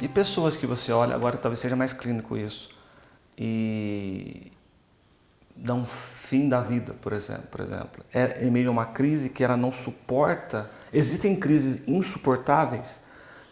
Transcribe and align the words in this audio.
E 0.00 0.08
pessoas 0.08 0.56
que 0.56 0.66
você 0.66 0.92
olha, 0.92 1.14
agora 1.14 1.36
talvez 1.36 1.58
seja 1.58 1.76
mais 1.76 1.92
clínico 1.92 2.36
isso, 2.36 2.70
e 3.38 4.52
dão 5.56 5.86
fim 5.86 6.48
da 6.48 6.60
vida, 6.60 6.94
por 7.00 7.12
exemplo. 7.12 7.44
Por 7.50 7.60
exemplo. 7.60 8.04
É 8.12 8.44
em 8.44 8.50
meio 8.50 8.68
a 8.68 8.72
uma 8.72 8.84
crise 8.84 9.30
que 9.30 9.42
ela 9.42 9.56
não 9.56 9.72
suporta. 9.72 10.70
Existem 10.92 11.36
crises 11.36 11.86
insuportáveis, 11.88 13.00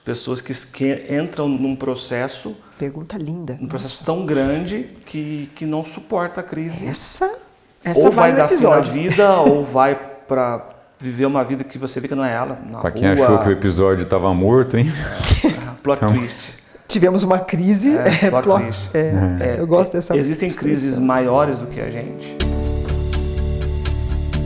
pessoas 0.04 0.40
que, 0.40 0.52
que 0.72 1.06
entram 1.14 1.48
num 1.48 1.74
processo. 1.74 2.56
Pergunta 2.78 3.16
linda. 3.16 3.58
Um 3.60 3.68
processo 3.68 4.02
Nossa. 4.02 4.04
tão 4.04 4.26
grande 4.26 4.90
que, 5.06 5.50
que 5.54 5.64
não 5.64 5.84
suporta 5.84 6.40
a 6.40 6.44
crise. 6.44 6.86
Essa, 6.86 7.38
essa 7.82 8.00
ou 8.00 8.12
vai, 8.12 8.32
vai 8.32 8.40
dar 8.40 8.48
fim 8.48 8.62
da 8.62 8.80
vida, 8.80 9.32
ou 9.40 9.64
vai 9.64 9.94
para 10.26 10.70
viver 10.98 11.26
uma 11.26 11.44
vida 11.44 11.64
que 11.64 11.76
você 11.76 12.00
vê 12.00 12.08
que 12.08 12.14
não 12.14 12.24
é 12.24 12.32
ela. 12.32 12.58
Para 12.80 12.90
quem 12.90 13.08
achou 13.08 13.38
que 13.38 13.48
o 13.48 13.52
episódio 13.52 14.04
estava 14.04 14.32
morto, 14.32 14.76
hein? 14.76 14.86
É, 15.84 15.86
plot 15.86 15.98
então... 15.98 16.14
twist. 16.14 16.36
Tivemos 16.88 17.22
uma 17.22 17.38
crise. 17.38 17.96
É, 17.98 18.28
plot 18.30 18.42
plot, 18.42 18.62
twist. 18.64 18.90
É, 18.94 18.98
é, 19.40 19.56
eu 19.58 19.66
gosto 19.66 19.92
dessa 19.92 20.16
Existem 20.16 20.48
expressão. 20.48 20.70
crises 20.70 20.98
maiores 20.98 21.58
do 21.58 21.66
que 21.66 21.78
a 21.78 21.90
gente. 21.90 22.38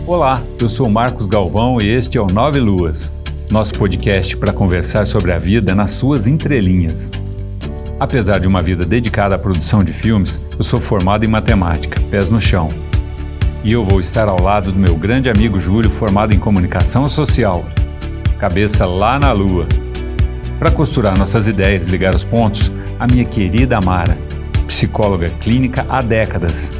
Olá, 0.04 0.42
eu 0.60 0.68
sou 0.68 0.88
Marcos 0.88 1.26
Galvão 1.26 1.78
e 1.80 1.88
este 1.88 2.18
é 2.18 2.20
o 2.20 2.26
Nove 2.26 2.58
Luas, 2.58 3.12
nosso 3.50 3.74
podcast 3.74 4.36
para 4.36 4.52
conversar 4.52 5.06
sobre 5.06 5.30
a 5.30 5.38
vida 5.38 5.74
nas 5.74 5.92
suas 5.92 6.26
entrelinhas. 6.26 7.12
Apesar 8.00 8.40
de 8.40 8.48
uma 8.48 8.62
vida 8.62 8.84
dedicada 8.84 9.34
à 9.34 9.38
produção 9.38 9.84
de 9.84 9.92
filmes, 9.92 10.40
eu 10.56 10.64
sou 10.64 10.80
formado 10.80 11.24
em 11.24 11.28
matemática, 11.28 12.00
pés 12.10 12.30
no 12.30 12.40
chão 12.40 12.70
e 13.62 13.72
eu 13.72 13.84
vou 13.84 14.00
estar 14.00 14.28
ao 14.28 14.40
lado 14.40 14.72
do 14.72 14.78
meu 14.78 14.96
grande 14.96 15.28
amigo 15.28 15.60
Júlio, 15.60 15.90
formado 15.90 16.34
em 16.34 16.38
comunicação 16.38 17.08
social. 17.08 17.64
Cabeça 18.38 18.86
lá 18.86 19.18
na 19.18 19.30
lua. 19.30 19.66
Para 20.58 20.72
costurar 20.72 21.16
nossas 21.16 21.46
ideias 21.46 21.86
e 21.86 21.90
ligar 21.92 22.16
os 22.16 22.24
pontos, 22.24 22.72
a 22.98 23.06
minha 23.06 23.24
querida 23.24 23.78
Amara, 23.78 24.18
psicóloga 24.66 25.30
clínica 25.38 25.86
há 25.88 26.02
décadas. 26.02 26.72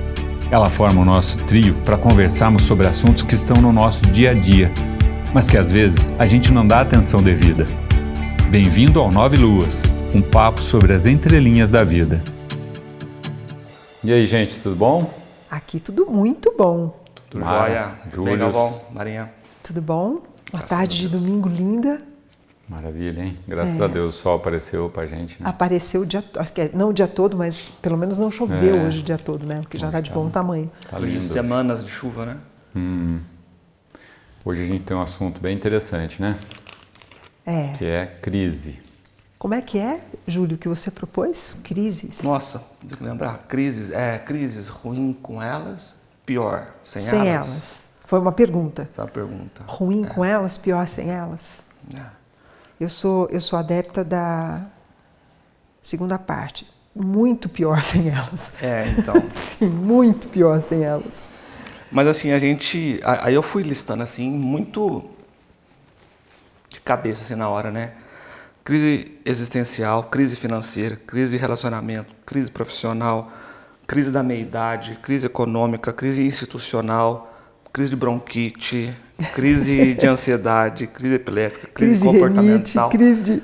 Ela 0.51 0.69
forma 0.69 1.01
o 1.01 1.05
nosso 1.05 1.39
trio 1.45 1.75
para 1.85 1.97
conversarmos 1.97 2.65
sobre 2.65 2.89
assuntos 2.89 3.23
que 3.23 3.37
estão 3.37 3.62
no 3.62 3.73
nosso 3.73 4.03
dia 4.07 4.33
a 4.33 4.35
dia, 4.35 4.69
mas 5.33 5.48
que 5.48 5.57
às 5.57 5.70
vezes 5.70 6.11
a 6.19 6.27
gente 6.27 6.51
não 6.53 6.67
dá 6.67 6.81
atenção 6.81 7.23
devida. 7.23 7.69
Bem-vindo 8.51 8.98
ao 8.98 9.12
Nove 9.12 9.37
Luas, 9.37 9.85
um 10.13 10.23
papo 10.23 10.61
sobre 10.61 10.92
as 10.92 11.07
entrelinhas 11.07 11.70
da 11.70 11.85
vida. 11.85 12.20
E 14.03 14.13
aí, 14.13 14.27
gente, 14.27 14.59
tudo 14.59 14.75
bom? 14.75 15.15
Aqui 15.48 15.79
tudo 15.79 16.05
muito 16.11 16.53
bom. 16.59 17.01
Tudo 17.31 17.45
jóia. 17.45 17.92
Júlio. 18.13 18.51
bom, 18.51 18.89
Marinha. 18.92 19.31
Tudo 19.63 19.81
bom? 19.81 20.23
Uma 20.53 20.63
tarde 20.63 20.97
de 20.98 21.09
domingo 21.09 21.48
linda. 21.48 22.03
Maravilha, 22.69 23.22
hein? 23.22 23.38
Graças 23.48 23.80
é. 23.80 23.84
a 23.84 23.86
Deus 23.86 24.14
o 24.14 24.19
sol 24.19 24.36
apareceu 24.36 24.91
pra 24.91 25.06
gente. 25.06 25.42
Né? 25.42 25.48
Apareceu 25.48 26.02
o 26.02 26.06
dia 26.06 26.22
é, 26.56 26.70
não 26.74 26.91
o 26.91 26.92
dia 26.92 27.08
todo, 27.08 27.36
mas 27.36 27.70
pelo 27.80 27.97
menos 27.97 28.19
não 28.19 28.30
choveu 28.30 28.77
é. 28.77 28.86
hoje 28.86 28.98
o 28.98 29.02
dia 29.02 29.16
todo, 29.16 29.47
né? 29.47 29.61
Porque 29.62 29.78
já 29.78 29.86
está 29.86 30.00
de 30.00 30.11
bom 30.11 30.28
tamanho. 30.28 30.70
Tá 30.89 30.98
lindo. 30.98 31.22
Semanas 31.22 31.83
de 31.83 31.91
chuva, 31.91 32.27
né? 32.27 32.36
Hum. 32.77 33.20
Hoje 34.44 34.62
a 34.62 34.66
gente 34.66 34.84
tem 34.84 34.94
um 34.94 35.00
assunto 35.00 35.41
bem 35.41 35.56
interessante, 35.56 36.20
né? 36.20 36.39
É. 37.46 37.72
Que 37.72 37.86
é 37.86 38.06
crise. 38.06 38.83
Como 39.39 39.55
é 39.55 39.62
que 39.62 39.78
é, 39.78 40.00
Júlio, 40.27 40.58
que 40.58 40.69
você 40.69 40.91
propôs? 40.91 41.61
Crises. 41.64 42.22
Nossa, 42.22 42.62
tem 42.86 42.98
que 42.98 43.02
lembrar. 43.02 43.46
Crises, 43.48 43.91
é, 43.91 44.19
crises 44.19 44.69
ruim 44.69 45.16
com 45.22 45.41
elas, 45.41 46.02
pior 46.27 46.74
sem, 46.83 47.00
sem 47.00 47.20
elas. 47.20 47.30
elas. 47.30 47.84
Foi 48.05 48.19
uma 48.19 48.33
pergunta. 48.33 48.89
Foi 48.92 49.05
uma 49.05 49.11
pergunta. 49.11 49.62
Ruim 49.66 50.05
é. 50.05 50.08
com 50.08 50.24
elas, 50.24 50.58
pior 50.58 50.86
sem 50.86 51.11
elas. 51.11 51.62
É. 51.96 52.17
Eu 52.81 52.89
sou 52.89 53.29
eu 53.31 53.41
sou 53.41 53.59
adepta 53.59 54.05
da 54.05 54.62
segunda 55.83 56.19
parte. 56.19 56.67
Muito 56.95 57.48
pior 57.48 57.81
sem 57.85 58.09
elas. 58.09 58.55
É, 58.62 58.95
então. 58.97 59.15
Sim, 59.29 59.69
muito 59.69 60.29
pior 60.29 60.61
sem 60.61 60.83
elas. 60.85 61.23
Mas 61.91 62.07
assim, 62.07 62.33
a 62.33 62.39
gente. 62.39 63.01
Aí 63.02 63.35
eu 63.35 63.42
fui 63.42 63.63
listando 63.63 64.02
assim, 64.02 64.30
muito 64.30 65.05
de 66.69 66.80
cabeça 66.80 67.25
assim 67.25 67.35
na 67.35 67.48
hora, 67.48 67.70
né? 67.70 67.92
crise 68.69 69.19
existencial, 69.25 70.02
crise 70.02 70.36
financeira, 70.36 70.95
crise 70.95 71.33
de 71.33 71.39
relacionamento, 71.39 72.14
crise 72.27 72.51
profissional, 72.51 73.33
crise 73.86 74.13
da 74.13 74.23
meia-idade, 74.23 74.98
crise 75.01 75.25
econômica, 75.25 75.91
crise 75.91 76.23
institucional, 76.23 77.38
crise 77.73 77.90
de 77.90 77.96
bronquite, 77.96 78.95
crise 79.34 79.95
de 79.95 80.06
ansiedade, 80.08 80.86
crise 80.86 81.14
epilética, 81.14 81.67
crise, 81.68 81.92
crise 81.92 82.05
comportamental. 82.05 82.89
De 82.90 82.96
crise 82.96 83.24
de... 83.24 83.42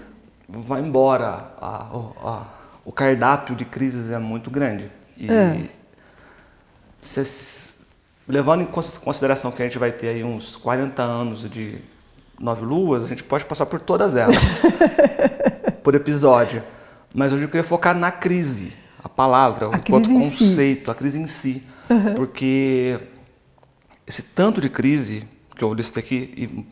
Vai 0.49 0.81
embora. 0.81 1.53
O 2.85 2.93
cardápio 2.93 3.55
de 3.55 3.65
crises 3.65 4.11
é 4.11 4.19
muito 4.19 4.51
grande. 4.51 4.91
E 5.17 5.31
é. 5.31 5.69
cês, 7.01 7.77
levando 8.29 8.63
em 8.63 8.67
consideração 8.67 9.51
que 9.51 9.63
a 9.63 9.67
gente 9.67 9.79
vai 9.79 9.93
ter 9.93 10.09
aí 10.09 10.25
uns 10.25 10.57
40 10.57 11.03
anos 11.03 11.49
de 11.49 11.79
Nove 12.39 12.65
Luas, 12.65 13.05
a 13.05 13.07
gente 13.07 13.23
pode 13.23 13.45
passar 13.45 13.67
por 13.67 13.81
todas 13.81 14.17
elas, 14.17 14.37
por 15.83 15.95
episódio. 15.95 16.63
Mas 17.15 17.33
hoje 17.33 17.45
eu 17.45 17.49
queria 17.49 17.65
focar 17.65 17.97
na 17.97 18.11
crise, 18.11 18.73
a 19.03 19.09
palavra, 19.09 19.67
a 19.67 19.69
o 19.71 19.81
conceito, 19.85 20.85
si. 20.85 20.91
a 20.91 20.95
crise 20.95 21.21
em 21.21 21.27
si. 21.27 21.63
Uhum. 21.89 22.15
Porque 22.15 22.99
esse 24.07 24.23
tanto 24.23 24.61
de 24.61 24.69
crise 24.69 25.27
que 25.57 25.63
eu 25.63 25.73
listei 25.73 26.03
aqui, 26.03 26.35
e 26.37 26.67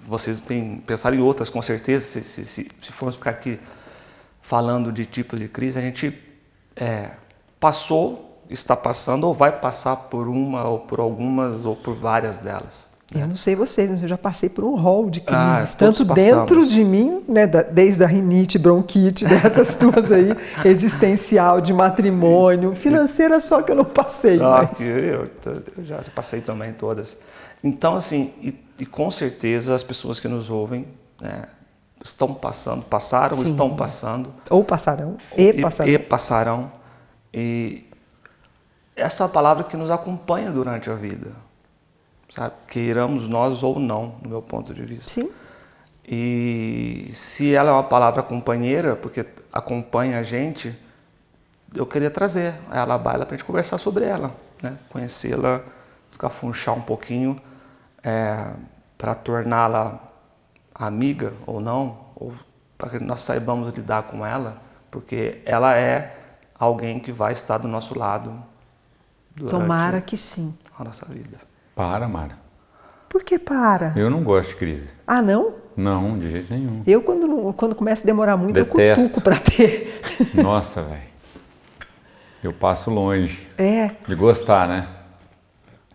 vocês 0.00 0.40
têm 0.40 0.78
pensado 0.78 1.14
em 1.14 1.20
outras 1.20 1.50
com 1.50 1.60
certeza, 1.60 2.04
se, 2.04 2.22
se, 2.22 2.46
se, 2.46 2.68
se 2.80 2.92
formos 2.92 3.16
ficar 3.16 3.30
aqui 3.30 3.58
falando 4.40 4.92
de 4.92 5.04
tipos 5.04 5.38
de 5.38 5.48
crise, 5.48 5.78
a 5.78 5.82
gente 5.82 6.16
é, 6.74 7.12
passou, 7.58 8.42
está 8.48 8.76
passando 8.76 9.24
ou 9.26 9.34
vai 9.34 9.52
passar 9.60 9.96
por 9.96 10.28
uma 10.28 10.68
ou 10.68 10.80
por 10.80 11.00
algumas 11.00 11.64
ou 11.64 11.76
por 11.76 11.94
várias 11.94 12.38
delas. 12.38 12.95
Eu 13.14 13.28
não 13.28 13.36
sei 13.36 13.54
vocês, 13.54 13.88
mas 13.88 14.02
eu 14.02 14.08
já 14.08 14.18
passei 14.18 14.48
por 14.48 14.64
um 14.64 14.74
rol 14.74 15.08
de 15.08 15.22
ah, 15.26 15.52
crises, 15.52 15.74
ah, 15.74 15.78
tanto 15.78 16.04
dentro 16.04 16.66
de 16.66 16.84
mim, 16.84 17.22
né, 17.28 17.46
desde 17.46 18.02
a 18.02 18.06
rinite, 18.06 18.58
bronquite, 18.58 19.24
dessas 19.26 19.76
tuas 19.76 20.10
aí, 20.10 20.36
existencial, 20.64 21.60
de 21.60 21.72
matrimônio, 21.72 22.74
financeira 22.74 23.40
só 23.40 23.62
que 23.62 23.70
eu 23.70 23.76
não 23.76 23.84
passei. 23.84 24.40
Ah, 24.40 24.68
mas... 24.68 24.80
eu, 24.80 25.30
eu, 25.76 25.84
já 25.84 26.02
passei 26.14 26.40
também 26.40 26.72
todas. 26.72 27.18
Então, 27.62 27.94
assim, 27.94 28.32
e, 28.40 28.58
e 28.80 28.84
com 28.84 29.08
certeza 29.10 29.72
as 29.72 29.84
pessoas 29.84 30.18
que 30.18 30.26
nos 30.26 30.50
ouvem 30.50 30.86
né, 31.20 31.44
estão 32.04 32.34
passando, 32.34 32.82
passaram, 32.82 33.36
Sim. 33.36 33.44
estão 33.44 33.76
passando. 33.76 34.34
Ou 34.50 34.64
passarão, 34.64 35.16
e, 35.36 35.52
passarão. 35.52 35.92
E 35.92 35.98
passarão. 35.98 36.72
E 37.32 37.86
essa 38.96 39.22
é 39.22 39.24
uma 39.24 39.32
palavra 39.32 39.62
que 39.62 39.76
nos 39.76 39.92
acompanha 39.92 40.50
durante 40.50 40.90
a 40.90 40.94
vida 40.94 41.45
sabe? 42.28 42.54
Queiramos 42.68 43.28
nós 43.28 43.62
ou 43.62 43.78
não, 43.78 44.16
no 44.22 44.28
meu 44.28 44.42
ponto 44.42 44.72
de 44.72 44.82
vista. 44.82 45.20
Sim. 45.20 45.30
E 46.08 47.08
se 47.10 47.54
ela 47.54 47.70
é 47.70 47.72
uma 47.72 47.82
palavra 47.82 48.22
companheira, 48.22 48.94
porque 48.94 49.26
acompanha 49.52 50.20
a 50.20 50.22
gente, 50.22 50.78
eu 51.74 51.84
queria 51.84 52.10
trazer 52.10 52.54
ela 52.70 52.94
à 52.94 52.98
baila 52.98 53.26
para 53.26 53.34
a 53.34 53.38
gente 53.38 53.46
conversar 53.46 53.78
sobre 53.78 54.04
ela, 54.04 54.32
né? 54.62 54.78
conhecê-la, 54.88 55.62
escafunchar 56.08 56.76
um 56.76 56.80
pouquinho, 56.80 57.40
é, 58.04 58.52
para 58.96 59.14
torná-la 59.14 60.00
amiga 60.72 61.32
ou 61.44 61.60
não, 61.60 61.98
ou 62.14 62.32
para 62.78 62.90
que 62.90 63.02
nós 63.02 63.20
saibamos 63.20 63.74
lidar 63.74 64.04
com 64.04 64.24
ela, 64.24 64.62
porque 64.90 65.42
ela 65.44 65.76
é 65.76 66.16
alguém 66.58 67.00
que 67.00 67.10
vai 67.10 67.32
estar 67.32 67.58
do 67.58 67.66
nosso 67.66 67.98
lado. 67.98 68.32
Tomara 69.50 70.00
que 70.00 70.16
sim. 70.16 70.56
A 70.78 70.84
nossa 70.84 71.06
vida. 71.06 71.38
Para, 71.76 72.08
Mara. 72.08 72.38
Por 73.06 73.22
que 73.22 73.38
para? 73.38 73.92
Eu 73.94 74.08
não 74.08 74.24
gosto 74.24 74.48
de 74.48 74.56
crise. 74.56 74.88
Ah, 75.06 75.20
não? 75.20 75.52
Não, 75.76 76.14
de 76.14 76.30
jeito 76.30 76.50
nenhum. 76.54 76.82
Eu, 76.86 77.02
quando, 77.02 77.52
quando 77.52 77.74
começa 77.74 78.02
a 78.02 78.06
demorar 78.06 78.34
muito, 78.38 78.54
Detesto. 78.54 79.02
eu 79.02 79.08
cutuco 79.08 79.20
para 79.20 79.38
ter. 79.38 80.00
Nossa, 80.32 80.80
velho. 80.80 81.02
Eu 82.42 82.54
passo 82.54 82.90
longe. 82.90 83.46
É. 83.58 83.90
De 84.08 84.14
gostar, 84.14 84.66
né? 84.66 84.88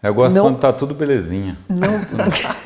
Eu 0.03 0.13
gosto 0.13 0.35
não. 0.35 0.43
quando 0.43 0.59
tá 0.59 0.71
tudo 0.71 0.93
belezinha. 0.93 1.57
Não. 1.67 1.99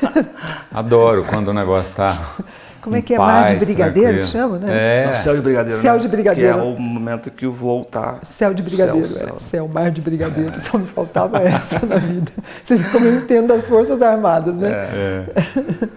Adoro 0.70 1.24
quando 1.24 1.48
o 1.48 1.54
negócio 1.54 1.94
tá 1.94 2.34
como 2.86 2.94
é 2.94 3.02
que 3.02 3.14
é? 3.14 3.16
Paz, 3.16 3.32
Mar 3.32 3.44
de 3.46 3.56
Brigadeiro 3.56 4.00
tranquilo. 4.00 4.24
que 4.24 4.30
chama, 4.30 4.58
né? 4.58 5.06
É. 5.08 5.12
céu 5.12 5.34
de 5.34 5.42
Brigadeiro. 5.42 5.80
Céu 5.80 5.94
né? 5.94 5.98
de 5.98 6.08
Brigadeiro. 6.08 6.54
Que 6.54 6.60
é 6.60 6.62
o 6.62 6.78
momento 6.78 7.30
que 7.32 7.44
o 7.44 7.52
voo 7.52 7.84
tá. 7.84 8.20
Céu 8.22 8.54
de 8.54 8.62
Brigadeiro, 8.62 9.04
céu, 9.08 9.34
é. 9.34 9.38
Céu, 9.38 9.66
Mar 9.66 9.90
de 9.90 10.00
Brigadeiro. 10.00 10.52
É. 10.54 10.58
Só 10.60 10.78
me 10.78 10.86
faltava 10.86 11.38
essa 11.42 11.84
na 11.84 11.96
vida. 11.96 12.30
Você 12.62 12.76
vê 12.76 12.88
como 12.90 13.06
eu 13.06 13.16
entendo 13.16 13.48
das 13.48 13.66
Forças 13.66 14.00
Armadas, 14.00 14.56
né? 14.56 14.70
É. 14.70 15.24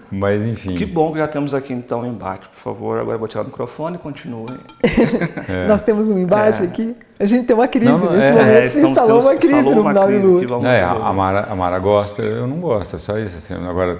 Mas 0.09 0.41
enfim. 0.41 0.75
Que 0.75 0.83
bom 0.83 1.13
que 1.13 1.19
já 1.19 1.27
temos 1.27 1.53
aqui 1.53 1.73
então 1.73 1.99
o 1.99 2.03
um 2.05 2.07
embate, 2.07 2.49
por 2.49 2.57
favor. 2.57 2.99
Agora 2.99 3.17
eu 3.17 3.19
vou 3.19 3.27
tirar 3.27 3.43
o 3.43 3.45
microfone 3.45 3.97
e 3.97 3.99
continue. 3.99 4.57
É. 5.47 5.67
Nós 5.67 5.81
temos 5.81 6.09
um 6.09 6.17
embate 6.17 6.61
é. 6.61 6.65
aqui. 6.65 6.95
A 7.19 7.25
gente 7.25 7.45
tem 7.45 7.55
uma 7.55 7.67
crise. 7.67 7.91
Não, 7.91 8.11
Nesse 8.11 8.27
é, 8.27 8.31
momento 8.31 8.49
é, 8.49 8.67
se 8.67 8.79
instalou 8.79 9.21
uma 9.21 9.35
crise 9.35 9.61
no 9.61 9.93
Nove 9.93 10.17
Luz. 10.17 10.51
É, 10.63 10.83
a 10.83 11.13
Mara, 11.13 11.47
a 11.49 11.55
Mara 11.55 11.79
gosta, 11.79 12.21
eu 12.21 12.45
não 12.45 12.57
gosto, 12.57 12.95
é 12.95 12.99
só 12.99 13.17
isso. 13.17 13.37
Assim. 13.37 13.67
Agora 13.67 13.99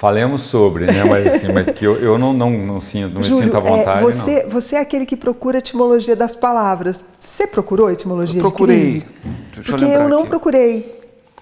Falemos 0.00 0.40
sobre, 0.40 0.86
né? 0.86 1.04
Mas, 1.04 1.26
assim, 1.26 1.52
mas 1.52 1.70
que 1.70 1.84
eu, 1.84 1.94
eu 1.96 2.16
não, 2.16 2.32
não, 2.32 2.50
não, 2.50 2.80
sinto, 2.80 3.12
não 3.12 3.22
Júlio, 3.22 3.36
me 3.36 3.44
sinto 3.44 3.56
à 3.58 3.60
vontade. 3.60 3.98
É, 3.98 4.02
você, 4.02 4.44
não. 4.44 4.50
você 4.50 4.76
é 4.76 4.80
aquele 4.80 5.04
que 5.04 5.14
procura 5.14 5.58
a 5.58 5.60
etimologia 5.60 6.16
das 6.16 6.34
palavras. 6.34 7.04
Você 7.20 7.46
procurou 7.46 7.86
a 7.86 7.92
etimologia 7.92 8.40
eu 8.40 8.44
procurei. 8.44 8.92
de 8.92 9.00
crise? 9.02 9.06
Porque 9.62 9.84
eu, 9.84 9.88
eu 9.88 10.08
não 10.08 10.20
aqui. 10.20 10.30
procurei. 10.30 11.00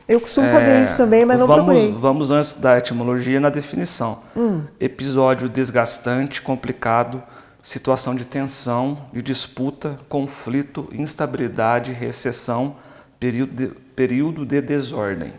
Eu 0.09 0.21
costumo 0.21 0.49
é, 0.49 0.53
fazer 0.53 0.83
isso 0.83 0.97
também, 0.97 1.25
mas 1.25 1.39
não 1.39 1.47
vamos, 1.47 1.67
procurei. 1.67 1.93
Vamos 1.93 2.33
antes 2.33 2.55
da 2.55 2.77
etimologia 2.77 3.39
na 3.39 3.49
definição. 3.49 4.19
Hum. 4.37 4.63
Episódio 4.81 5.49
desgastante, 5.49 6.43
complicado, 6.43 7.23
situação 7.63 8.13
de 8.13 8.27
tensão, 8.27 8.99
de 9.13 9.23
disputa, 9.23 10.01
conflito, 10.09 10.89
instabilidade, 10.93 11.93
recessão, 11.93 12.75
período 13.21 13.53
de, 13.53 13.69
período 13.95 14.45
de 14.45 14.61
desordem. 14.61 15.33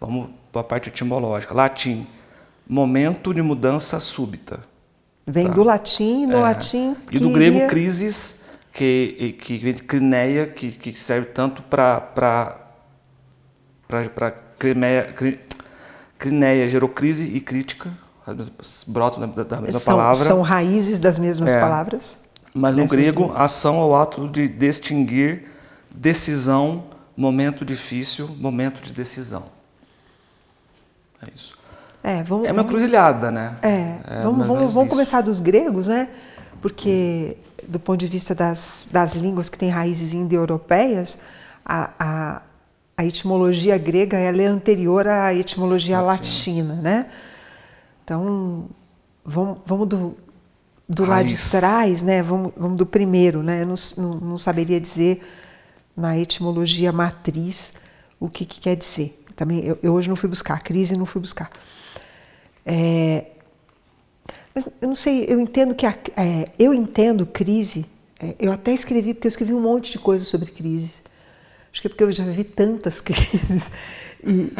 Vamos 0.00 0.30
para 0.50 0.62
a 0.62 0.64
parte 0.64 0.88
etimológica. 0.88 1.54
Latim, 1.54 2.04
momento 2.68 3.32
de 3.32 3.40
mudança 3.40 3.98
súbita. 3.98 4.60
Vem 5.26 5.46
tá? 5.46 5.52
do 5.52 5.62
latim, 5.62 6.26
no 6.26 6.38
é. 6.38 6.40
latim. 6.40 6.96
E 7.10 7.18
do 7.18 7.30
grego 7.30 7.56
iria... 7.56 7.66
crisis, 7.66 8.40
que, 8.72 9.36
que 9.40 9.58
vem 9.58 9.74
de 9.74 9.82
crineia, 9.82 10.46
que, 10.46 10.70
que 10.70 10.92
serve 10.92 11.28
tanto 11.28 11.62
para 11.62 12.64
para 13.88 14.30
crineia, 14.58 15.14
crineia, 16.18 16.66
gerou 16.66 16.90
crise 16.90 17.34
e 17.34 17.40
crítica, 17.40 17.90
brotam 18.86 19.26
da, 19.30 19.42
da 19.42 19.60
mesma 19.60 19.80
são, 19.80 19.96
palavra. 19.96 20.24
São 20.24 20.42
raízes 20.42 20.98
das 20.98 21.18
mesmas 21.18 21.52
é. 21.52 21.60
palavras. 21.60 22.20
Mas 22.54 22.76
no 22.76 22.86
grego, 22.86 23.30
ação 23.34 23.80
é 23.80 23.84
o 23.84 23.94
ato 23.94 24.28
de 24.28 24.48
distinguir 24.48 25.48
decisão, 25.94 26.84
momento 27.16 27.64
difícil, 27.64 28.28
momento 28.38 28.82
de 28.82 28.92
decisão. 28.92 29.46
É 31.22 31.28
isso. 31.34 31.57
É, 32.02 32.22
vamos, 32.22 32.48
é 32.48 32.52
uma 32.52 32.64
cruzilhada, 32.64 33.30
né? 33.30 33.58
É, 33.62 34.18
é 34.18 34.22
vamos, 34.22 34.46
vamos, 34.46 34.74
vamos 34.74 34.90
começar 34.90 35.20
dos 35.20 35.40
gregos, 35.40 35.88
né? 35.88 36.08
Porque, 36.60 37.36
do 37.66 37.78
ponto 37.78 37.98
de 37.98 38.06
vista 38.06 38.34
das, 38.34 38.88
das 38.90 39.14
línguas 39.14 39.48
que 39.48 39.58
têm 39.58 39.68
raízes 39.68 40.14
indo-europeias, 40.14 41.20
a, 41.64 41.90
a, 41.98 42.42
a, 42.96 43.04
etimologia 43.04 43.76
grega 43.78 44.16
ela 44.16 44.40
é 44.40 44.46
anterior 44.46 45.06
à 45.06 45.34
etimologia 45.34 46.00
latina, 46.00 46.74
né? 46.74 47.06
Então, 48.04 48.66
vamos, 49.24 49.58
vamos 49.66 49.88
do, 49.88 50.16
do 50.88 51.04
lado 51.04 51.26
de 51.26 51.50
trás, 51.50 52.02
né? 52.02 52.22
Vamos, 52.22 52.52
vamos 52.56 52.78
do 52.78 52.86
primeiro, 52.86 53.42
né? 53.42 53.62
Eu 53.62 53.66
não, 53.66 53.74
não, 53.96 54.20
não 54.20 54.38
saberia 54.38 54.80
dizer 54.80 55.22
na 55.96 56.16
etimologia 56.16 56.92
matriz 56.92 57.74
o 58.18 58.28
que, 58.28 58.46
que 58.46 58.60
quer 58.60 58.76
dizer. 58.76 59.22
Também 59.36 59.64
eu, 59.64 59.78
eu, 59.82 59.92
hoje 59.92 60.08
não 60.08 60.16
fui 60.16 60.28
buscar, 60.28 60.62
crise 60.62 60.96
não 60.96 61.06
fui 61.06 61.20
buscar. 61.20 61.50
É, 62.70 63.24
mas 64.54 64.68
eu 64.82 64.88
não 64.88 64.94
sei, 64.94 65.24
eu 65.26 65.40
entendo 65.40 65.74
que 65.74 65.86
a, 65.86 65.96
é, 66.16 66.50
eu 66.58 66.74
entendo 66.74 67.24
crise. 67.24 67.86
É, 68.20 68.34
eu 68.38 68.52
até 68.52 68.72
escrevi 68.72 69.14
porque 69.14 69.26
eu 69.26 69.30
escrevi 69.30 69.54
um 69.54 69.60
monte 69.60 69.90
de 69.90 69.98
coisas 69.98 70.28
sobre 70.28 70.50
crises. 70.50 71.02
Acho 71.72 71.80
que 71.80 71.86
é 71.86 71.90
porque 71.90 72.04
eu 72.04 72.12
já 72.12 72.24
vi 72.24 72.44
tantas 72.44 73.00
crises 73.00 73.70
e 74.22 74.52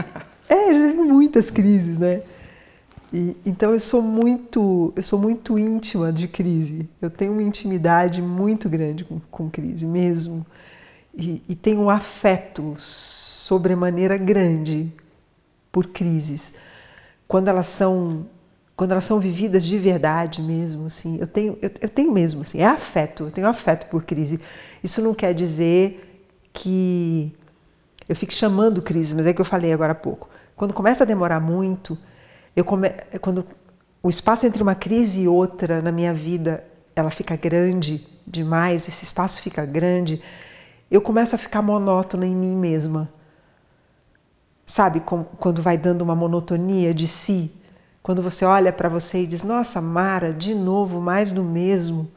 é, 0.49 0.72
já 0.72 0.93
vi 0.93 0.99
muitas 0.99 1.50
crises, 1.50 1.99
né? 1.99 2.22
E, 3.12 3.37
então 3.44 3.72
eu 3.72 3.81
sou 3.81 4.00
muito, 4.00 4.90
eu 4.96 5.02
sou 5.02 5.19
muito 5.19 5.58
íntima 5.58 6.10
de 6.10 6.28
crise. 6.28 6.88
Eu 7.02 7.10
tenho 7.10 7.32
uma 7.32 7.43
intimidade 7.43 8.22
muito 8.22 8.70
grande 8.70 9.05
com, 9.05 9.20
com 9.31 9.50
crise 9.50 9.84
mesmo 9.84 10.46
e, 11.14 11.43
e 11.46 11.55
tenho 11.55 11.81
um 11.81 11.90
afeto 11.90 12.75
sobremaneira 12.78 14.16
grande 14.16 14.90
por 15.70 15.88
crises 15.88 16.55
quando 17.29 17.49
elas 17.49 17.67
são 17.67 18.27
quando 18.75 18.93
elas 18.93 19.05
são 19.05 19.19
vividas 19.19 19.65
de 19.65 19.77
verdade 19.77 20.41
mesmo, 20.41 20.87
assim, 20.87 21.19
eu 21.19 21.27
tenho, 21.27 21.59
eu, 21.61 21.69
eu, 21.81 21.89
tenho 21.89 22.13
mesmo, 22.13 22.43
assim, 22.43 22.61
é 22.61 22.65
afeto, 22.65 23.25
eu 23.25 23.31
tenho 23.33 23.49
afeto 23.49 23.89
por 23.91 24.05
crise. 24.05 24.41
Isso 24.85 25.03
não 25.03 25.13
quer 25.13 25.35
dizer 25.35 26.23
que 26.53 27.37
eu 28.09 28.15
fique 28.15 28.33
chamando 28.33 28.81
crise, 28.81 29.17
mas 29.17 29.27
é 29.27 29.33
que 29.33 29.41
eu 29.41 29.45
falei 29.45 29.73
agora 29.73 29.91
há 29.91 29.97
pouco. 29.97 30.31
Quando 30.55 30.73
começa 30.73 31.03
a 31.03 31.07
demorar 31.07 31.41
muito, 31.41 31.99
eu 32.55 32.65
come, 32.65 32.91
quando 33.21 33.45
o 34.01 34.09
espaço 34.09 34.47
entre 34.47 34.63
uma 34.63 34.77
crise 34.77 35.23
e 35.23 35.29
outra 35.29 35.83
na 35.83 35.91
minha 35.91 36.15
vida, 36.15 36.63
ela 36.95 37.11
fica 37.11 37.35
grande 37.35 38.07
demais, 38.25 38.87
esse 38.87 39.05
espaço 39.05 39.43
fica 39.43 39.67
grande, 39.67 40.23
eu 40.89 41.01
começo 41.01 41.35
a 41.35 41.39
ficar 41.39 41.63
monótona 41.63 42.25
em 42.25 42.37
mim 42.37 42.57
mesma. 42.57 43.09
Sabe 44.69 45.00
quando 45.00 45.62
vai 45.62 45.79
dando 45.79 46.03
uma 46.03 46.15
monotonia 46.15 46.93
de 46.93 47.09
si? 47.09 47.50
Quando 48.03 48.23
você 48.23 48.44
olha 48.44 48.70
para 48.70 48.87
você 48.87 49.23
e 49.23 49.26
diz: 49.26 49.43
Nossa, 49.43 49.81
Mara, 49.81 50.31
de 50.31 50.55
novo, 50.55 51.00
mais 51.00 51.32
do 51.32 51.43
mesmo. 51.43 52.11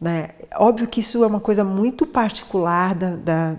Né? 0.00 0.30
Óbvio 0.56 0.88
que 0.88 0.98
isso 0.98 1.22
é 1.22 1.26
uma 1.28 1.38
coisa 1.38 1.62
muito 1.62 2.04
particular 2.04 2.96
da, 2.96 3.10
da, 3.14 3.56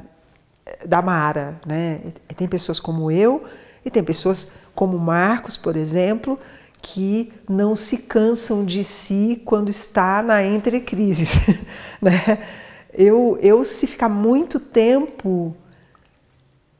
da 0.85 1.01
Mara. 1.01 1.57
Né? 1.65 2.01
Tem 2.35 2.49
pessoas 2.49 2.81
como 2.81 3.09
eu 3.09 3.45
e 3.85 3.89
tem 3.89 4.03
pessoas 4.03 4.51
como 4.75 4.99
Marcos, 4.99 5.55
por 5.55 5.77
exemplo, 5.77 6.37
que 6.81 7.31
não 7.47 7.77
se 7.77 7.99
cansam 7.99 8.65
de 8.65 8.83
si 8.83 9.41
quando 9.45 9.69
está 9.69 10.21
na 10.21 10.43
entre 10.43 10.81
crises. 10.81 11.35
né? 12.01 12.45
eu, 12.93 13.39
eu, 13.41 13.63
se 13.63 13.87
ficar 13.87 14.09
muito 14.09 14.59
tempo 14.59 15.55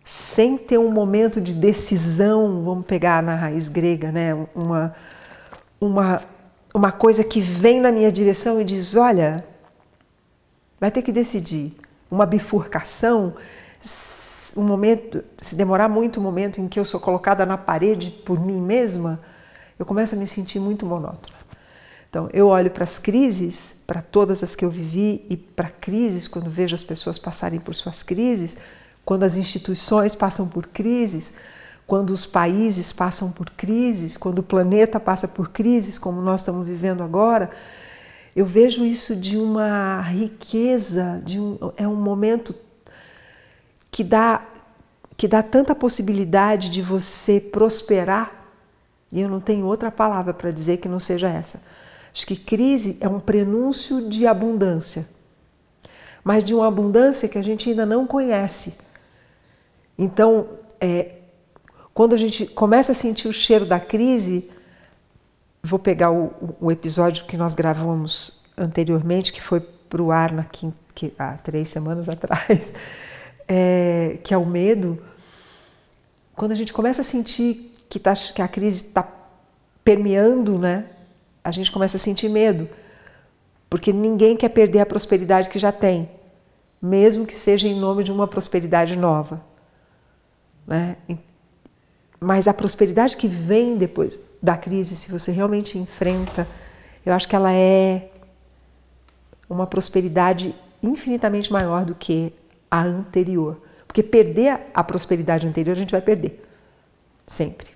sem 0.04 0.58
ter 0.58 0.78
um 0.78 0.92
momento 0.92 1.40
de 1.40 1.54
decisão, 1.54 2.64
vamos 2.64 2.86
pegar 2.86 3.24
na 3.24 3.36
raiz 3.36 3.70
grega, 3.70 4.12
né? 4.12 4.34
uma, 4.54 4.94
uma, 5.80 6.22
uma 6.74 6.92
coisa 6.92 7.24
que 7.24 7.40
vem 7.40 7.80
na 7.80 7.92
minha 7.92 8.12
direção 8.12 8.60
e 8.60 8.66
diz: 8.66 8.96
olha, 8.96 9.46
vai 10.80 10.92
ter 10.92 11.02
que 11.02 11.12
decidir. 11.12 11.78
Uma 12.12 12.26
bifurcação, 12.28 13.34
um 14.56 14.64
momento, 14.64 15.24
se 15.38 15.56
demorar 15.56 15.90
muito 15.90 16.20
um 16.20 16.24
momento 16.24 16.62
em 16.62 16.68
que 16.68 16.80
eu 16.80 16.86
sou 16.86 17.00
colocada 17.00 17.46
na 17.46 17.58
parede 17.58 18.12
por 18.12 18.40
mim 18.40 18.62
mesma, 18.62 19.20
eu 19.80 19.86
começo 19.86 20.14
a 20.14 20.18
me 20.18 20.28
sentir 20.28 20.60
muito 20.60 20.86
monótona. 20.86 21.36
Então, 22.10 22.30
eu 22.32 22.50
olho 22.50 22.70
para 22.70 22.84
as 22.84 23.00
crises, 23.00 23.82
para 23.88 24.00
todas 24.00 24.44
as 24.44 24.56
que 24.56 24.64
eu 24.64 24.70
vivi 24.70 25.26
e 25.28 25.36
para 25.36 25.70
crises, 25.70 26.28
quando 26.28 26.48
vejo 26.48 26.76
as 26.76 26.84
pessoas 26.84 27.18
passarem 27.18 27.60
por 27.60 27.74
suas 27.74 28.04
crises, 28.04 28.58
quando 29.06 29.24
as 29.24 29.38
instituições 29.38 30.16
passam 30.16 30.48
por 30.48 30.68
crises, 30.68 31.38
quando 31.86 32.12
os 32.12 32.26
países 32.26 32.92
passam 32.92 33.32
por 33.32 33.50
crises, 33.50 34.16
quando 34.16 34.40
o 34.40 34.44
planeta 34.44 35.00
passa 35.00 35.28
por 35.28 35.50
crises, 35.50 36.00
como 36.00 36.22
nós 36.22 36.42
estamos 36.42 36.66
vivendo 36.66 37.04
agora, 37.04 37.52
eu 38.36 38.46
vejo 38.46 38.86
isso 38.86 39.16
de 39.16 39.38
uma 39.38 40.02
riqueza, 40.02 41.22
de 41.24 41.40
um, 41.40 41.58
é 41.78 41.88
um 41.88 41.96
momento 41.96 42.56
que 43.92 44.04
dá, 44.04 44.44
que 45.16 45.28
dá 45.28 45.44
tanta 45.44 45.76
possibilidade 45.76 46.70
de 46.70 46.82
você 46.82 47.40
prosperar, 47.40 48.32
e 49.12 49.22
eu 49.22 49.30
não 49.30 49.40
tenho 49.40 49.66
outra 49.66 49.92
palavra 49.92 50.34
para 50.34 50.50
dizer 50.50 50.78
que 50.78 50.88
não 50.88 51.00
seja 51.00 51.30
essa. 51.30 51.62
Acho 52.12 52.26
que 52.26 52.36
crise 52.36 52.98
é 53.02 53.08
um 53.08 53.20
prenúncio 53.20 54.10
de 54.10 54.26
abundância, 54.26 55.08
mas 56.24 56.44
de 56.44 56.56
uma 56.56 56.68
abundância 56.68 57.28
que 57.28 57.38
a 57.38 57.44
gente 57.44 57.70
ainda 57.70 57.86
não 57.86 58.08
conhece 58.08 58.78
então, 59.98 60.48
é, 60.80 61.16
quando 61.94 62.14
a 62.14 62.18
gente 62.18 62.46
começa 62.46 62.92
a 62.92 62.96
sentir 62.96 63.28
o 63.28 63.34
cheiro 63.34 63.66
da 63.66 63.80
crise, 63.80 64.50
vou 65.62 65.80
pegar 65.80 66.12
o, 66.12 66.56
o 66.60 66.72
episódio 66.72 67.26
que 67.26 67.38
nós 67.38 67.54
gravamos 67.54 68.42
anteriormente, 68.58 69.32
que 69.32 69.42
foi 69.42 69.60
para 69.60 70.02
o 70.02 70.12
ar 70.12 70.32
na 70.32 70.44
quinta, 70.44 70.76
que, 70.96 71.14
há 71.18 71.34
três 71.38 71.70
semanas 71.70 72.10
atrás, 72.10 72.74
é, 73.48 74.18
que 74.24 74.34
é 74.34 74.38
o 74.38 74.46
medo. 74.46 75.02
Quando 76.36 76.52
a 76.52 76.56
gente 76.56 76.74
começa 76.74 77.02
a 77.02 77.06
sentir 77.06 77.76
que, 77.88 78.00
tá, 78.00 78.14
que 78.14 78.42
a 78.42 78.48
crise 78.48 78.88
está 78.88 79.08
permeando, 79.84 80.58
né, 80.58 80.86
a 81.44 81.52
gente 81.52 81.72
começa 81.72 81.98
a 81.98 82.00
sentir 82.00 82.30
medo, 82.30 82.68
porque 83.70 83.94
ninguém 83.94 84.36
quer 84.36 84.50
perder 84.50 84.80
a 84.80 84.86
prosperidade 84.86 85.50
que 85.50 85.60
já 85.60 85.72
tem, 85.72 86.10
mesmo 86.82 87.26
que 87.26 87.36
seja 87.36 87.68
em 87.68 87.80
nome 87.80 88.04
de 88.04 88.12
uma 88.12 88.28
prosperidade 88.28 88.98
nova. 88.98 89.53
Né? 90.66 90.98
Mas 92.20 92.48
a 92.48 92.54
prosperidade 92.54 93.18
que 93.18 93.28
vem 93.28 93.78
depois 93.78 94.20
da 94.42 94.58
crise, 94.58 94.96
se 94.96 95.12
você 95.12 95.32
realmente 95.32 95.78
enfrenta, 95.78 96.48
eu 97.06 97.14
acho 97.14 97.28
que 97.28 97.36
ela 97.36 97.52
é 97.52 98.10
uma 99.50 99.68
prosperidade 99.68 100.56
infinitamente 100.82 101.52
maior 101.52 101.86
do 101.86 101.96
que 101.96 102.34
a 102.70 102.82
anterior. 102.82 103.62
Porque 103.86 104.02
perder 104.02 104.60
a 104.74 104.84
prosperidade 104.84 105.48
anterior 105.48 105.74
a 105.74 105.80
gente 105.80 105.92
vai 105.92 106.02
perder. 106.02 106.44
Sempre. 107.28 107.68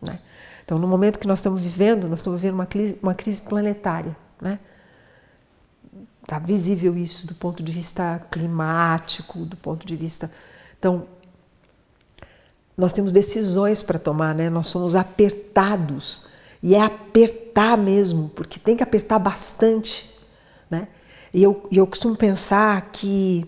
Né? 0.00 0.18
Então, 0.64 0.78
no 0.78 0.88
momento 0.88 1.18
que 1.18 1.26
nós 1.26 1.40
estamos 1.40 1.60
vivendo, 1.60 2.08
nós 2.08 2.20
estamos 2.20 2.40
vivendo 2.40 2.54
uma 2.54 2.66
crise, 2.66 2.98
uma 3.02 3.14
crise 3.14 3.42
planetária. 3.42 4.16
Né? 4.40 4.58
Está 6.22 6.38
visível 6.38 6.96
isso 6.96 7.26
do 7.26 7.34
ponto 7.34 7.62
de 7.62 7.72
vista 7.72 8.24
climático, 8.30 9.44
do 9.44 9.56
ponto 9.56 9.86
de 9.86 9.96
vista. 9.96 10.30
Então, 10.78 11.06
nós 12.78 12.92
temos 12.92 13.10
decisões 13.10 13.82
para 13.82 13.98
tomar, 13.98 14.32
né? 14.32 14.48
Nós 14.48 14.68
somos 14.68 14.94
apertados 14.94 16.26
e 16.62 16.76
é 16.76 16.80
apertar 16.80 17.76
mesmo, 17.76 18.28
porque 18.28 18.60
tem 18.60 18.76
que 18.76 18.84
apertar 18.84 19.18
bastante, 19.18 20.08
né? 20.70 20.86
E 21.34 21.42
eu, 21.42 21.66
eu 21.72 21.84
costumo 21.88 22.16
pensar 22.16 22.80
que 22.92 23.44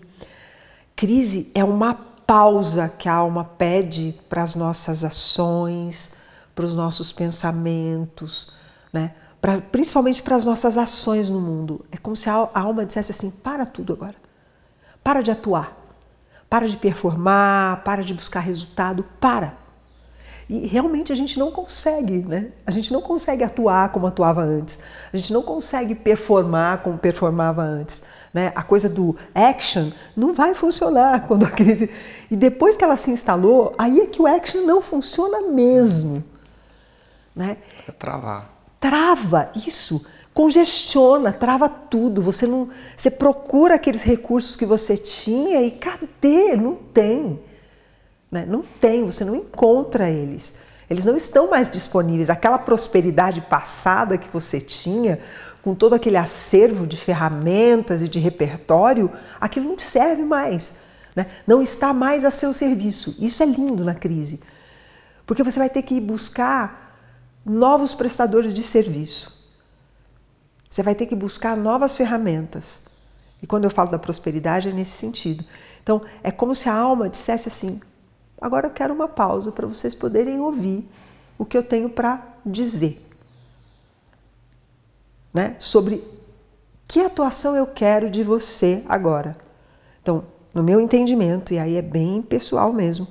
crise 0.96 1.50
é 1.54 1.62
uma 1.62 1.94
pausa 1.94 2.88
que 2.88 3.08
a 3.08 3.14
alma 3.14 3.44
pede 3.44 4.18
para 4.28 4.42
as 4.42 4.56
nossas 4.56 5.04
ações, 5.04 6.16
para 6.52 6.64
os 6.64 6.74
nossos 6.74 7.12
pensamentos, 7.12 8.52
né? 8.92 9.14
Pra, 9.40 9.60
principalmente 9.60 10.22
para 10.22 10.34
as 10.34 10.44
nossas 10.44 10.76
ações 10.76 11.30
no 11.30 11.40
mundo. 11.40 11.84
É 11.92 11.96
como 11.96 12.16
se 12.16 12.28
a, 12.28 12.34
a 12.52 12.60
alma 12.60 12.84
dissesse 12.84 13.12
assim: 13.12 13.30
para 13.30 13.64
tudo 13.64 13.92
agora. 13.92 14.16
Para 15.04 15.22
de 15.22 15.30
atuar. 15.30 15.79
Para 16.50 16.68
de 16.68 16.76
performar, 16.76 17.82
para 17.84 18.04
de 18.04 18.12
buscar 18.12 18.40
resultado, 18.40 19.04
para. 19.18 19.54
E 20.50 20.66
realmente 20.66 21.12
a 21.12 21.14
gente 21.14 21.38
não 21.38 21.52
consegue, 21.52 22.26
né? 22.26 22.48
A 22.66 22.72
gente 22.72 22.92
não 22.92 23.00
consegue 23.00 23.44
atuar 23.44 23.92
como 23.92 24.08
atuava 24.08 24.42
antes. 24.42 24.80
A 25.12 25.16
gente 25.16 25.32
não 25.32 25.42
consegue 25.42 25.94
performar 25.94 26.82
como 26.82 26.98
performava 26.98 27.62
antes. 27.62 28.02
Né? 28.34 28.50
A 28.56 28.64
coisa 28.64 28.88
do 28.88 29.16
action 29.32 29.90
não 30.16 30.34
vai 30.34 30.52
funcionar 30.56 31.24
quando 31.28 31.44
a 31.44 31.50
crise. 31.50 31.88
E 32.28 32.34
depois 32.34 32.76
que 32.76 32.82
ela 32.82 32.96
se 32.96 33.12
instalou, 33.12 33.72
aí 33.78 34.00
é 34.00 34.06
que 34.06 34.20
o 34.20 34.26
action 34.26 34.62
não 34.62 34.82
funciona 34.82 35.42
mesmo. 35.52 36.24
Né? 37.34 37.56
Travar. 37.96 38.50
Trava 38.80 39.52
isso, 39.54 40.04
congestiona, 40.32 41.32
trava 41.32 41.68
tudo. 41.68 42.22
Você 42.22 42.46
não, 42.46 42.70
você 42.96 43.10
procura 43.10 43.74
aqueles 43.74 44.02
recursos 44.02 44.56
que 44.56 44.66
você 44.66 44.96
tinha 44.96 45.62
e 45.62 45.70
cadê? 45.70 46.56
Não 46.56 46.74
tem. 46.74 47.40
Né? 48.30 48.46
Não 48.46 48.62
tem, 48.80 49.04
você 49.04 49.24
não 49.24 49.34
encontra 49.34 50.08
eles. 50.08 50.54
Eles 50.88 51.04
não 51.04 51.16
estão 51.16 51.50
mais 51.50 51.68
disponíveis. 51.68 52.30
Aquela 52.30 52.58
prosperidade 52.58 53.40
passada 53.40 54.18
que 54.18 54.28
você 54.32 54.60
tinha, 54.60 55.20
com 55.62 55.74
todo 55.74 55.94
aquele 55.94 56.16
acervo 56.16 56.86
de 56.86 56.96
ferramentas 56.96 58.02
e 58.02 58.08
de 58.08 58.18
repertório, 58.18 59.10
aquilo 59.40 59.68
não 59.68 59.76
te 59.76 59.82
serve 59.82 60.22
mais. 60.22 60.76
Né? 61.14 61.26
Não 61.46 61.60
está 61.62 61.92
mais 61.92 62.24
a 62.24 62.30
seu 62.30 62.52
serviço. 62.52 63.16
Isso 63.20 63.42
é 63.42 63.46
lindo 63.46 63.84
na 63.84 63.94
crise. 63.94 64.40
Porque 65.26 65.44
você 65.44 65.58
vai 65.58 65.68
ter 65.68 65.82
que 65.82 65.94
ir 65.94 66.00
buscar 66.00 66.96
novos 67.44 67.94
prestadores 67.94 68.52
de 68.52 68.62
serviço. 68.62 69.39
Você 70.70 70.84
vai 70.84 70.94
ter 70.94 71.06
que 71.06 71.16
buscar 71.16 71.56
novas 71.56 71.96
ferramentas. 71.96 72.84
E 73.42 73.46
quando 73.46 73.64
eu 73.64 73.70
falo 73.70 73.90
da 73.90 73.98
prosperidade 73.98 74.68
é 74.68 74.72
nesse 74.72 74.92
sentido. 74.92 75.44
Então, 75.82 76.02
é 76.22 76.30
como 76.30 76.54
se 76.54 76.68
a 76.68 76.74
alma 76.74 77.08
dissesse 77.08 77.48
assim: 77.48 77.80
Agora 78.40 78.68
eu 78.68 78.70
quero 78.70 78.94
uma 78.94 79.08
pausa 79.08 79.50
para 79.50 79.66
vocês 79.66 79.94
poderem 79.94 80.40
ouvir 80.40 80.88
o 81.36 81.44
que 81.44 81.56
eu 81.56 81.62
tenho 81.62 81.90
para 81.90 82.22
dizer. 82.46 83.04
Né? 85.34 85.56
Sobre 85.58 86.02
que 86.88 87.00
atuação 87.00 87.54
eu 87.54 87.66
quero 87.66 88.08
de 88.08 88.22
você 88.22 88.82
agora. 88.88 89.36
Então, 90.00 90.24
no 90.54 90.62
meu 90.62 90.80
entendimento, 90.80 91.52
e 91.52 91.58
aí 91.58 91.76
é 91.76 91.82
bem 91.82 92.22
pessoal 92.22 92.72
mesmo, 92.72 93.06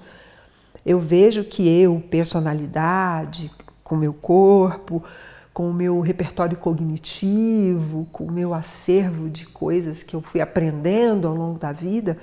eu 0.86 1.00
vejo 1.00 1.44
que 1.44 1.68
eu, 1.68 2.04
personalidade, 2.10 3.52
com 3.84 3.96
meu 3.96 4.14
corpo, 4.14 5.04
com 5.54 5.70
o 5.70 5.74
meu 5.74 6.00
repertório 6.00 6.58
cognitivo, 6.58 8.08
com 8.12 8.26
o 8.26 8.32
meu 8.32 8.54
acervo 8.54 9.30
de 9.30 9.46
coisas 9.46 10.04
que 10.04 10.16
eu 10.16 10.22
fui 10.22 10.42
aprendendo 10.42 11.28
ao 11.28 11.36
longo 11.36 11.60
da 11.60 11.72
vida, 11.72 12.18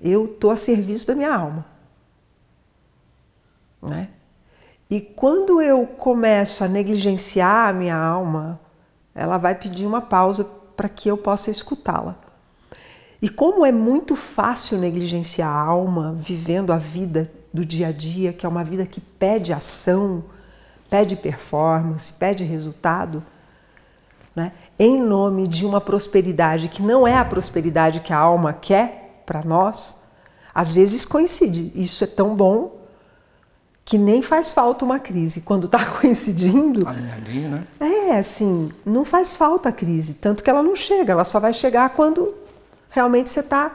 eu 0.00 0.24
estou 0.24 0.50
a 0.50 0.56
serviço 0.56 1.06
da 1.06 1.14
minha 1.14 1.34
alma. 1.34 1.64
Né? 3.80 4.08
E 4.90 5.00
quando 5.00 5.60
eu 5.60 5.86
começo 5.86 6.62
a 6.62 6.68
negligenciar 6.68 7.68
a 7.68 7.72
minha 7.72 7.96
alma, 7.96 8.60
ela 9.14 9.38
vai 9.38 9.54
pedir 9.54 9.86
uma 9.86 10.00
pausa 10.00 10.44
para 10.76 10.88
que 10.88 11.08
eu 11.08 11.16
possa 11.16 11.50
escutá-la. 11.50 12.16
E 13.20 13.28
como 13.28 13.64
é 13.64 13.70
muito 13.70 14.16
fácil 14.16 14.78
negligenciar 14.78 15.48
a 15.48 15.60
alma 15.60 16.16
vivendo 16.18 16.72
a 16.72 16.76
vida 16.76 17.30
do 17.54 17.64
dia 17.64 17.88
a 17.88 17.92
dia, 17.92 18.32
que 18.32 18.44
é 18.44 18.48
uma 18.48 18.64
vida 18.64 18.84
que 18.84 19.00
pede 19.00 19.52
ação, 19.52 20.24
pede 20.92 21.16
performance, 21.16 22.12
pede 22.12 22.44
resultado, 22.44 23.24
né? 24.36 24.52
em 24.78 25.00
nome 25.00 25.48
de 25.48 25.64
uma 25.64 25.80
prosperidade 25.80 26.68
que 26.68 26.82
não 26.82 27.08
é 27.08 27.16
a 27.16 27.24
prosperidade 27.24 28.00
que 28.00 28.12
a 28.12 28.18
alma 28.18 28.52
quer 28.52 29.22
para 29.24 29.42
nós, 29.42 30.02
às 30.54 30.70
vezes 30.70 31.06
coincide. 31.06 31.72
Isso 31.74 32.04
é 32.04 32.06
tão 32.06 32.36
bom 32.36 32.76
que 33.86 33.96
nem 33.96 34.20
faz 34.20 34.52
falta 34.52 34.84
uma 34.84 34.98
crise. 34.98 35.40
Quando 35.40 35.64
está 35.64 35.82
coincidindo. 35.98 36.86
Alinhadinho, 36.86 37.48
né? 37.48 37.66
É, 37.80 38.18
assim, 38.18 38.70
não 38.84 39.06
faz 39.06 39.34
falta 39.34 39.70
a 39.70 39.72
crise. 39.72 40.12
Tanto 40.12 40.44
que 40.44 40.50
ela 40.50 40.62
não 40.62 40.76
chega, 40.76 41.14
ela 41.14 41.24
só 41.24 41.40
vai 41.40 41.54
chegar 41.54 41.88
quando 41.94 42.34
realmente 42.90 43.30
você 43.30 43.40
está 43.40 43.74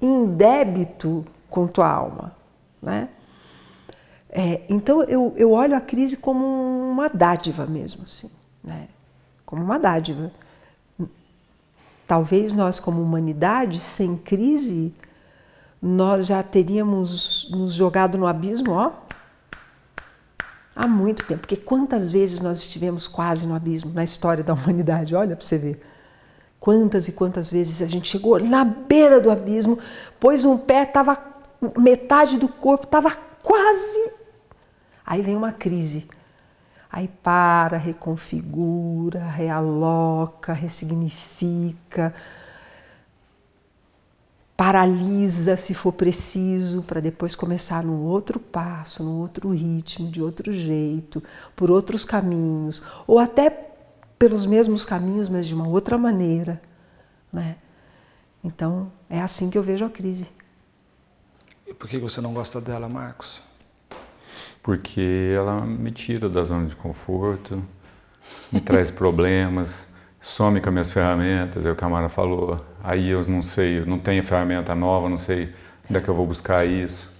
em 0.00 0.24
débito 0.24 1.26
com 1.50 1.66
tua 1.66 1.90
alma. 1.90 2.34
Né? 2.80 3.10
É, 4.36 4.62
então 4.68 5.04
eu, 5.04 5.32
eu 5.36 5.52
olho 5.52 5.76
a 5.76 5.80
crise 5.80 6.16
como 6.16 6.44
uma 6.44 7.08
dádiva 7.08 7.66
mesmo, 7.66 8.02
assim, 8.02 8.28
né? 8.64 8.88
como 9.46 9.62
uma 9.62 9.78
dádiva. 9.78 10.32
Talvez 12.04 12.52
nós, 12.52 12.80
como 12.80 13.00
humanidade, 13.00 13.78
sem 13.78 14.16
crise, 14.16 14.92
nós 15.80 16.26
já 16.26 16.42
teríamos 16.42 17.48
nos 17.52 17.72
jogado 17.74 18.18
no 18.18 18.26
abismo, 18.26 18.72
ó, 18.72 18.90
há 20.74 20.88
muito 20.88 21.24
tempo. 21.24 21.42
Porque 21.42 21.56
quantas 21.56 22.10
vezes 22.10 22.40
nós 22.40 22.58
estivemos 22.58 23.06
quase 23.06 23.46
no 23.46 23.54
abismo 23.54 23.92
na 23.92 24.02
história 24.02 24.42
da 24.42 24.52
humanidade? 24.52 25.14
Olha 25.14 25.36
para 25.36 25.46
você 25.46 25.58
ver. 25.58 25.80
Quantas 26.58 27.06
e 27.06 27.12
quantas 27.12 27.50
vezes 27.50 27.80
a 27.80 27.86
gente 27.86 28.08
chegou 28.08 28.40
na 28.40 28.64
beira 28.64 29.20
do 29.20 29.30
abismo, 29.30 29.78
pois 30.18 30.44
um 30.44 30.58
pé 30.58 30.82
estava, 30.82 31.16
metade 31.78 32.36
do 32.36 32.48
corpo 32.48 32.84
estava 32.84 33.16
quase. 33.42 34.23
Aí 35.04 35.22
vem 35.22 35.36
uma 35.36 35.52
crise. 35.52 36.08
Aí 36.90 37.08
para, 37.08 37.76
reconfigura, 37.76 39.26
realoca, 39.26 40.52
ressignifica, 40.52 42.14
paralisa 44.56 45.56
se 45.56 45.74
for 45.74 45.92
preciso, 45.92 46.82
para 46.82 47.00
depois 47.00 47.34
começar 47.34 47.82
num 47.82 48.02
outro 48.04 48.38
passo, 48.38 49.02
num 49.02 49.18
outro 49.18 49.50
ritmo, 49.50 50.10
de 50.10 50.22
outro 50.22 50.52
jeito, 50.52 51.22
por 51.56 51.70
outros 51.70 52.04
caminhos, 52.04 52.80
ou 53.06 53.18
até 53.18 53.50
pelos 54.18 54.46
mesmos 54.46 54.84
caminhos, 54.84 55.28
mas 55.28 55.46
de 55.46 55.54
uma 55.54 55.66
outra 55.66 55.98
maneira, 55.98 56.62
né? 57.32 57.56
Então, 58.42 58.92
é 59.10 59.20
assim 59.20 59.50
que 59.50 59.58
eu 59.58 59.62
vejo 59.62 59.84
a 59.84 59.90
crise. 59.90 60.28
E 61.66 61.74
por 61.74 61.88
que 61.88 61.98
você 61.98 62.20
não 62.20 62.32
gosta 62.32 62.60
dela, 62.60 62.88
Marcos? 62.88 63.42
Porque 64.64 65.34
ela 65.36 65.60
me 65.60 65.90
tira 65.90 66.26
da 66.26 66.42
zona 66.42 66.64
de 66.64 66.74
conforto, 66.74 67.62
me 68.50 68.62
traz 68.62 68.90
problemas, 68.90 69.86
some 70.22 70.58
com 70.58 70.70
as 70.70 70.72
minhas 70.72 70.90
ferramentas, 70.90 71.66
é 71.66 71.70
o 71.70 71.76
que 71.76 71.84
a 71.84 71.88
Mara 71.88 72.08
falou. 72.08 72.64
Aí 72.82 73.10
eu 73.10 73.22
não 73.28 73.42
sei, 73.42 73.80
eu 73.80 73.86
não 73.86 73.98
tenho 73.98 74.22
ferramenta 74.22 74.74
nova, 74.74 75.06
não 75.06 75.18
sei 75.18 75.50
onde 75.86 75.98
é 75.98 76.00
que 76.00 76.08
eu 76.08 76.14
vou 76.14 76.26
buscar 76.26 76.66
isso. 76.66 77.12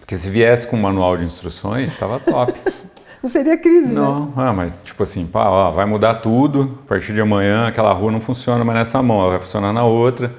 Porque 0.00 0.16
se 0.16 0.28
viesse 0.28 0.66
com 0.66 0.76
um 0.76 0.80
manual 0.80 1.16
de 1.16 1.24
instruções, 1.24 1.92
estava 1.92 2.18
top. 2.18 2.52
não 3.22 3.30
seria 3.30 3.56
crise, 3.56 3.92
não, 3.92 4.26
né? 4.26 4.32
Não, 4.34 4.42
ah, 4.44 4.52
mas 4.52 4.80
tipo 4.82 5.00
assim, 5.04 5.24
pá, 5.24 5.48
ó, 5.48 5.70
vai 5.70 5.86
mudar 5.86 6.14
tudo, 6.16 6.76
a 6.84 6.88
partir 6.88 7.14
de 7.14 7.20
amanhã 7.20 7.68
aquela 7.68 7.92
rua 7.92 8.10
não 8.10 8.20
funciona 8.20 8.64
mais 8.64 8.80
nessa 8.80 9.00
mão, 9.00 9.20
ela 9.20 9.30
vai 9.30 9.40
funcionar 9.40 9.72
na 9.72 9.84
outra. 9.84 10.34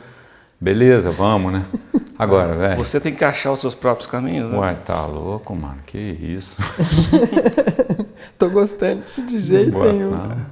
Beleza, 0.59 1.11
vamos, 1.11 1.53
né? 1.53 1.65
Agora, 2.17 2.55
velho. 2.55 2.77
Você 2.77 2.99
tem 2.99 3.13
que 3.13 3.25
achar 3.25 3.51
os 3.51 3.59
seus 3.59 3.75
próprios 3.75 4.07
caminhos, 4.07 4.51
né? 4.51 4.57
Ué, 4.57 4.73
tá 4.75 5.05
louco, 5.05 5.55
mano, 5.55 5.79
que 5.85 5.97
isso. 5.97 6.55
Tô 8.37 8.49
gostando 8.49 9.01
disso 9.01 9.25
de 9.25 9.39
jeito 9.39 9.71
não 9.71 9.79
gosto, 9.79 9.99
nenhum. 9.99 10.11
Não. 10.11 10.45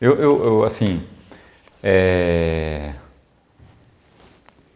Eu, 0.00 0.14
eu, 0.16 0.44
eu 0.44 0.64
assim, 0.64 1.02
é, 1.82 2.92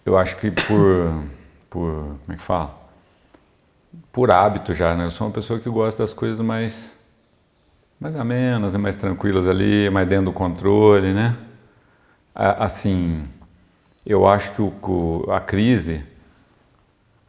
eu 0.04 0.16
acho 0.16 0.36
que 0.36 0.50
por, 0.50 1.22
por, 1.70 1.90
como 2.24 2.32
é 2.32 2.36
que 2.36 2.42
fala? 2.42 2.74
Por 4.12 4.30
hábito 4.30 4.74
já, 4.74 4.96
né? 4.96 5.04
Eu 5.04 5.10
sou 5.10 5.26
uma 5.26 5.32
pessoa 5.32 5.60
que 5.60 5.68
gosta 5.68 6.02
das 6.02 6.12
coisas 6.12 6.40
mais, 6.40 6.96
mais 8.00 8.16
amenas, 8.16 8.74
mais 8.76 8.96
tranquilas 8.96 9.46
ali, 9.46 9.90
mais 9.90 10.08
dentro 10.08 10.26
do 10.26 10.32
controle, 10.32 11.12
né? 11.12 11.36
Assim, 12.34 13.24
eu 14.06 14.26
acho 14.26 14.52
que 14.52 14.62
o, 14.62 15.26
a 15.30 15.40
crise, 15.40 16.04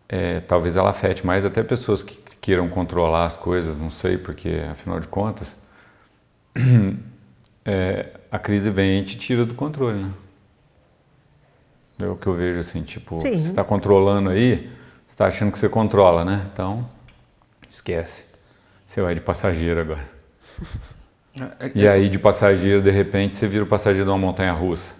é, 0.08 0.40
talvez 0.42 0.78
ela 0.78 0.92
afete 0.92 1.26
mais 1.26 1.44
até 1.44 1.64
pessoas 1.64 2.04
que 2.04 2.18
queiram 2.40 2.70
controlar 2.70 3.26
as 3.26 3.36
coisas, 3.36 3.76
não 3.78 3.90
sei, 3.90 4.18
porque 4.18 4.62
afinal 4.72 5.00
de 5.00 5.08
contas 5.08 5.58
é, 7.66 8.12
a 8.32 8.38
crise 8.38 8.70
vem 8.70 9.02
e 9.02 9.04
te 9.04 9.18
tira 9.18 9.44
do 9.44 9.56
controle, 9.56 10.04
né? 10.04 10.12
É 12.00 12.06
o 12.06 12.16
que 12.16 12.28
eu 12.28 12.34
vejo 12.36 12.60
assim, 12.60 12.84
tipo, 12.84 13.20
Sim. 13.20 13.42
você 13.42 13.50
está 13.50 13.64
controlando 13.64 14.30
aí, 14.30 14.70
você 15.08 15.14
está 15.14 15.26
achando 15.26 15.52
que 15.52 15.58
você 15.58 15.68
controla, 15.68 16.24
né? 16.24 16.48
Então, 16.54 16.88
esquece. 17.68 18.26
Você 18.86 19.02
vai 19.02 19.16
de 19.16 19.22
passageiro 19.22 19.82
agora. 19.82 20.08
É, 21.60 21.68
é, 21.68 21.72
e 21.76 21.88
aí, 21.88 22.10
de 22.10 22.18
passageiro, 22.18 22.82
de 22.82 22.90
repente, 22.90 23.36
você 23.36 23.48
vira 23.48 23.64
o 23.64 23.68
passageiro 23.68 24.06
de 24.06 24.10
uma 24.10 24.18
montanha 24.18 24.52
russa. 24.54 24.96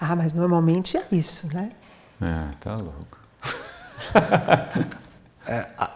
Ah, 0.00 0.14
mas 0.14 0.32
normalmente 0.32 0.96
é 0.96 1.06
isso, 1.10 1.52
né? 1.54 1.72
É, 2.20 2.54
tá 2.60 2.76
louco. 2.76 3.18
é, 5.46 5.68
a, 5.76 5.90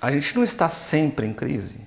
a 0.00 0.10
gente 0.10 0.34
não 0.36 0.44
está 0.44 0.68
sempre 0.68 1.26
em 1.26 1.32
crise. 1.32 1.86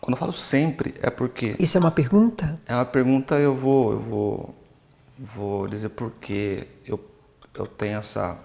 Quando 0.00 0.14
eu 0.14 0.18
falo 0.18 0.32
sempre, 0.32 0.94
é 1.02 1.10
porque. 1.10 1.56
Isso 1.58 1.76
é 1.76 1.80
uma 1.80 1.90
pergunta? 1.90 2.60
É 2.66 2.74
uma 2.74 2.84
pergunta, 2.84 3.34
eu 3.36 3.54
vou, 3.54 3.92
eu 3.92 4.00
vou, 4.00 4.54
vou 5.18 5.68
dizer 5.68 5.90
porque 5.90 6.68
eu, 6.86 6.98
eu 7.54 7.66
tenho 7.66 7.98
essa, 7.98 8.38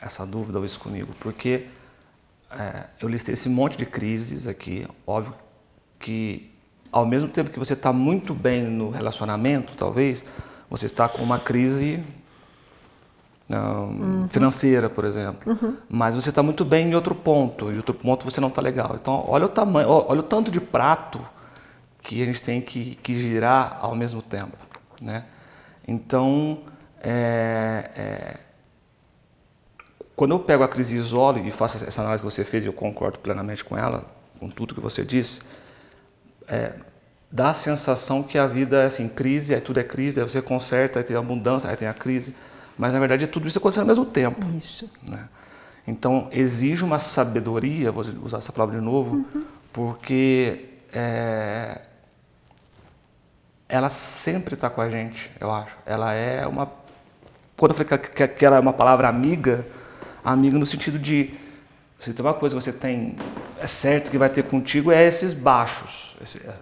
essa 0.00 0.26
dúvida 0.26 0.58
ou 0.58 0.64
isso 0.64 0.78
comigo. 0.78 1.12
Porque 1.18 1.66
é, 2.50 2.86
eu 3.00 3.08
listei 3.08 3.34
esse 3.34 3.48
monte 3.48 3.76
de 3.76 3.86
crises 3.86 4.46
aqui, 4.46 4.86
óbvio 5.06 5.34
que 5.98 6.49
ao 6.92 7.06
mesmo 7.06 7.28
tempo 7.28 7.50
que 7.50 7.58
você 7.58 7.74
está 7.74 7.92
muito 7.92 8.34
bem 8.34 8.62
no 8.62 8.90
relacionamento, 8.90 9.74
talvez, 9.76 10.24
você 10.68 10.86
está 10.86 11.08
com 11.08 11.22
uma 11.22 11.38
crise 11.38 12.02
uhum. 13.48 14.28
financeira, 14.28 14.88
por 14.88 15.04
exemplo. 15.04 15.52
Uhum. 15.52 15.76
Mas 15.88 16.14
você 16.14 16.30
está 16.30 16.42
muito 16.42 16.64
bem 16.64 16.88
em 16.88 16.94
outro 16.94 17.14
ponto, 17.14 17.72
e 17.72 17.76
outro 17.76 17.94
ponto 17.94 18.24
você 18.24 18.40
não 18.40 18.48
está 18.48 18.60
legal. 18.62 18.96
Então, 19.00 19.24
olha 19.28 19.46
o 19.46 19.48
tamanho, 19.48 19.88
olha 19.88 20.20
o 20.20 20.22
tanto 20.22 20.50
de 20.50 20.60
prato 20.60 21.20
que 22.02 22.22
a 22.22 22.26
gente 22.26 22.42
tem 22.42 22.60
que, 22.60 22.96
que 22.96 23.18
girar 23.18 23.78
ao 23.80 23.94
mesmo 23.94 24.22
tempo, 24.22 24.56
né? 25.00 25.24
Então, 25.86 26.60
é, 27.02 27.90
é, 27.96 28.36
quando 30.16 30.32
eu 30.32 30.38
pego 30.38 30.62
a 30.62 30.68
crise 30.68 30.96
e 30.96 30.98
isolo 30.98 31.38
e 31.38 31.50
faço 31.50 31.84
essa 31.84 32.00
análise 32.00 32.22
que 32.22 32.30
você 32.30 32.44
fez, 32.44 32.64
e 32.64 32.68
eu 32.68 32.72
concordo 32.72 33.18
plenamente 33.18 33.64
com 33.64 33.76
ela, 33.76 34.04
com 34.38 34.48
tudo 34.48 34.74
que 34.74 34.80
você 34.80 35.04
disse, 35.04 35.42
é, 36.50 36.72
dá 37.30 37.50
a 37.50 37.54
sensação 37.54 38.22
que 38.22 38.36
a 38.36 38.46
vida 38.46 38.82
é 38.82 38.86
assim, 38.86 39.08
crise, 39.08 39.54
aí 39.54 39.60
tudo 39.60 39.78
é 39.78 39.84
crise, 39.84 40.20
aí 40.20 40.28
você 40.28 40.42
conserta, 40.42 40.98
aí 40.98 41.04
tem 41.04 41.16
a 41.16 41.20
abundância, 41.20 41.70
aí 41.70 41.76
tem 41.76 41.86
a 41.86 41.94
crise. 41.94 42.34
Mas 42.76 42.92
na 42.92 42.98
verdade 42.98 43.26
tudo 43.26 43.46
isso 43.46 43.58
acontece 43.58 43.80
ao 43.80 43.86
mesmo 43.86 44.04
tempo. 44.04 44.44
Isso. 44.56 44.90
Né? 45.08 45.28
Então 45.86 46.28
exige 46.32 46.84
uma 46.84 46.98
sabedoria, 46.98 47.92
vou 47.92 48.04
usar 48.22 48.38
essa 48.38 48.52
palavra 48.52 48.78
de 48.78 48.84
novo, 48.84 49.16
uhum. 49.16 49.44
porque 49.72 50.66
é, 50.92 51.82
ela 53.68 53.88
sempre 53.88 54.54
está 54.54 54.68
com 54.68 54.80
a 54.80 54.90
gente, 54.90 55.30
eu 55.38 55.50
acho. 55.52 55.76
Ela 55.86 56.12
é 56.12 56.46
uma. 56.46 56.68
Quando 57.56 57.72
eu 57.72 57.84
falei 57.84 57.98
que, 57.98 58.28
que 58.28 58.44
ela 58.44 58.56
é 58.56 58.60
uma 58.60 58.72
palavra 58.72 59.08
amiga, 59.08 59.64
amiga 60.24 60.58
no 60.58 60.66
sentido 60.66 60.98
de 60.98 61.34
se 61.98 62.14
tem 62.14 62.24
uma 62.24 62.32
coisa 62.32 62.56
que 62.56 62.62
você 62.62 62.72
tem, 62.72 63.14
é 63.60 63.66
certo 63.66 64.10
que 64.10 64.16
vai 64.16 64.30
ter 64.30 64.44
contigo, 64.44 64.90
é 64.90 65.06
esses 65.06 65.34
baixos. 65.34 66.09
É, 66.20 66.54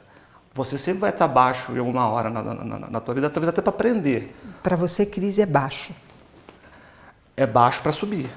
você 0.55 0.79
sempre 0.79 1.01
vai 1.01 1.11
estar 1.11 1.29
baixo 1.29 1.73
em 1.73 1.79
alguma 1.79 2.09
hora 2.09 2.31
na, 2.31 2.43
na, 2.43 2.79
na 2.91 3.01
tua 3.01 3.15
vida, 3.15 3.31
talvez 3.31 3.49
até 3.49 3.61
para 3.61 3.71
aprender. 3.71 4.35
Para 4.63 4.77
você, 4.77 5.07
crise 5.07 5.43
é 5.43 5.47
baixo? 5.47 5.93
É 7.37 7.47
baixo 7.47 7.83
para 7.83 7.93
subir. 7.93 8.29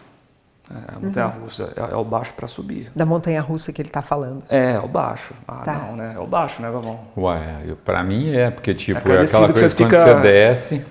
É, 0.69 0.95
a 0.95 0.99
montanha 0.99 1.27
uhum. 1.27 1.43
russa 1.43 1.73
é, 1.75 1.93
é, 1.93 1.95
o 1.95 2.03
baixo 2.03 2.33
para 2.33 2.47
subir. 2.47 2.91
Da 2.95 3.05
montanha 3.05 3.41
russa 3.41 3.73
que 3.73 3.81
ele 3.81 3.89
está 3.89 4.01
falando. 4.01 4.43
É, 4.49 4.73
é 4.73 4.79
o 4.79 4.87
baixo. 4.87 5.33
Ah, 5.47 5.61
tá. 5.65 5.73
não, 5.73 5.95
né? 5.95 6.13
É 6.15 6.19
o 6.19 6.27
baixo, 6.27 6.61
né, 6.61 6.69
Vamos. 6.69 6.97
Ué, 7.17 7.75
para 7.83 8.03
mim 8.03 8.33
é, 8.33 8.51
porque 8.51 8.73
tipo, 8.73 9.11
é, 9.11 9.15
é 9.15 9.21
aquela 9.23 9.51
coisa 9.51 9.75
que 9.75 9.83
quando 9.83 9.91
fica... 9.91 10.05
você 10.05 10.21
desce 10.21 10.85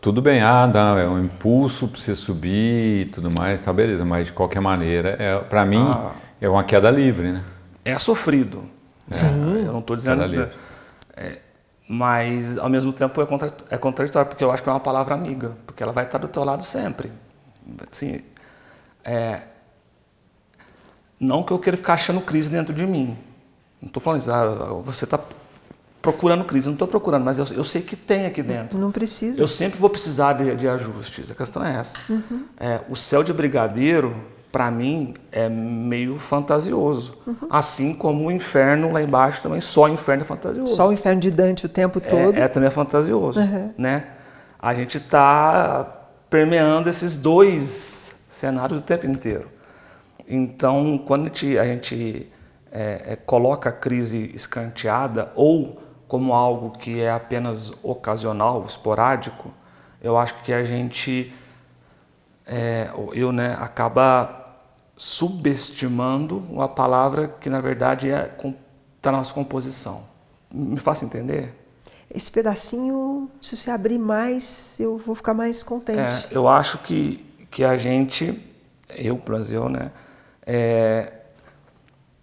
tudo 0.00 0.20
bem, 0.20 0.42
ah, 0.42 0.66
dá, 0.66 0.98
é 0.98 1.06
um 1.06 1.22
impulso 1.22 1.86
para 1.88 2.00
você 2.00 2.14
subir 2.14 3.02
e 3.02 3.04
tudo 3.06 3.30
mais, 3.30 3.60
tá 3.60 3.72
beleza, 3.72 4.04
mas 4.04 4.26
de 4.26 4.32
qualquer 4.32 4.60
maneira, 4.60 5.16
é, 5.18 5.38
para 5.38 5.64
mim, 5.64 5.86
ah, 5.88 6.10
é 6.40 6.48
uma 6.48 6.64
queda 6.64 6.90
livre, 6.90 7.32
né? 7.32 7.44
É 7.84 7.98
sofrido. 7.98 8.64
É, 9.10 9.14
Sim. 9.14 9.64
Eu 9.66 9.72
não 9.72 9.80
estou 9.80 9.96
dizendo. 9.96 10.22
que 10.30 10.56
É, 11.16 11.38
mas, 11.88 12.56
ao 12.56 12.68
mesmo 12.68 12.92
tempo, 12.92 13.20
é, 13.20 13.26
contra, 13.26 13.52
é 13.68 13.76
contraditório, 13.76 14.28
porque 14.28 14.42
eu 14.42 14.50
acho 14.50 14.62
que 14.62 14.68
é 14.68 14.72
uma 14.72 14.80
palavra 14.80 15.14
amiga, 15.14 15.56
porque 15.66 15.82
ela 15.82 15.92
vai 15.92 16.04
estar 16.04 16.18
do 16.18 16.28
teu 16.28 16.44
lado 16.44 16.64
sempre. 16.64 17.12
Assim, 17.90 18.20
é, 19.04 19.42
não 21.18 21.42
que 21.42 21.52
eu 21.52 21.58
queira 21.58 21.76
ficar 21.76 21.94
achando 21.94 22.20
crise 22.20 22.48
dentro 22.50 22.72
de 22.72 22.86
mim. 22.86 23.16
Não 23.80 23.88
estou 23.88 24.00
falando 24.00 24.20
isso, 24.20 24.32
ah, 24.32 24.80
você 24.84 25.04
está 25.04 25.18
procurando 26.02 26.44
crise. 26.44 26.66
Não 26.66 26.74
estou 26.74 26.88
procurando, 26.88 27.24
mas 27.24 27.38
eu, 27.38 27.46
eu, 27.52 27.64
sei 27.64 27.80
que 27.80 27.94
tem 27.94 28.26
aqui 28.26 28.42
dentro. 28.42 28.78
Não 28.78 28.90
precisa. 28.90 29.40
Eu 29.40 29.46
sempre 29.46 29.78
vou 29.78 29.88
precisar 29.88 30.32
de, 30.32 30.56
de 30.56 30.68
ajustes. 30.68 31.30
A 31.30 31.34
questão 31.34 31.64
é 31.64 31.76
essa. 31.78 31.98
Uhum. 32.08 32.44
É, 32.58 32.80
o 32.88 32.96
céu 32.96 33.22
de 33.22 33.32
brigadeiro, 33.32 34.16
para 34.52 34.70
mim, 34.70 35.14
é 35.32 35.48
meio 35.48 36.18
fantasioso. 36.18 37.18
Uhum. 37.26 37.48
Assim 37.50 37.94
como 37.94 38.26
o 38.26 38.30
inferno 38.30 38.92
lá 38.92 39.02
embaixo 39.02 39.40
também, 39.40 39.62
só 39.62 39.84
o 39.84 39.88
inferno 39.88 40.22
é 40.22 40.26
fantasioso. 40.26 40.76
Só 40.76 40.88
o 40.88 40.92
inferno 40.92 41.20
de 41.20 41.30
Dante 41.30 41.64
o 41.64 41.68
tempo 41.70 41.98
é, 41.98 42.00
todo. 42.02 42.36
É, 42.36 42.46
também 42.46 42.68
é 42.68 42.70
fantasioso. 42.70 43.40
Uhum. 43.40 43.72
Né? 43.78 44.04
A 44.58 44.74
gente 44.74 44.98
está 44.98 46.02
permeando 46.28 46.90
esses 46.90 47.16
dois 47.16 48.26
cenários 48.30 48.78
o 48.78 48.82
tempo 48.82 49.06
inteiro. 49.06 49.48
Então, 50.28 50.98
quando 50.98 51.22
a 51.22 51.24
gente, 51.24 51.58
a 51.58 51.64
gente 51.64 52.30
é, 52.70 53.02
é, 53.12 53.16
coloca 53.16 53.70
a 53.70 53.72
crise 53.72 54.30
escanteada 54.34 55.32
ou 55.34 55.80
como 56.06 56.34
algo 56.34 56.70
que 56.70 57.00
é 57.00 57.10
apenas 57.10 57.72
ocasional, 57.82 58.64
esporádico, 58.66 59.50
eu 60.02 60.18
acho 60.18 60.34
que 60.42 60.52
a 60.52 60.62
gente, 60.62 61.32
é, 62.46 62.90
eu, 63.14 63.32
né, 63.32 63.56
acaba 63.58 64.41
subestimando 65.02 66.44
uma 66.48 66.68
palavra 66.68 67.26
que 67.40 67.50
na 67.50 67.60
verdade 67.60 68.08
é 68.08 68.32
está 68.96 69.10
na 69.10 69.18
nossa 69.18 69.34
composição. 69.34 70.04
Me 70.48 70.78
faça 70.78 71.04
entender? 71.04 71.52
Esse 72.08 72.30
pedacinho, 72.30 73.28
se 73.40 73.56
você 73.56 73.68
abrir 73.68 73.98
mais, 73.98 74.78
eu 74.78 74.98
vou 75.04 75.16
ficar 75.16 75.34
mais 75.34 75.60
contente. 75.60 75.98
É, 75.98 76.28
eu 76.30 76.46
acho 76.46 76.78
que, 76.78 77.16
que 77.50 77.64
a 77.64 77.76
gente, 77.76 78.40
eu, 78.90 79.16
Brasil, 79.16 79.68
né, 79.68 79.90
é, 80.46 81.12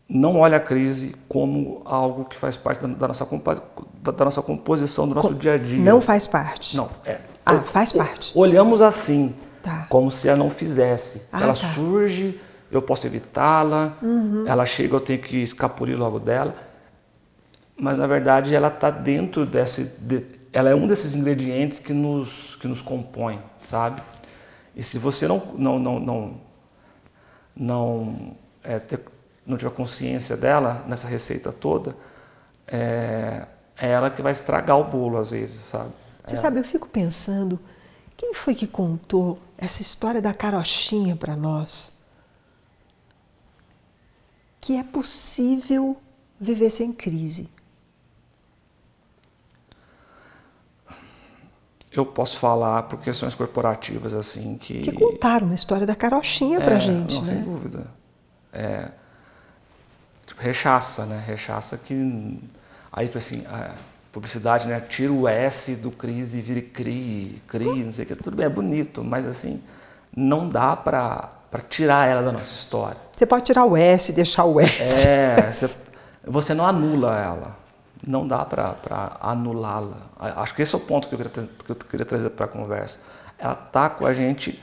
não 0.08 0.39
olha 0.39 0.56
a 0.56 0.62
crise 0.62 1.13
como 1.28 1.82
algo 1.84 2.24
que 2.24 2.38
faz 2.38 2.56
parte 2.56 2.88
da 2.88 3.08
nossa, 3.10 3.28
da 4.02 4.24
nossa 4.24 4.42
composição, 4.42 5.06
do 5.06 5.15
nosso 5.15 5.36
dia 5.36 5.56
a 5.56 5.58
dia. 5.58 5.84
Não 5.84 6.00
faz 6.00 6.26
parte. 6.26 6.78
Não, 6.78 6.89
é. 7.04 7.20
Ah, 7.46 7.60
faz 7.60 7.92
parte. 7.92 8.32
Olhamos 8.34 8.82
assim, 8.82 9.36
tá. 9.62 9.86
como 9.89 10.10
se 10.10 10.30
ela 10.30 10.38
não 10.38 10.50
fizesse. 10.50 11.28
Ah, 11.30 11.44
ela 11.44 11.48
tá. 11.48 11.56
surge, 11.56 12.39
eu 12.72 12.82
posso 12.82 13.08
evitá-la, 13.08 13.98
uhum. 14.02 14.46
ela 14.48 14.66
chega, 14.66 14.96
eu 14.96 15.00
tenho 15.00 15.22
que 15.22 15.38
escapulir 15.38 15.98
logo 15.98 16.20
dela. 16.20 16.56
Mas 17.76 17.98
na 17.98 18.06
verdade 18.06 18.54
ela 18.54 18.68
está 18.68 18.90
dentro 18.90 19.46
desse. 19.46 19.86
De, 20.00 20.26
ela 20.52 20.70
é 20.70 20.76
um 20.76 20.88
desses 20.88 21.16
ingredientes 21.16 21.80
que 21.80 21.94
nos, 21.94 22.56
que 22.56 22.68
nos 22.68 22.82
compõe, 22.82 23.42
sabe? 23.58 24.02
E 24.76 24.84
se 24.84 24.98
você 24.98 25.28
não, 25.28 25.42
não, 25.56 25.80
não, 25.80 26.00
não, 26.00 26.42
não 27.56 28.38
é, 28.64 28.80
ter, 28.80 29.00
não 29.46 29.58
tiver 29.58 29.72
consciência 29.72 30.36
dela 30.36 30.84
nessa 30.88 31.08
receita 31.08 31.52
toda, 31.52 31.96
é, 32.68 33.46
é 33.78 33.90
ela 33.90 34.10
que 34.10 34.22
vai 34.22 34.32
estragar 34.32 34.78
o 34.78 34.84
bolo 34.84 35.18
às 35.18 35.30
vezes, 35.30 35.62
sabe? 35.62 35.92
Você 36.26 36.36
é. 36.36 36.38
sabe, 36.38 36.60
eu 36.60 36.64
fico 36.64 36.88
pensando, 36.88 37.60
quem 38.16 38.34
foi 38.34 38.54
que 38.54 38.68
contou 38.68 39.40
essa 39.58 39.82
história 39.82 40.22
da 40.22 40.34
carochinha 40.34 41.16
para 41.16 41.36
nós? 41.36 41.92
Que 44.62 44.78
é 44.78 44.84
possível 44.84 45.98
viver 46.39 46.69
sem 46.69 46.91
crise. 46.93 47.50
Eu 51.91 52.06
posso 52.06 52.38
falar 52.38 52.84
por 52.84 53.00
questões 53.00 53.34
corporativas 53.34 54.13
assim 54.13 54.58
que. 54.58 54.82
Que 54.82 54.91
contaram 54.91 55.48
uma 55.48 55.56
história 55.56 55.88
da 55.88 55.95
carochinha 55.95 56.60
é, 56.60 56.80
gente, 56.80 57.15
não, 57.15 57.24
né? 57.24 57.34
Sem 57.34 57.43
dúvida. 57.43 57.88
É, 58.54 58.91
rechaça, 60.38 61.06
né? 61.06 61.24
Rechaça 61.26 61.78
que. 61.78 62.39
Aí 62.91 63.08
foi 63.08 63.19
assim, 63.19 63.45
a 63.48 63.76
publicidade, 64.12 64.67
né? 64.67 64.80
Tira 64.80 65.12
o 65.12 65.28
S 65.28 65.76
do 65.76 65.91
crise 65.91 66.39
e 66.39 66.41
vira 66.41 66.62
CRI, 66.62 67.41
CRI, 67.48 67.84
não 67.84 67.93
sei 67.93 68.06
o 68.06 68.08
que. 68.08 68.15
Tudo 68.15 68.38
bem, 68.38 68.45
é 68.45 68.50
bonito, 68.50 69.04
mas 69.04 69.28
assim, 69.28 69.62
não 70.15 70.48
dá 70.48 70.76
para 71.52 71.62
tirar 71.62 72.08
ela 72.08 72.22
da 72.22 72.32
nossa 72.32 72.54
história. 72.54 72.98
Você 73.16 73.26
pode 73.26 73.44
tirar 73.44 73.66
o 73.66 73.76
S, 73.76 74.14
deixar 74.14 74.46
o 74.46 74.60
S. 74.60 75.08
É, 75.08 75.50
você, 75.52 75.76
você 76.26 76.54
não 76.54 76.66
anula 76.66 77.18
ela. 77.18 77.58
Não 78.06 78.26
dá 78.26 78.46
para 78.46 79.18
anulá-la. 79.20 79.98
Acho 80.18 80.56
que 80.56 80.62
esse 80.62 80.74
é 80.74 80.78
o 80.78 80.82
ponto 80.82 81.10
que 81.10 81.16
eu 81.16 81.18
queria, 81.18 81.50
que 81.66 81.70
eu 81.70 81.76
queria 81.76 82.06
trazer 82.06 82.30
para 82.30 82.46
a 82.46 82.48
conversa. 82.48 83.00
Ela 83.38 83.54
está 83.54 83.90
com 83.90 84.06
a 84.06 84.14
gente, 84.14 84.62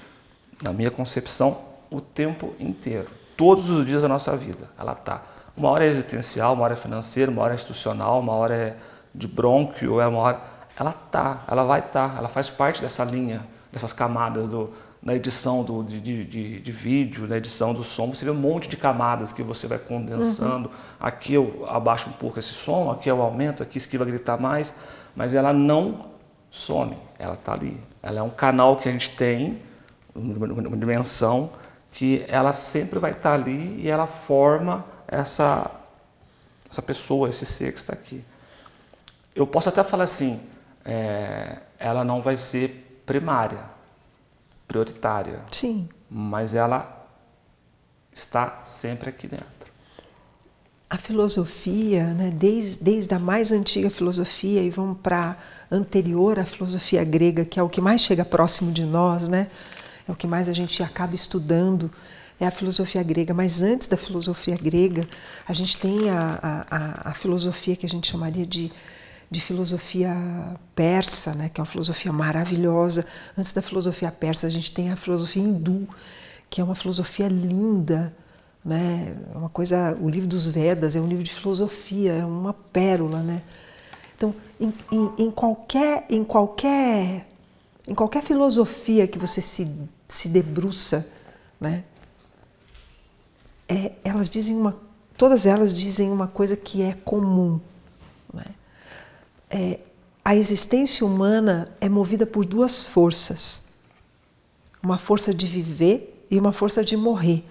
na 0.62 0.72
minha 0.72 0.90
concepção, 0.90 1.58
o 1.90 2.00
tempo 2.00 2.54
inteiro. 2.58 3.08
Todos 3.36 3.68
os 3.68 3.84
dias 3.84 4.02
da 4.02 4.08
nossa 4.08 4.34
vida. 4.36 4.70
Ela 4.78 4.92
está. 4.92 5.22
Uma 5.56 5.70
hora 5.70 5.84
é 5.84 5.88
existencial, 5.88 6.54
uma 6.54 6.64
hora 6.64 6.74
é 6.74 6.76
financeira, 6.76 7.30
uma 7.30 7.42
hora 7.42 7.52
é 7.52 7.56
institucional, 7.56 8.20
uma 8.20 8.32
hora 8.32 8.54
é 8.54 8.76
de 9.14 9.26
brônquio, 9.26 10.00
é 10.00 10.06
uma 10.06 10.18
hora. 10.18 10.40
Ela 10.78 10.92
tá, 10.92 11.42
ela 11.48 11.64
vai 11.64 11.80
estar, 11.80 12.10
tá, 12.10 12.18
ela 12.18 12.28
faz 12.28 12.48
parte 12.48 12.80
dessa 12.80 13.04
linha, 13.04 13.46
dessas 13.72 13.92
camadas 13.92 14.48
do, 14.48 14.72
na 15.06 15.14
edição 15.14 15.62
do, 15.62 15.84
de, 15.84 16.00
de, 16.00 16.58
de, 16.60 16.72
vídeo, 16.72 17.28
na 17.28 17.36
edição 17.36 17.72
do 17.72 17.84
som, 17.84 18.08
você 18.08 18.24
vê 18.24 18.32
um 18.32 18.34
monte 18.34 18.68
de 18.68 18.76
camadas 18.76 19.30
que 19.30 19.40
você 19.40 19.68
vai 19.68 19.78
condensando. 19.78 20.68
Uhum. 20.68 20.74
Aqui 20.98 21.34
eu 21.34 21.64
abaixo 21.68 22.10
um 22.10 22.12
pouco 22.12 22.40
esse 22.40 22.52
som, 22.52 22.90
aqui 22.90 23.08
eu 23.08 23.22
aumento, 23.22 23.62
aqui 23.62 23.78
esquiva 23.78 24.04
gritar 24.04 24.36
mais, 24.36 24.74
mas 25.14 25.32
ela 25.32 25.52
não 25.52 26.06
some, 26.50 26.96
ela 27.20 27.34
está 27.34 27.52
ali. 27.52 27.80
Ela 28.02 28.18
é 28.18 28.22
um 28.22 28.30
canal 28.30 28.78
que 28.78 28.88
a 28.88 28.92
gente 28.92 29.14
tem, 29.14 29.62
uma 30.12 30.76
dimensão, 30.76 31.52
que 31.92 32.24
ela 32.26 32.52
sempre 32.52 32.98
vai 32.98 33.12
estar 33.12 33.30
tá 33.30 33.34
ali 33.36 33.80
e 33.80 33.88
ela 33.88 34.08
forma 34.08 34.84
essa, 35.06 35.70
essa 36.68 36.82
pessoa, 36.82 37.28
esse 37.28 37.46
ser 37.46 37.72
que 37.72 37.78
está 37.78 37.92
aqui. 37.92 38.24
Eu 39.36 39.46
posso 39.46 39.68
até 39.68 39.84
falar 39.84 40.02
assim, 40.02 40.40
é, 40.84 41.58
ela 41.78 42.02
não 42.02 42.20
vai 42.20 42.34
ser 42.34 43.02
primária, 43.06 43.75
prioritária. 44.66 45.42
Sim. 45.52 45.88
Mas 46.10 46.54
ela 46.54 47.06
está 48.12 48.62
sempre 48.64 49.10
aqui 49.10 49.26
dentro. 49.26 49.46
A 50.88 50.96
filosofia, 50.96 52.14
né, 52.14 52.30
desde, 52.30 52.82
desde 52.82 53.14
a 53.14 53.18
mais 53.18 53.50
antiga 53.50 53.90
filosofia 53.90 54.62
e 54.62 54.70
vamos 54.70 54.98
para 55.02 55.36
anterior 55.70 56.38
à 56.38 56.44
filosofia 56.44 57.02
grega, 57.02 57.44
que 57.44 57.58
é 57.58 57.62
o 57.62 57.68
que 57.68 57.80
mais 57.80 58.00
chega 58.00 58.24
próximo 58.24 58.70
de 58.70 58.84
nós, 58.84 59.28
né? 59.28 59.48
É 60.08 60.12
o 60.12 60.14
que 60.14 60.28
mais 60.28 60.48
a 60.48 60.52
gente 60.52 60.80
acaba 60.84 61.12
estudando, 61.12 61.90
é 62.38 62.46
a 62.46 62.52
filosofia 62.52 63.02
grega. 63.02 63.34
Mas 63.34 63.62
antes 63.64 63.88
da 63.88 63.96
filosofia 63.96 64.56
grega, 64.56 65.08
a 65.46 65.52
gente 65.52 65.76
tem 65.76 66.08
a, 66.08 66.66
a, 66.70 67.10
a 67.10 67.14
filosofia 67.14 67.74
que 67.74 67.84
a 67.84 67.88
gente 67.88 68.08
chamaria 68.08 68.46
de 68.46 68.70
de 69.30 69.40
filosofia 69.40 70.14
persa, 70.74 71.34
né, 71.34 71.48
que 71.48 71.60
é 71.60 71.62
uma 71.62 71.66
filosofia 71.66 72.12
maravilhosa. 72.12 73.04
Antes 73.36 73.52
da 73.52 73.62
filosofia 73.62 74.10
persa, 74.12 74.46
a 74.46 74.50
gente 74.50 74.70
tem 74.72 74.90
a 74.90 74.96
filosofia 74.96 75.42
hindu, 75.42 75.88
que 76.48 76.60
é 76.60 76.64
uma 76.64 76.74
filosofia 76.74 77.28
linda, 77.28 78.14
né? 78.64 79.16
É 79.32 79.38
uma 79.38 79.48
coisa, 79.48 79.96
o 80.00 80.08
livro 80.08 80.28
dos 80.28 80.48
Vedas 80.48 80.96
é 80.96 81.00
um 81.00 81.06
livro 81.06 81.22
de 81.22 81.32
filosofia, 81.32 82.12
é 82.12 82.24
uma 82.24 82.52
pérola, 82.52 83.22
né? 83.22 83.42
Então, 84.16 84.34
em, 84.60 84.72
em, 84.90 85.26
em 85.26 85.30
qualquer, 85.30 86.04
em 86.10 86.24
qualquer, 86.24 87.28
em 87.86 87.94
qualquer 87.94 88.22
filosofia 88.22 89.06
que 89.06 89.18
você 89.18 89.40
se, 89.40 89.88
se 90.08 90.28
debruça, 90.28 91.06
né? 91.60 91.84
É, 93.68 93.92
elas 94.04 94.28
dizem 94.28 94.56
uma, 94.56 94.76
todas 95.16 95.46
elas 95.46 95.72
dizem 95.72 96.10
uma 96.10 96.26
coisa 96.26 96.56
que 96.56 96.82
é 96.82 96.92
comum, 96.92 97.60
né? 98.32 98.46
É, 99.50 99.80
a 100.24 100.34
existência 100.34 101.06
humana 101.06 101.70
é 101.80 101.88
movida 101.88 102.26
por 102.26 102.44
duas 102.44 102.86
forças: 102.86 103.64
uma 104.82 104.98
força 104.98 105.32
de 105.32 105.46
viver 105.46 106.24
e 106.30 106.38
uma 106.38 106.52
força 106.52 106.84
de 106.84 106.96
morrer. 106.96 107.44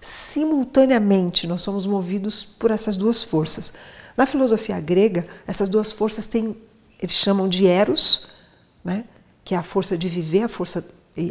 Simultaneamente, 0.00 1.46
nós 1.46 1.60
somos 1.60 1.86
movidos 1.86 2.42
por 2.44 2.70
essas 2.70 2.96
duas 2.96 3.22
forças. 3.22 3.74
Na 4.16 4.24
filosofia 4.24 4.80
grega, 4.80 5.26
essas 5.46 5.68
duas 5.68 5.92
forças 5.92 6.26
têm, 6.26 6.56
eles 6.98 7.14
chamam 7.14 7.48
de 7.48 7.66
Eros, 7.66 8.28
né? 8.82 9.04
que 9.44 9.54
é 9.54 9.58
a 9.58 9.62
força 9.62 9.96
de 9.98 10.08
viver, 10.08 10.42
a 10.44 10.48
força 10.48 10.84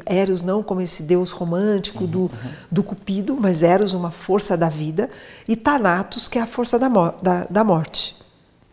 Eros 0.06 0.42
não 0.42 0.62
como 0.62 0.82
esse 0.82 1.04
deus 1.04 1.32
romântico 1.32 2.06
do, 2.06 2.22
uhum. 2.22 2.30
do 2.72 2.84
Cupido, 2.84 3.38
mas 3.40 3.64
Eros, 3.64 3.94
uma 3.94 4.12
força 4.12 4.56
da 4.56 4.70
vida, 4.70 5.10
e 5.48 5.56
Thanatos, 5.56 6.28
que 6.28 6.38
é 6.38 6.42
a 6.42 6.48
força 6.48 6.78
da, 6.78 6.90
da, 7.22 7.46
da 7.46 7.64
morte. 7.64 8.16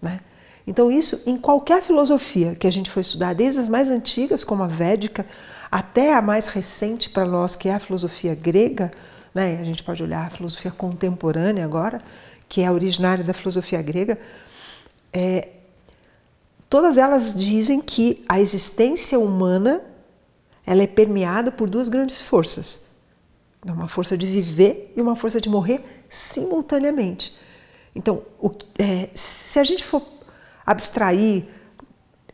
Né? 0.03 0.21
Então, 0.67 0.91
isso 0.91 1.23
em 1.27 1.39
qualquer 1.39 1.83
filosofia 1.83 2.55
que 2.55 2.67
a 2.67 2.71
gente 2.71 2.91
for 2.91 3.01
estudar, 3.01 3.35
desde 3.35 3.61
as 3.61 3.69
mais 3.69 3.91
antigas, 3.91 4.43
como 4.43 4.65
a 4.65 4.67
védica, 4.67 5.25
até 5.71 6.15
a 6.15 6.21
mais 6.21 6.49
recente 6.49 7.09
para 7.09 7.25
nós, 7.25 7.55
que 7.55 7.69
é 7.69 7.75
a 7.75 7.79
filosofia 7.79 8.35
grega, 8.35 8.91
né? 9.35 9.59
a 9.61 9.65
gente 9.65 9.83
pode 9.83 10.03
olhar 10.03 10.27
a 10.27 10.31
filosofia 10.31 10.71
contemporânea 10.71 11.65
agora, 11.65 12.03
que 12.49 12.63
é 12.63 12.71
originária 12.71 13.23
da 13.23 13.33
filosofia 13.33 13.81
grega, 13.81 14.19
é, 15.13 15.49
todas 16.69 16.99
elas 16.99 17.35
dizem 17.35 17.81
que 17.81 18.25
a 18.29 18.41
existência 18.41 19.19
humana 19.19 19.83
ela 20.67 20.83
é 20.83 20.87
permeada 20.87 21.53
por 21.53 21.71
duas 21.71 21.89
grandes 21.89 22.21
forças. 22.21 22.87
Uma 23.65 23.89
força 23.89 24.17
de 24.17 24.27
viver 24.27 24.93
e 24.97 25.01
uma 25.01 25.17
força 25.17 25.41
de 25.41 25.49
morrer 25.49 26.05
simultaneamente. 26.09 27.37
Então, 27.95 28.23
o, 28.39 28.51
é, 28.79 29.09
se 29.15 29.59
a 29.59 29.65
gente 29.65 29.85
for 29.85 30.16
abstrair 30.67 31.47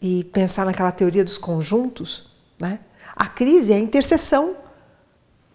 e 0.00 0.24
pensar 0.24 0.64
naquela 0.64 0.90
teoria 0.90 1.22
dos 1.22 1.38
conjuntos, 1.38 2.32
né? 2.58 2.80
a 3.14 3.26
crise 3.26 3.72
é 3.72 3.76
a 3.76 3.78
interseção 3.78 4.56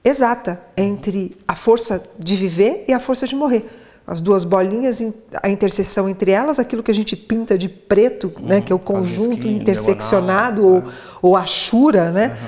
exata 0.04 0.62
entre 0.78 1.38
a 1.48 1.56
força 1.56 2.02
de 2.18 2.36
viver 2.36 2.86
e 2.88 2.94
a 2.94 3.00
força 3.00 3.28
de 3.28 3.36
morrer. 3.36 3.66
As 4.06 4.22
duas 4.22 4.46
bolinhas, 4.46 5.04
a 5.44 5.50
interseção 5.50 6.08
entre 6.08 6.32
elas, 6.32 6.60
aquilo 6.60 6.82
que 6.82 6.92
a 6.92 6.94
gente 6.94 7.14
pinta 7.14 7.58
de 7.58 7.68
preto, 7.68 8.32
uhum, 8.38 8.46
né, 8.46 8.62
que 8.62 8.72
é 8.72 8.76
o 8.76 8.80
conjunto 8.80 9.48
interseccionado 9.48 10.66
ou, 10.66 10.82
né? 10.82 10.94
ou 11.22 11.36
a 11.36 11.46
chura, 11.46 12.10
né, 12.10 12.30
uhum. 12.30 12.48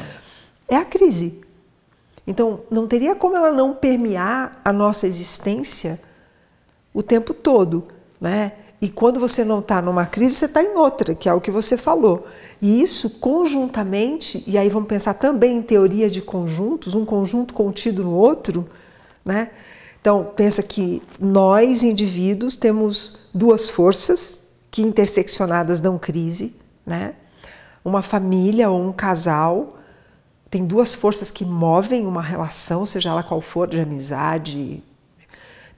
é 0.69 0.75
a 0.77 0.85
crise. 0.85 1.41
Então, 2.25 2.61
não 2.71 2.87
teria 2.87 3.13
como 3.13 3.35
ela 3.35 3.51
não 3.51 3.73
permear 3.73 4.51
a 4.63 4.71
nossa 4.71 5.05
existência 5.05 5.99
o 6.93 7.03
tempo 7.03 7.33
todo. 7.33 7.87
Né? 8.21 8.53
E 8.81 8.87
quando 8.89 9.19
você 9.19 9.43
não 9.43 9.59
está 9.59 9.81
numa 9.81 10.05
crise, 10.05 10.35
você 10.35 10.45
está 10.45 10.63
em 10.63 10.75
outra, 10.75 11.13
que 11.13 11.27
é 11.27 11.33
o 11.33 11.41
que 11.41 11.51
você 11.51 11.77
falou. 11.77 12.25
E 12.61 12.81
isso 12.81 13.09
conjuntamente, 13.19 14.43
e 14.47 14.57
aí 14.57 14.69
vamos 14.69 14.87
pensar 14.87 15.15
também 15.15 15.57
em 15.57 15.61
teoria 15.61 16.09
de 16.09 16.21
conjuntos, 16.21 16.95
um 16.95 17.03
conjunto 17.03 17.53
contido 17.53 18.03
no 18.03 18.13
outro, 18.13 18.69
né? 19.23 19.51
Então, 19.99 20.31
pensa 20.33 20.63
que 20.63 21.01
nós, 21.19 21.83
indivíduos, 21.83 22.55
temos 22.55 23.27
duas 23.33 23.67
forças 23.67 24.43
que 24.71 24.81
interseccionadas 24.81 25.81
dão 25.81 25.97
crise, 25.97 26.55
né? 26.85 27.15
Uma 27.83 28.01
família 28.01 28.69
ou 28.69 28.81
um 28.81 28.93
casal 28.93 29.75
tem 30.49 30.65
duas 30.65 30.93
forças 30.95 31.29
que 31.29 31.45
movem 31.45 32.07
uma 32.07 32.21
relação, 32.21 32.85
seja 32.85 33.09
ela 33.09 33.21
qual 33.21 33.39
for, 33.39 33.67
de 33.67 33.79
amizade, 33.79 34.83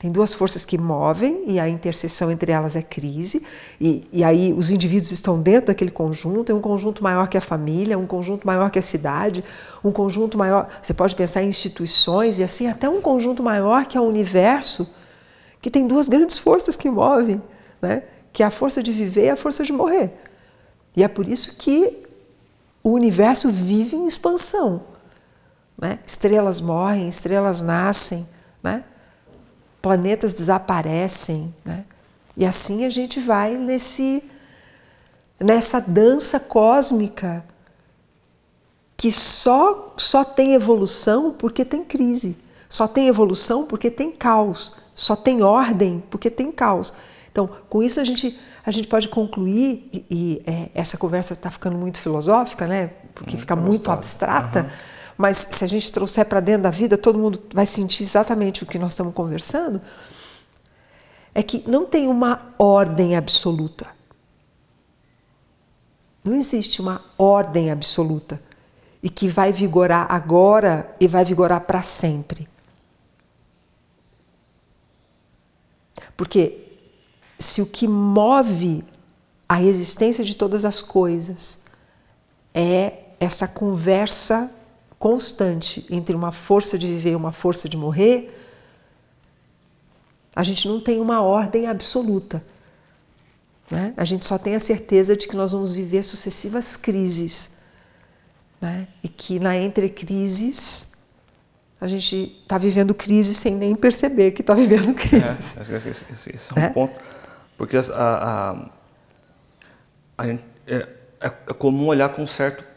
tem 0.01 0.11
duas 0.11 0.33
forças 0.33 0.65
que 0.65 0.79
movem 0.79 1.43
e 1.45 1.59
a 1.59 1.69
interseção 1.69 2.31
entre 2.31 2.51
elas 2.51 2.75
é 2.75 2.81
crise, 2.81 3.45
e, 3.79 4.01
e 4.11 4.23
aí 4.23 4.51
os 4.51 4.71
indivíduos 4.71 5.11
estão 5.11 5.39
dentro 5.39 5.67
daquele 5.67 5.91
conjunto, 5.91 6.51
é 6.51 6.55
um 6.55 6.59
conjunto 6.59 7.03
maior 7.03 7.27
que 7.27 7.37
a 7.37 7.41
família, 7.41 7.99
um 7.99 8.07
conjunto 8.07 8.47
maior 8.47 8.71
que 8.71 8.79
a 8.79 8.81
cidade, 8.81 9.43
um 9.83 9.91
conjunto 9.91 10.39
maior. 10.39 10.67
Você 10.81 10.91
pode 10.91 11.13
pensar 11.13 11.43
em 11.43 11.49
instituições 11.49 12.39
e 12.39 12.43
assim, 12.43 12.67
até 12.67 12.89
um 12.89 12.99
conjunto 12.99 13.43
maior 13.43 13.85
que 13.85 13.95
é 13.95 14.01
o 14.01 14.05
universo, 14.05 14.91
que 15.61 15.69
tem 15.69 15.85
duas 15.85 16.09
grandes 16.09 16.35
forças 16.35 16.75
que 16.75 16.89
movem, 16.89 17.39
né? 17.79 18.01
que 18.33 18.41
é 18.41 18.45
a 18.47 18.51
força 18.51 18.81
de 18.81 18.91
viver 18.91 19.25
e 19.25 19.29
a 19.29 19.37
força 19.37 19.63
de 19.63 19.71
morrer. 19.71 20.19
E 20.95 21.03
é 21.03 21.07
por 21.07 21.27
isso 21.27 21.57
que 21.57 22.01
o 22.83 22.89
universo 22.89 23.51
vive 23.51 23.97
em 23.97 24.07
expansão. 24.07 24.83
Né? 25.77 25.99
Estrelas 26.07 26.59
morrem, 26.59 27.07
estrelas 27.07 27.61
nascem. 27.61 28.27
Né? 28.63 28.83
Planetas 29.81 30.33
desaparecem, 30.33 31.53
né? 31.65 31.85
E 32.37 32.45
assim 32.45 32.85
a 32.85 32.89
gente 32.89 33.19
vai 33.19 33.57
nesse 33.57 34.23
nessa 35.39 35.81
dança 35.81 36.39
cósmica 36.39 37.43
que 38.95 39.11
só 39.11 39.95
só 39.97 40.23
tem 40.23 40.53
evolução 40.53 41.31
porque 41.31 41.65
tem 41.65 41.83
crise, 41.83 42.37
só 42.69 42.87
tem 42.87 43.07
evolução 43.07 43.65
porque 43.65 43.89
tem 43.89 44.11
caos, 44.11 44.73
só 44.93 45.15
tem 45.15 45.43
ordem 45.43 46.03
porque 46.09 46.29
tem 46.29 46.51
caos. 46.51 46.93
Então, 47.31 47.49
com 47.69 47.81
isso 47.81 47.99
a 47.99 48.03
gente 48.03 48.39
a 48.63 48.69
gente 48.69 48.87
pode 48.87 49.09
concluir 49.09 49.89
e, 49.91 50.05
e 50.09 50.41
é, 50.45 50.69
essa 50.75 50.95
conversa 50.95 51.33
está 51.33 51.49
ficando 51.49 51.75
muito 51.75 51.97
filosófica, 51.97 52.67
né? 52.67 52.91
Porque 53.15 53.31
muito 53.31 53.41
fica 53.41 53.55
muito 53.55 53.91
abstrata. 53.91 54.61
Uhum 54.61 55.00
mas 55.17 55.47
se 55.51 55.63
a 55.63 55.67
gente 55.67 55.91
trouxer 55.91 56.25
para 56.25 56.39
dentro 56.39 56.63
da 56.63 56.71
vida, 56.71 56.97
todo 56.97 57.19
mundo 57.19 57.41
vai 57.53 57.65
sentir 57.65 58.03
exatamente 58.03 58.63
o 58.63 58.65
que 58.65 58.79
nós 58.79 58.93
estamos 58.93 59.13
conversando. 59.13 59.81
É 61.33 61.41
que 61.41 61.63
não 61.67 61.85
tem 61.85 62.07
uma 62.07 62.53
ordem 62.57 63.15
absoluta. 63.15 63.87
Não 66.23 66.35
existe 66.35 66.81
uma 66.81 67.03
ordem 67.17 67.71
absoluta 67.71 68.41
e 69.01 69.09
que 69.09 69.27
vai 69.27 69.51
vigorar 69.51 70.07
agora 70.09 70.93
e 70.99 71.07
vai 71.07 71.25
vigorar 71.25 71.61
para 71.61 71.81
sempre. 71.81 72.47
Porque 76.15 76.59
se 77.39 77.61
o 77.61 77.65
que 77.65 77.87
move 77.87 78.83
a 79.49 79.61
existência 79.61 80.23
de 80.23 80.35
todas 80.35 80.63
as 80.63 80.81
coisas 80.81 81.61
é 82.53 82.93
essa 83.19 83.47
conversa 83.47 84.51
constante 85.01 85.83
entre 85.89 86.15
uma 86.15 86.31
força 86.31 86.77
de 86.77 86.85
viver 86.85 87.13
e 87.13 87.15
uma 87.15 87.31
força 87.31 87.67
de 87.67 87.75
morrer, 87.75 88.39
a 90.35 90.43
gente 90.43 90.67
não 90.67 90.79
tem 90.79 91.01
uma 91.01 91.23
ordem 91.23 91.65
absoluta. 91.65 92.43
Né? 93.69 93.95
A 93.97 94.05
gente 94.05 94.27
só 94.27 94.37
tem 94.37 94.53
a 94.53 94.59
certeza 94.59 95.17
de 95.17 95.27
que 95.27 95.35
nós 95.35 95.53
vamos 95.53 95.71
viver 95.71 96.03
sucessivas 96.03 96.77
crises. 96.77 97.53
né? 98.61 98.87
e 99.03 99.09
que 99.09 99.39
na 99.39 99.57
entre 99.57 99.89
crises 99.89 100.91
a 101.81 101.87
gente 101.87 102.37
está 102.43 102.59
vivendo 102.59 102.93
crise 102.93 103.33
sem 103.33 103.55
nem 103.55 103.75
perceber 103.75 104.31
que 104.31 104.41
está 104.41 104.53
vivendo 104.53 104.93
crise. 104.93 105.57
É, 105.57 105.89
esse, 105.89 106.05
esse, 106.13 106.35
esse 106.35 106.51
é 106.51 106.59
um 106.59 106.63
é? 106.63 106.69
ponto, 106.69 107.01
porque 107.57 107.75
a, 107.75 107.81
a, 107.89 108.69
a 110.15 110.27
gente, 110.27 110.43
é, 110.67 110.87
é, 111.19 111.29
comum 111.55 111.87
olhar 111.87 112.09
com 112.09 112.21
um 112.21 112.27
certo 112.27 112.70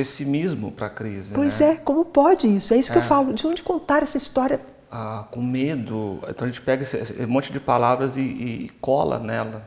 pessimismo 0.00 0.72
para 0.72 0.86
a 0.86 0.90
crise. 0.90 1.34
Pois 1.34 1.60
né? 1.60 1.72
é, 1.72 1.76
como 1.76 2.06
pode 2.06 2.46
isso? 2.46 2.72
É 2.72 2.78
isso 2.78 2.90
que 2.90 2.96
eu 2.96 3.02
é. 3.02 3.04
falo. 3.04 3.34
De 3.34 3.46
onde 3.46 3.62
contar 3.62 4.02
essa 4.02 4.16
história? 4.16 4.58
Ah, 4.90 5.26
com 5.30 5.42
medo. 5.42 6.20
Então 6.26 6.46
a 6.46 6.48
gente 6.48 6.62
pega 6.62 6.82
esse, 6.82 6.96
esse 6.96 7.26
monte 7.26 7.52
de 7.52 7.60
palavras 7.60 8.16
e, 8.16 8.22
e 8.22 8.68
cola 8.80 9.18
nela, 9.18 9.62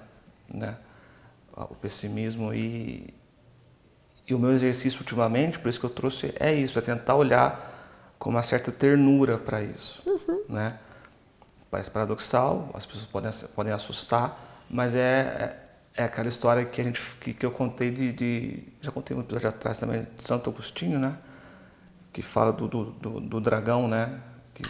né? 0.52 0.76
Ah, 1.56 1.66
o 1.66 1.76
pessimismo 1.76 2.52
e, 2.52 3.14
e 4.28 4.34
o 4.34 4.40
meu 4.40 4.52
exercício 4.52 5.00
ultimamente, 5.02 5.60
por 5.60 5.70
isso 5.70 5.80
que 5.80 5.86
eu 5.86 5.90
trouxe, 5.90 6.34
é 6.40 6.52
isso, 6.52 6.80
é 6.80 6.82
tentar 6.82 7.16
olhar 7.16 7.72
com 8.18 8.32
uma 8.32 8.42
certa 8.42 8.72
ternura 8.72 9.38
para 9.38 9.62
isso, 9.62 10.02
uhum. 10.06 10.46
né? 10.50 10.80
Parece 11.70 11.92
paradoxal, 11.92 12.72
as 12.74 12.86
pessoas 12.86 13.06
podem, 13.06 13.32
podem 13.56 13.72
assustar, 13.72 14.64
mas 14.70 14.96
é, 14.96 15.63
é, 15.96 16.04
aquela 16.04 16.28
história 16.28 16.66
que 16.66 16.82
a 16.82 16.84
gente 16.84 17.02
que, 17.22 17.34
que 17.34 17.46
eu 17.46 17.52
contei 17.52 17.92
de, 17.92 18.14
de, 18.14 18.64
já 18.82 18.92
contei 18.92 19.16
um 19.16 19.20
episódio 19.20 19.50
atrás 19.50 19.78
também 19.78 20.08
de 20.18 20.24
Santo 20.24 20.50
Agostinho, 20.50 21.00
né? 21.00 21.18
Que 22.12 22.22
fala 22.22 22.52
do, 22.52 22.68
do, 22.68 22.86
do, 22.86 23.20
do 23.20 23.42
dragão, 23.42 23.88
né? 23.88 24.20
Que 24.54 24.64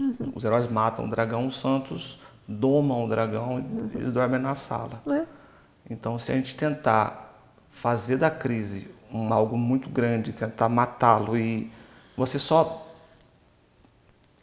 uhum. 0.00 0.32
os 0.34 0.44
heróis 0.44 0.70
matam 0.70 1.04
o 1.04 1.08
dragão, 1.08 1.46
os 1.46 1.58
santos 1.58 2.20
domam 2.48 3.04
o 3.04 3.08
dragão 3.08 3.56
uhum. 3.56 3.90
e 3.94 3.96
eles 3.98 4.12
dormem 4.12 4.40
na 4.40 4.54
sala. 4.54 5.02
É. 5.10 5.26
Então, 5.88 6.18
se 6.18 6.32
a 6.32 6.34
gente 6.34 6.56
tentar 6.56 7.34
fazer 7.70 8.16
da 8.16 8.30
crise 8.30 8.90
um, 9.12 9.32
algo 9.32 9.58
muito 9.58 9.90
grande, 9.90 10.32
tentar 10.32 10.68
matá-lo 10.68 11.36
e 11.36 11.70
você 12.16 12.38
só 12.38 12.78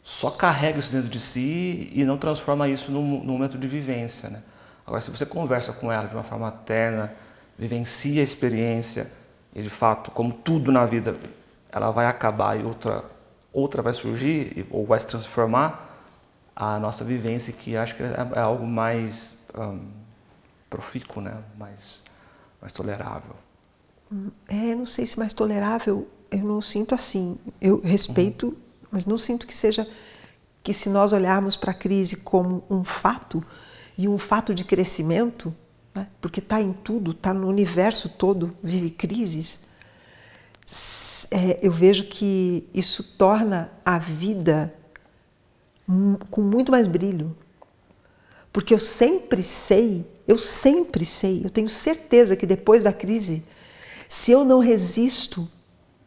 só 0.02 0.30
carrega 0.30 0.78
isso 0.78 0.90
dentro 0.90 1.08
de 1.08 1.20
si 1.20 1.90
e 1.92 2.04
não 2.04 2.16
transforma 2.16 2.66
isso 2.68 2.90
num, 2.90 3.22
num 3.22 3.32
momento 3.34 3.58
de 3.58 3.68
vivência. 3.68 4.30
Né? 4.30 4.42
Agora, 4.90 5.00
se 5.00 5.10
você 5.10 5.24
conversa 5.24 5.72
com 5.72 5.92
ela 5.92 6.08
de 6.08 6.14
uma 6.14 6.24
forma 6.24 6.50
terna, 6.50 7.12
vivencia 7.56 8.20
a 8.20 8.24
experiência, 8.24 9.08
e 9.54 9.62
de 9.62 9.70
fato, 9.70 10.10
como 10.10 10.32
tudo 10.32 10.72
na 10.72 10.84
vida, 10.84 11.14
ela 11.70 11.92
vai 11.92 12.06
acabar 12.06 12.58
e 12.58 12.64
outra, 12.64 13.04
outra 13.52 13.82
vai 13.82 13.92
surgir 13.92 14.66
ou 14.68 14.84
vai 14.84 14.98
se 14.98 15.06
transformar, 15.06 15.88
a 16.56 16.78
nossa 16.80 17.04
vivência, 17.04 17.52
que 17.52 17.76
acho 17.76 17.94
que 17.94 18.02
é, 18.02 18.14
é 18.34 18.40
algo 18.40 18.66
mais 18.66 19.46
um, 19.56 19.80
profícuo, 20.68 21.22
né? 21.22 21.38
mais, 21.56 22.02
mais 22.60 22.72
tolerável. 22.72 23.36
É, 24.48 24.74
não 24.74 24.86
sei 24.86 25.06
se 25.06 25.16
mais 25.18 25.32
tolerável, 25.32 26.08
eu 26.30 26.40
não 26.40 26.60
sinto 26.60 26.94
assim. 26.96 27.38
Eu 27.60 27.80
respeito 27.80 28.48
uhum 28.48 28.70
mas 28.90 29.06
não 29.06 29.16
sinto 29.16 29.46
que 29.46 29.54
seja 29.54 29.86
que 30.62 30.72
se 30.72 30.88
nós 30.88 31.12
olharmos 31.12 31.56
para 31.56 31.70
a 31.70 31.74
crise 31.74 32.16
como 32.16 32.64
um 32.68 32.84
fato 32.84 33.44
e 34.00 34.08
um 34.08 34.16
fato 34.16 34.54
de 34.54 34.64
crescimento, 34.64 35.54
né, 35.94 36.06
porque 36.20 36.40
está 36.40 36.60
em 36.60 36.72
tudo, 36.72 37.10
está 37.10 37.34
no 37.34 37.48
universo 37.48 38.08
todo, 38.08 38.56
vive 38.62 38.90
crises, 38.90 39.60
é, 41.30 41.58
eu 41.62 41.70
vejo 41.70 42.04
que 42.04 42.66
isso 42.72 43.02
torna 43.16 43.70
a 43.84 43.98
vida 43.98 44.74
com 46.30 46.40
muito 46.40 46.70
mais 46.70 46.86
brilho. 46.86 47.36
Porque 48.52 48.72
eu 48.72 48.78
sempre 48.78 49.42
sei, 49.42 50.06
eu 50.26 50.38
sempre 50.38 51.04
sei, 51.04 51.42
eu 51.44 51.50
tenho 51.50 51.68
certeza 51.68 52.36
que 52.36 52.46
depois 52.46 52.82
da 52.82 52.92
crise, 52.92 53.44
se 54.08 54.32
eu 54.32 54.44
não 54.44 54.60
resisto, 54.60 55.48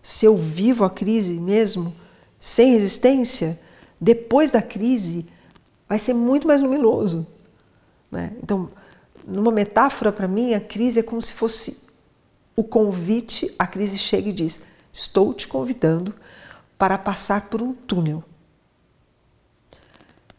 se 0.01 0.25
eu 0.25 0.36
vivo 0.36 0.84
a 0.84 0.89
crise 0.89 1.36
mesmo, 1.36 1.93
sem 2.39 2.73
resistência, 2.73 3.58
depois 3.99 4.51
da 4.51 4.62
crise, 4.62 5.25
vai 5.88 5.99
ser 5.99 6.13
muito 6.13 6.47
mais 6.47 6.60
luminoso. 6.60 7.25
Né? 8.13 8.32
Então, 8.43 8.69
numa 9.26 9.52
metáfora 9.52 10.12
para 10.12 10.28
mim, 10.28 10.54
a 10.54 10.62
crise 10.62 10.99
é 10.99 11.04
como 11.04 11.19
se 11.19 11.34
fosse 11.34 11.88
o 12.56 12.63
convite, 12.63 13.54
a 13.58 13.65
crise 13.65 13.97
chega 13.97 14.30
e 14.30 14.34
diz: 14.34 14.62
Estou 14.91 15.34
te 15.34 15.47
convidando 15.47 16.13
para 16.78 16.95
passar 16.95 17.49
por 17.49 17.63
um 17.63 17.73
túnel. 17.73 18.23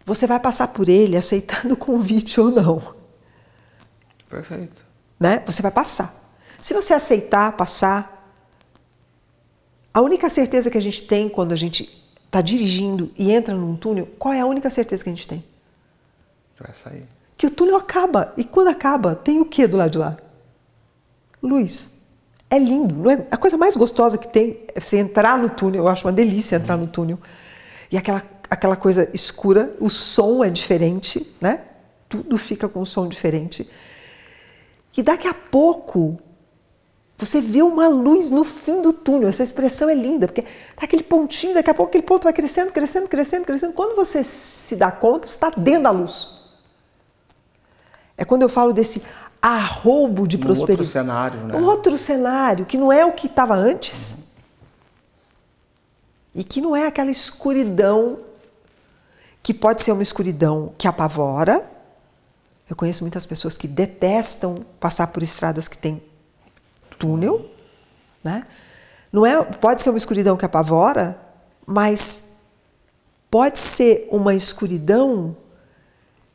Você 0.06 0.24
vai 0.24 0.38
passar 0.38 0.68
por 0.68 0.88
ele 0.88 1.16
aceitando 1.16 1.74
o 1.74 1.76
convite 1.76 2.40
ou 2.40 2.50
não. 2.50 2.94
Perfeito. 4.28 4.84
Né? 5.18 5.42
Você 5.46 5.60
vai 5.60 5.72
passar. 5.72 6.14
Se 6.60 6.74
você 6.74 6.94
aceitar 6.94 7.56
passar, 7.56 8.32
a 9.92 10.00
única 10.00 10.28
certeza 10.28 10.70
que 10.70 10.78
a 10.78 10.80
gente 10.80 11.02
tem 11.02 11.28
quando 11.28 11.52
a 11.52 11.56
gente 11.56 12.06
está 12.24 12.40
dirigindo 12.40 13.10
e 13.18 13.32
entra 13.32 13.54
num 13.54 13.74
túnel, 13.76 14.06
qual 14.18 14.32
é 14.32 14.40
a 14.40 14.46
única 14.46 14.70
certeza 14.70 15.02
que 15.02 15.10
a 15.10 15.12
gente 15.12 15.26
tem? 15.26 15.44
Vai 16.60 16.72
sair. 16.72 17.08
Que 17.44 17.48
o 17.48 17.50
túnel 17.50 17.76
acaba. 17.76 18.32
E 18.38 18.42
quando 18.42 18.68
acaba, 18.68 19.14
tem 19.14 19.38
o 19.38 19.44
que 19.44 19.66
do 19.66 19.76
lado 19.76 19.90
de 19.90 19.98
lá? 19.98 20.16
Luz. 21.42 21.90
É 22.48 22.58
lindo. 22.58 22.94
Não 22.94 23.10
é? 23.10 23.26
A 23.30 23.36
coisa 23.36 23.58
mais 23.58 23.76
gostosa 23.76 24.16
que 24.16 24.26
tem 24.26 24.64
é 24.74 24.80
você 24.80 24.96
entrar 24.96 25.36
no 25.36 25.50
túnel. 25.50 25.84
Eu 25.84 25.88
acho 25.88 26.06
uma 26.06 26.12
delícia 26.12 26.56
entrar 26.56 26.78
no 26.78 26.86
túnel. 26.86 27.18
E 27.92 27.98
aquela, 27.98 28.22
aquela 28.48 28.76
coisa 28.76 29.10
escura, 29.12 29.76
o 29.78 29.90
som 29.90 30.42
é 30.42 30.48
diferente, 30.48 31.36
né? 31.38 31.60
Tudo 32.08 32.38
fica 32.38 32.66
com 32.66 32.80
um 32.80 32.84
som 32.86 33.06
diferente. 33.06 33.68
E 34.96 35.02
daqui 35.02 35.28
a 35.28 35.34
pouco 35.34 36.18
você 37.18 37.42
vê 37.42 37.60
uma 37.60 37.88
luz 37.88 38.30
no 38.30 38.42
fim 38.42 38.80
do 38.80 38.94
túnel. 38.94 39.28
Essa 39.28 39.42
expressão 39.42 39.90
é 39.90 39.94
linda, 39.94 40.28
porque 40.28 40.40
tá 40.40 40.84
aquele 40.84 41.02
pontinho, 41.02 41.52
daqui 41.52 41.68
a 41.68 41.74
pouco 41.74 41.90
aquele 41.90 42.04
ponto 42.04 42.24
vai 42.24 42.32
crescendo, 42.32 42.72
crescendo, 42.72 43.06
crescendo, 43.06 43.44
crescendo. 43.44 43.74
Quando 43.74 43.94
você 43.94 44.24
se 44.24 44.76
dá 44.76 44.90
conta, 44.90 45.28
você 45.28 45.34
está 45.34 45.50
dentro 45.50 45.82
da 45.82 45.90
luz. 45.90 46.42
É 48.16 48.24
quando 48.24 48.42
eu 48.42 48.48
falo 48.48 48.72
desse 48.72 49.02
arroubo 49.40 50.26
de 50.26 50.36
um 50.36 50.40
prosperidade. 50.40 50.80
Outro 50.80 50.92
cenário, 50.92 51.40
né? 51.40 51.56
Um 51.56 51.64
outro 51.64 51.98
cenário, 51.98 52.64
que 52.64 52.78
não 52.78 52.92
é 52.92 53.04
o 53.04 53.12
que 53.12 53.26
estava 53.26 53.54
antes. 53.54 54.18
E 56.34 56.42
que 56.42 56.60
não 56.60 56.74
é 56.74 56.86
aquela 56.86 57.10
escuridão, 57.10 58.18
que 59.42 59.52
pode 59.52 59.82
ser 59.82 59.92
uma 59.92 60.02
escuridão 60.02 60.72
que 60.78 60.88
apavora. 60.88 61.68
Eu 62.68 62.74
conheço 62.74 63.04
muitas 63.04 63.26
pessoas 63.26 63.56
que 63.56 63.68
detestam 63.68 64.64
passar 64.80 65.08
por 65.08 65.22
estradas 65.22 65.68
que 65.68 65.76
têm 65.76 66.02
túnel, 66.98 67.50
né? 68.22 68.46
Não 69.12 69.26
é, 69.26 69.44
pode 69.44 69.82
ser 69.82 69.90
uma 69.90 69.98
escuridão 69.98 70.36
que 70.36 70.44
apavora, 70.44 71.20
mas 71.66 72.38
pode 73.30 73.58
ser 73.58 74.08
uma 74.10 74.34
escuridão 74.34 75.36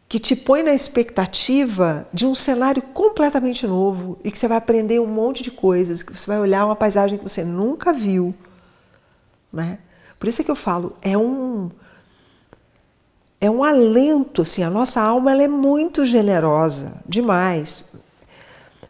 que 0.10 0.18
te 0.18 0.36
põe 0.36 0.64
na 0.64 0.74
expectativa 0.74 2.08
de 2.12 2.26
um 2.26 2.34
cenário 2.34 2.82
completamente 2.82 3.68
novo 3.68 4.18
e 4.24 4.32
que 4.32 4.40
você 4.40 4.48
vai 4.48 4.58
aprender 4.58 5.00
um 5.00 5.06
monte 5.06 5.44
de 5.44 5.52
coisas, 5.52 6.02
que 6.02 6.12
você 6.12 6.26
vai 6.26 6.40
olhar 6.40 6.66
uma 6.66 6.76
paisagem 6.76 7.20
que 7.20 7.30
você 7.30 7.44
nunca 7.44 7.94
viu, 7.94 8.34
né? 9.54 9.78
Por 10.20 10.28
isso 10.28 10.42
é 10.42 10.44
que 10.44 10.50
eu 10.50 10.56
falo, 10.56 10.98
é 11.04 11.16
um 11.16 11.70
é 13.40 13.50
um 13.50 13.64
alento, 13.64 14.42
assim, 14.42 14.64
a 14.64 14.70
nossa 14.70 15.00
alma 15.00 15.32
ela 15.32 15.44
é 15.44 15.48
muito 15.48 16.04
generosa, 16.04 17.02
demais. 17.08 17.94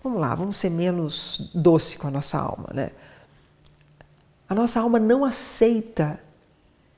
Vamos 0.02 0.22
lá, 0.22 0.34
vamos 0.34 0.58
ser 0.58 0.72
menos 0.72 1.52
doce 1.54 1.98
com 1.98 2.08
a 2.08 2.12
nossa 2.12 2.40
alma, 2.40 2.70
né? 2.74 2.92
A 4.48 4.56
nossa 4.56 4.80
alma 4.80 4.98
não 4.98 5.26
aceita 5.26 6.20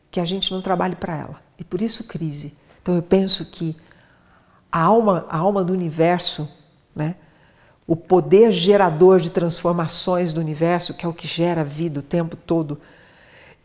que 0.09 0.19
a 0.19 0.25
gente 0.25 0.53
não 0.53 0.61
trabalhe 0.61 0.95
para 0.95 1.17
ela. 1.17 1.41
E 1.59 1.63
por 1.63 1.81
isso 1.81 2.05
crise. 2.05 2.55
Então 2.81 2.95
eu 2.95 3.01
penso 3.01 3.45
que 3.45 3.75
a 4.71 4.81
alma, 4.81 5.25
a 5.29 5.37
alma 5.37 5.63
do 5.63 5.73
universo, 5.73 6.49
né? 6.95 7.15
O 7.85 7.95
poder 7.95 8.51
gerador 8.51 9.19
de 9.19 9.29
transformações 9.29 10.31
do 10.31 10.39
universo, 10.39 10.93
que 10.93 11.05
é 11.05 11.09
o 11.09 11.13
que 11.13 11.27
gera 11.27 11.63
vida 11.63 11.99
o 11.99 12.03
tempo 12.03 12.35
todo, 12.35 12.79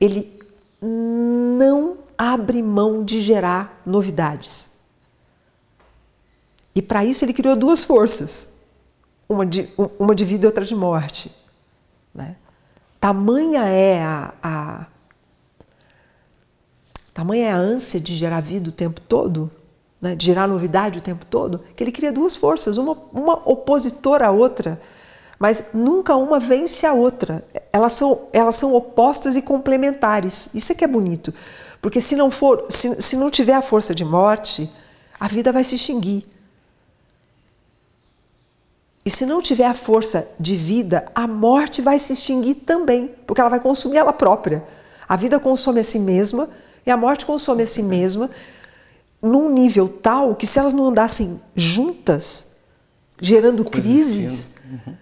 ele 0.00 0.42
não 0.80 1.98
abre 2.18 2.62
mão 2.62 3.04
de 3.04 3.20
gerar 3.20 3.80
novidades. 3.86 4.70
E 6.74 6.82
para 6.82 7.04
isso 7.04 7.24
ele 7.24 7.32
criou 7.32 7.54
duas 7.54 7.84
forças 7.84 8.56
uma 9.28 9.44
de, 9.44 9.68
uma 9.98 10.14
de 10.14 10.24
vida 10.24 10.46
e 10.46 10.48
outra 10.48 10.64
de 10.64 10.74
morte. 10.74 11.34
Né? 12.14 12.36
Tamanha 13.00 13.64
é 13.64 14.02
a, 14.02 14.34
a 14.42 14.86
tamanha 17.12 17.48
é 17.48 17.52
a 17.52 17.56
ânsia 17.56 18.00
de 18.00 18.14
gerar 18.14 18.40
vida 18.40 18.68
o 18.68 18.72
tempo 18.72 19.00
todo, 19.00 19.50
né? 20.00 20.14
de 20.14 20.26
gerar 20.26 20.46
novidade 20.46 20.98
o 20.98 21.02
tempo 21.02 21.24
todo, 21.26 21.62
que 21.74 21.82
ele 21.82 21.92
cria 21.92 22.12
duas 22.12 22.36
forças, 22.36 22.78
uma, 22.78 22.96
uma 23.12 23.34
opositora 23.48 24.26
à 24.26 24.30
outra, 24.30 24.80
mas 25.38 25.66
nunca 25.74 26.16
uma 26.16 26.40
vence 26.40 26.86
a 26.86 26.92
outra. 26.92 27.44
Elas 27.72 27.92
são, 27.92 28.28
elas 28.32 28.56
são 28.56 28.74
opostas 28.74 29.36
e 29.36 29.42
complementares. 29.42 30.48
Isso 30.54 30.72
é 30.72 30.74
que 30.74 30.84
é 30.84 30.88
bonito. 30.88 31.32
Porque 31.80 32.00
se 32.00 32.16
não 32.16 32.30
for, 32.30 32.66
se, 32.70 33.02
se 33.02 33.16
não 33.16 33.30
tiver 33.30 33.52
a 33.52 33.60
força 33.60 33.94
de 33.94 34.04
morte, 34.04 34.70
a 35.20 35.28
vida 35.28 35.52
vai 35.52 35.62
se 35.62 35.74
extinguir. 35.74 36.26
E 39.04 39.10
se 39.10 39.24
não 39.24 39.40
tiver 39.40 39.66
a 39.66 39.74
força 39.74 40.26
de 40.40 40.56
vida, 40.56 41.06
a 41.14 41.28
morte 41.28 41.80
vai 41.80 41.98
se 41.98 42.14
extinguir 42.14 42.56
também, 42.56 43.14
porque 43.26 43.40
ela 43.40 43.50
vai 43.50 43.60
consumir 43.60 43.98
ela 43.98 44.12
própria. 44.12 44.64
A 45.08 45.14
vida 45.14 45.38
consome 45.38 45.78
a 45.78 45.84
si 45.84 46.00
mesma 46.00 46.48
e 46.84 46.90
a 46.90 46.96
morte 46.96 47.24
consome 47.24 47.62
a 47.62 47.66
si 47.66 47.82
mesma 47.82 48.28
num 49.22 49.50
nível 49.52 49.88
tal 49.88 50.34
que 50.34 50.46
se 50.46 50.58
elas 50.58 50.74
não 50.74 50.88
andassem 50.88 51.40
juntas, 51.54 52.56
gerando 53.20 53.64
crises, 53.64 54.56
uhum. 54.64 54.94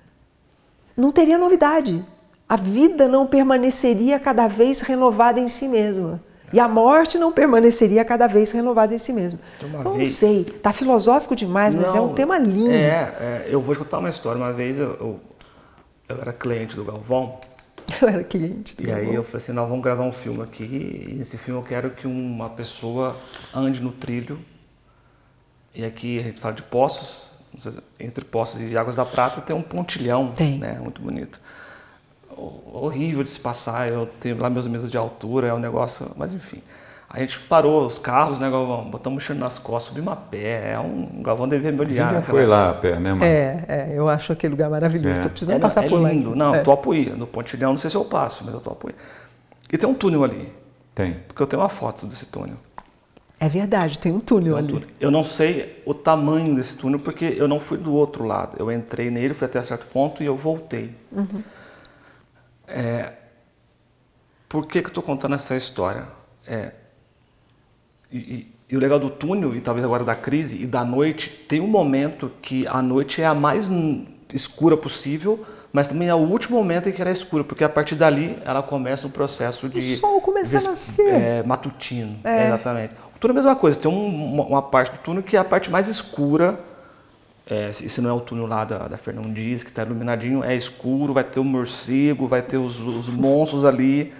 não 0.97 1.13
teria 1.13 1.39
novidade. 1.39 2.05
A 2.49 2.57
vida 2.57 3.09
não 3.09 3.27
permaneceria 3.27 4.19
cada 4.21 4.47
vez 4.47 4.81
renovada 4.81 5.41
em 5.41 5.49
si 5.49 5.67
mesma. 5.67 6.23
E 6.53 6.61
a 6.61 6.69
morte 6.69 7.19
não 7.19 7.33
permaneceria 7.33 8.05
cada 8.05 8.29
vez 8.29 8.53
renovada 8.53 8.95
em 8.95 8.99
si 8.99 9.13
mesma. 9.13 9.41
Então, 9.59 9.95
vez... 9.95 9.99
não 9.99 10.15
sei, 10.15 10.43
está 10.43 10.73
filosófico 10.73 11.35
demais, 11.35 11.75
mas 11.75 11.95
é 11.97 12.01
um 12.01 12.15
tema 12.15 12.39
lindo. 12.39 12.71
É, 12.71 13.15
é, 13.21 13.49
eu 13.51 13.61
vou 13.61 13.75
contar 13.75 13.99
uma 13.99 14.09
história. 14.09 14.41
Uma 14.41 14.53
vez 14.53 14.79
eu, 14.79 14.91
eu, 15.01 15.21
eu 16.09 16.21
era 16.21 16.33
cliente 16.33 16.77
do 16.77 16.85
Galvão. 16.85 17.41
Eu 18.01 18.09
era 18.09 18.25
cliente 18.25 18.77
E 18.81 18.91
aí 18.91 19.15
eu 19.15 19.23
falei 19.23 19.43
assim, 19.43 19.53
nós 19.53 19.69
vamos 19.69 19.83
gravar 19.83 20.05
um 20.05 20.13
filme 20.13 20.43
aqui. 20.43 20.65
E 21.09 21.15
nesse 21.15 21.37
filme 21.37 21.61
eu 21.61 21.65
quero 21.65 21.91
que 21.91 22.07
uma 22.07 22.51
pessoa 22.51 23.17
ande 23.55 23.83
no 23.83 23.93
trilho. 23.93 24.39
E 25.75 25.85
aqui 25.85 26.19
a 26.19 26.23
gente 26.23 26.41
fala 26.41 26.55
de 26.55 26.63
poços. 26.63 27.35
Entre 28.01 28.25
Poços 28.25 28.61
e 28.61 28.77
Águas 28.77 28.97
da 28.97 29.05
Prata 29.05 29.41
tem 29.41 29.55
um 29.55 29.63
pontilhão, 29.63 30.33
tem. 30.33 30.59
né? 30.59 30.79
Muito 30.81 31.01
bonito 31.01 31.41
horrível 32.37 33.23
de 33.23 33.31
se 33.31 33.41
passar. 33.41 33.89
Eu 33.89 34.07
tenho 34.07 34.39
lá 34.39 34.51
meus 34.51 34.67
meses 34.67 34.91
de 34.91 34.97
altura, 34.97 35.49
é 35.49 35.55
um 35.55 35.59
negócio. 35.59 36.11
Mas 36.17 36.35
enfim. 36.35 36.63
A 37.09 37.21
gente 37.21 37.39
parou 37.39 37.87
os 37.87 37.99
carros, 37.99 38.41
né, 38.41 38.51
Galvão? 38.51 38.91
Botamos 38.91 39.23
mochila 39.23 39.39
nas 39.39 39.59
costas, 39.59 39.95
subimos 39.95 40.13
a 40.13 40.17
pé. 40.17 40.73
É 40.73 40.79
um 40.79 41.23
Galvão 41.23 41.47
deve 41.47 41.65
mergulhar. 41.71 42.09
Você 42.09 42.15
já 42.17 42.23
foi 42.23 42.47
lá 42.47 42.71
a 42.71 42.75
pé, 42.75 42.99
né, 42.99 43.13
mano? 43.13 43.25
É, 43.25 43.65
é, 43.69 43.93
eu 43.95 44.09
acho 44.09 44.33
aquele 44.33 44.53
lugar 44.53 44.69
maravilhoso. 44.69 45.13
Estou 45.13 45.27
é. 45.27 45.31
precisando 45.31 45.57
é, 45.57 45.61
passar 45.61 45.85
é 45.85 45.89
por 45.89 46.01
lindo. 46.01 46.31
lá. 46.31 46.37
Não, 46.37 46.55
é. 46.55 46.61
topo 46.61 46.95
ir. 46.95 47.17
No 47.17 47.27
Pontilhão, 47.27 47.71
não 47.71 47.79
sei 47.79 47.89
se 47.89 47.97
eu 47.97 48.05
passo, 48.05 48.43
mas 48.45 48.53
eu 48.55 48.61
topo 48.61 48.91
ir. 48.91 48.95
E 49.73 49.79
tem 49.79 49.89
um 49.89 49.95
túnel 49.95 50.25
ali. 50.25 50.53
Tem. 50.95 51.15
Porque 51.27 51.43
eu 51.43 51.47
tenho 51.47 51.63
uma 51.63 51.69
foto 51.69 52.07
desse 52.07 52.27
túnel. 52.27 52.57
É 53.41 53.49
verdade, 53.49 53.99
tem 53.99 54.13
um 54.13 54.21
túnel 54.21 54.55
tem 54.55 54.55
um 54.55 54.57
ali. 54.57 54.73
Túnel. 54.73 54.89
Eu 55.01 55.11
não 55.11 55.25
sei 55.25 55.83
o 55.85 55.93
tamanho 55.93 56.55
desse 56.55 56.77
túnel 56.77 56.99
porque 57.01 57.35
eu 57.37 57.47
não 57.47 57.61
fui 57.61 57.79
do 57.79 57.93
outro 57.95 58.25
lado. 58.25 58.57
Eu 58.59 58.71
entrei 58.73 59.11
nele, 59.11 59.35
fui 59.35 59.47
até 59.47 59.63
certo 59.63 59.87
ponto 59.87 60.23
e 60.23 60.27
eu 60.27 60.37
voltei. 60.37 60.95
Uhum. 61.13 61.43
É, 62.67 63.13
por 64.49 64.67
que, 64.67 64.81
que 64.81 64.87
eu 64.87 64.91
estou 64.91 65.03
contando 65.03 65.35
essa 65.35 65.55
história? 65.57 66.07
É, 66.47 66.73
e, 68.19 68.47
e, 68.71 68.77
o 68.77 68.81
legal 68.81 68.99
do 68.99 69.11
túnel, 69.11 69.55
e 69.55 69.61
talvez 69.61 69.85
agora 69.85 70.05
da 70.05 70.15
crise 70.15 70.63
e 70.63 70.67
da 70.67 70.85
noite, 70.85 71.31
tem 71.49 71.61
um 71.61 71.67
momento 71.67 72.31
que 72.41 72.67
a 72.67 72.81
noite 72.81 73.21
é 73.21 73.27
a 73.27 73.35
mais 73.35 73.71
escura 74.33 74.77
possível, 74.77 75.45
mas 75.73 75.89
também 75.89 76.09
é 76.09 76.15
o 76.15 76.19
último 76.19 76.57
momento 76.57 76.89
em 76.89 76.93
que 76.93 77.01
ela 77.01 77.11
é 77.11 77.13
escura, 77.13 77.45
porque 77.45 77.65
a 77.65 77.69
partir 77.69 77.95
dali 77.95 78.39
ela 78.45 78.63
começa 78.63 79.07
o 79.07 79.11
processo 79.11 79.69
de. 79.69 79.79
O 79.79 79.97
sol 79.97 80.21
começa 80.21 80.59
a 80.59 80.61
nascer. 80.63 81.15
É, 81.15 81.43
matutino. 81.43 82.17
É. 82.25 82.47
Exatamente. 82.47 82.95
O 83.15 83.19
túnel 83.19 83.37
é 83.37 83.41
a 83.41 83.43
mesma 83.43 83.57
coisa, 83.57 83.79
tem 83.79 83.91
um, 83.91 84.41
uma 84.41 84.63
parte 84.63 84.93
do 84.93 84.99
túnel 84.99 85.23
que 85.23 85.37
é 85.37 85.41
a 85.41 85.45
parte 85.45 85.71
mais 85.71 85.89
escura 85.89 86.59
é, 87.47 87.71
se 87.73 88.01
não 88.01 88.09
é 88.09 88.13
o 88.13 88.21
túnel 88.21 88.47
lá 88.47 88.65
da, 88.65 88.89
da 88.89 88.97
Fernão 88.97 89.31
Dias, 89.31 89.63
que 89.63 89.69
está 89.69 89.83
iluminadinho, 89.83 90.43
é 90.43 90.57
escuro, 90.57 91.13
vai 91.13 91.25
ter 91.25 91.41
o 91.41 91.45
morcego, 91.45 92.27
vai 92.27 92.41
ter 92.41 92.57
os, 92.57 92.81
os 92.81 93.11
monstros 93.11 93.67
ali, 93.67 94.15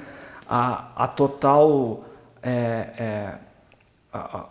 a, 0.49 0.91
a 0.95 1.09
total 1.09 2.05
é, 2.43 2.89
é, 2.99 3.35
a, 4.19 4.39
a, 4.39 4.47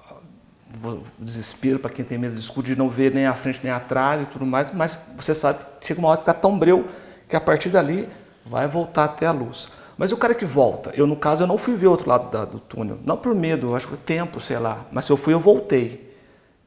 desespero 1.20 1.80
para 1.80 1.92
quem 1.92 2.04
tem 2.04 2.18
medo 2.18 2.36
de 2.36 2.42
escuro, 2.42 2.66
de 2.66 2.76
não 2.76 2.90
ver 2.90 3.14
nem 3.14 3.26
a 3.26 3.34
frente 3.34 3.60
nem 3.64 3.72
atrás 3.72 4.24
e 4.24 4.26
tudo 4.26 4.46
mais, 4.46 4.72
mas 4.72 4.98
você 5.16 5.34
sabe 5.34 5.60
que 5.80 5.88
chega 5.88 6.00
uma 6.00 6.10
hora 6.10 6.18
que 6.18 6.24
está 6.24 6.34
tão 6.34 6.58
breu 6.58 6.88
que 7.30 7.36
a 7.36 7.42
partir 7.42 7.70
dali 7.70 8.10
vai 8.46 8.68
voltar 8.68 9.06
até 9.06 9.26
a 9.26 9.32
luz. 9.32 9.70
Mas 9.98 10.12
o 10.12 10.18
cara 10.18 10.34
que 10.34 10.46
volta, 10.46 10.92
eu 10.96 11.06
no 11.06 11.16
caso 11.16 11.44
eu 11.44 11.48
não 11.48 11.58
fui 11.58 11.76
ver 11.76 11.88
o 11.88 11.92
outro 11.92 12.10
lado 12.10 12.30
da, 12.32 12.44
do 12.44 12.60
túnel, 12.60 13.00
não 13.06 13.16
por 13.16 13.34
medo, 13.36 13.76
acho 13.76 13.88
que 13.88 13.98
tempo, 13.98 14.42
sei 14.42 14.58
lá, 14.58 14.86
mas 14.92 15.06
se 15.06 15.12
eu 15.12 15.18
fui 15.18 15.34
eu 15.34 15.40
voltei. 15.40 16.12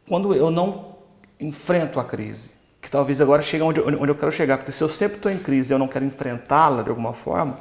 Quando 0.09 0.33
eu 0.33 0.51
não 0.51 0.97
enfrento 1.39 2.01
a 2.01 2.05
crise. 2.05 2.51
Que 2.81 2.91
talvez 2.91 3.21
agora 3.21 3.43
chegue 3.43 3.63
onde, 3.63 3.81
onde 3.81 4.09
eu 4.09 4.15
quero 4.15 4.33
chegar. 4.33 4.59
Porque 4.59 4.73
se 4.73 4.83
eu 4.83 4.89
sempre 4.89 5.17
estou 5.17 5.31
em 5.31 5.39
crise 5.39 5.73
e 5.73 5.75
eu 5.75 5.79
não 5.79 5.89
quero 5.89 6.05
enfrentá-la 6.05 6.83
de 6.83 6.91
alguma 6.91 7.13
forma, 7.13 7.59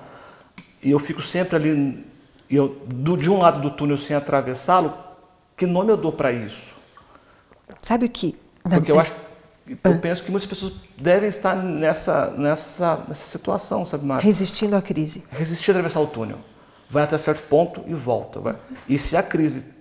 e 0.82 0.92
eu 0.92 1.00
fico 1.00 1.22
sempre 1.22 1.56
ali, 1.56 2.06
eu, 2.50 2.78
do, 2.86 3.18
de 3.18 3.30
um 3.30 3.40
lado 3.40 3.60
do 3.60 3.72
túnel 3.72 3.98
sem 3.98 4.16
atravessá-lo, 4.16 4.94
que 5.58 5.66
nome 5.66 5.92
eu 5.92 5.98
dou 5.98 6.12
para 6.12 6.32
isso? 6.32 6.76
Sabe 7.82 8.06
o 8.06 8.10
que? 8.10 8.36
Porque 8.64 8.92
eu 8.92 9.00
acho 9.00 9.14
eu 9.84 9.98
penso 10.00 10.24
que 10.24 10.30
muitas 10.30 10.48
pessoas 10.48 10.74
devem 10.96 11.28
estar 11.28 11.56
nessa, 11.56 12.30
nessa, 12.32 13.04
nessa 13.08 13.32
situação, 13.32 13.84
sabe, 13.86 14.06
Mário? 14.06 14.24
Resistindo 14.24 14.76
à 14.76 14.82
crise. 14.82 15.24
Resistir 15.32 15.72
a 15.72 15.74
atravessar 15.74 16.02
o 16.02 16.08
túnel. 16.08 16.38
Vai 16.88 17.04
até 17.04 17.18
certo 17.18 17.42
ponto 17.48 17.84
e 17.88 17.94
volta. 17.94 18.40
Vai. 18.40 18.56
E 18.88 18.98
se 18.98 19.18
a 19.18 19.24
crise 19.24 19.74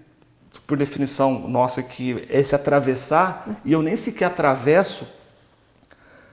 por 0.66 0.78
definição 0.78 1.46
nossa, 1.48 1.82
que 1.82 2.26
é 2.30 2.42
se 2.42 2.54
atravessar, 2.54 3.46
e 3.62 3.72
eu 3.72 3.82
nem 3.82 3.94
sequer 3.94 4.26
atravesso, 4.26 5.06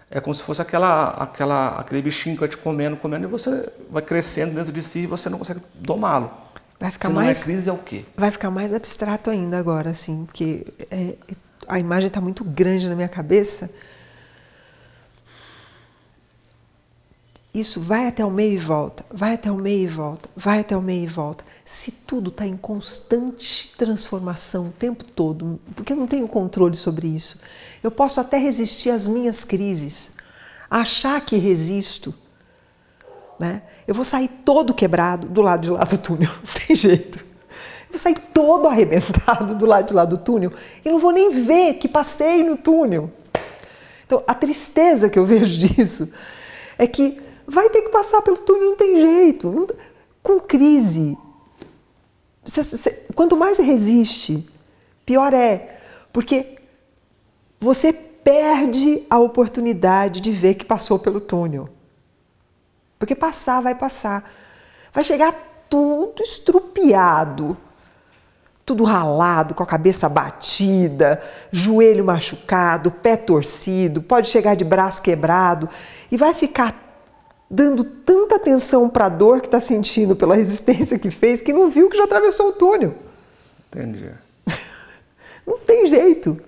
é 0.10 0.22
como 0.22 0.34
se 0.34 0.42
fosse 0.42 0.62
aquela, 0.62 1.10
aquela, 1.10 1.80
aquele 1.80 2.02
bichinho 2.02 2.36
que 2.36 2.40
vai 2.40 2.50
te 2.50 2.56
comendo, 2.56 2.96
comendo, 2.96 3.26
e 3.26 3.28
você 3.28 3.70
vai 3.90 4.02
crescendo 4.02 4.56
dentro 4.56 4.72
de 4.72 4.82
si 4.82 5.00
e 5.00 5.08
você 5.08 5.30
não 5.30 5.38
consegue 5.38 5.60
domá-lo. 5.76 6.32
Vai 6.82 6.92
ficar 6.92 7.10
se 7.10 7.14
mais. 7.14 7.38
Não 7.38 7.44
é 7.44 7.46
crise, 7.46 7.70
é 7.70 7.74
o 7.74 7.78
quê? 7.78 8.06
Vai 8.18 8.32
ficar 8.32 8.50
mais 8.50 8.74
abstrato 8.74 9.30
ainda 9.30 9.58
agora, 9.58 9.92
assim, 9.92 10.26
porque 10.26 10.66
é, 10.90 11.16
a 11.68 11.80
imagem 11.80 12.08
está 12.08 12.20
muito 12.20 12.44
grande 12.44 12.90
na 12.90 12.96
minha 12.96 13.08
cabeça. 13.08 13.72
Isso 17.54 17.80
vai 17.80 18.08
até 18.08 18.26
o 18.26 18.32
meio 18.32 18.54
e 18.54 18.58
volta, 18.58 19.06
vai 19.12 19.34
até 19.34 19.52
o 19.52 19.58
meio 19.58 19.84
e 19.84 19.88
volta, 19.88 20.30
vai 20.36 20.60
até 20.60 20.76
o 20.76 20.82
meio 20.82 21.04
e 21.04 21.08
volta 21.08 21.44
se 21.64 21.92
tudo 21.92 22.30
está 22.30 22.46
em 22.46 22.58
constante 22.58 23.72
transformação 23.78 24.68
o 24.68 24.72
tempo 24.72 25.04
todo, 25.04 25.60
porque 25.76 25.94
eu 25.94 25.98
não 25.98 26.08
tenho 26.08 26.28
controle 26.28 26.76
sobre 26.76 27.08
isso, 27.08 27.40
eu 27.84 27.92
posso 27.92 28.20
até 28.20 28.38
resistir 28.38 28.90
às 28.90 29.08
minhas 29.08 29.44
crises, 29.44 30.14
achar 30.70 31.24
que 31.24 31.38
resisto, 31.38 32.14
né? 33.42 33.64
Eu 33.88 33.96
vou 33.96 34.06
sair 34.06 34.28
todo 34.28 34.74
quebrado 34.74 35.28
do 35.28 35.42
lado 35.42 35.64
de 35.64 35.70
lá 35.72 35.84
do 35.84 35.98
túnel, 35.98 36.30
não 36.38 36.66
tem 36.68 36.76
jeito. 36.76 37.20
Eu 37.20 37.92
vou 37.92 38.00
sair 38.00 38.18
todo 38.34 38.68
arrebentado 38.68 39.56
do 39.56 39.66
lado 39.66 39.88
de 39.88 39.94
lá 39.94 40.06
do 40.06 40.18
túnel 40.18 40.54
e 40.86 40.90
não 40.90 41.00
vou 41.00 41.12
nem 41.12 41.32
ver 41.32 41.74
que 41.74 41.88
passei 41.88 42.44
no 42.44 42.56
túnel. 42.56 43.12
Então, 44.06 44.24
a 44.28 44.34
tristeza 44.34 45.10
que 45.10 45.18
eu 45.18 45.26
vejo 45.26 45.58
disso 45.58 46.14
é 46.78 46.86
que 46.86 47.20
vai 47.48 47.70
ter 47.70 47.82
que 47.82 47.90
passar 47.90 48.22
pelo 48.22 48.38
túnel, 48.38 48.70
não 48.70 48.76
tem 48.76 48.96
jeito. 48.96 49.52
Não, 49.52 49.68
com 50.24 50.40
crise, 50.40 51.18
você, 52.46 53.06
quanto 53.16 53.36
mais 53.36 53.58
resiste, 53.58 54.48
pior 55.04 55.34
é, 55.34 55.80
porque 56.14 56.60
você 57.60 57.92
perde 57.92 59.04
a 59.10 59.18
oportunidade 59.18 60.22
de 60.22 60.32
ver 60.32 60.54
que 60.54 60.64
passou 60.64 61.00
pelo 61.00 61.20
túnel. 61.20 61.68
Porque 63.02 63.16
passar 63.16 63.62
vai 63.62 63.74
passar. 63.74 64.32
Vai 64.94 65.04
chegar 65.04 65.34
tudo 65.68 66.22
estrupiado, 66.22 67.58
tudo 68.64 68.84
ralado, 68.84 69.56
com 69.56 69.64
a 69.64 69.66
cabeça 69.66 70.08
batida, 70.08 71.20
joelho 71.52 72.06
machucado, 72.06 72.92
pé 72.92 73.18
torcido, 73.18 74.04
pode 74.04 74.28
chegar 74.28 74.54
de 74.54 74.64
braço 74.64 75.02
quebrado 75.02 75.68
e 76.12 76.16
vai 76.16 76.36
ficar 76.36 76.76
dando 77.50 77.84
tanta 77.84 78.36
atenção 78.36 78.88
para 78.88 79.08
a 79.08 79.10
dor 79.10 79.42
que 79.42 79.48
está 79.48 79.60
sentindo 79.60 80.16
pela 80.16 80.36
resistência 80.38 81.00
que 81.00 81.10
fez, 81.10 81.42
que 81.42 81.52
não 81.52 81.72
viu 81.72 81.90
que 81.90 81.98
já 81.98 82.04
atravessou 82.04 82.50
o 82.50 82.54
túnel. 82.54 82.96
Entendi. 83.68 84.12
não 85.48 85.58
tem 85.58 85.88
jeito. 85.88 86.40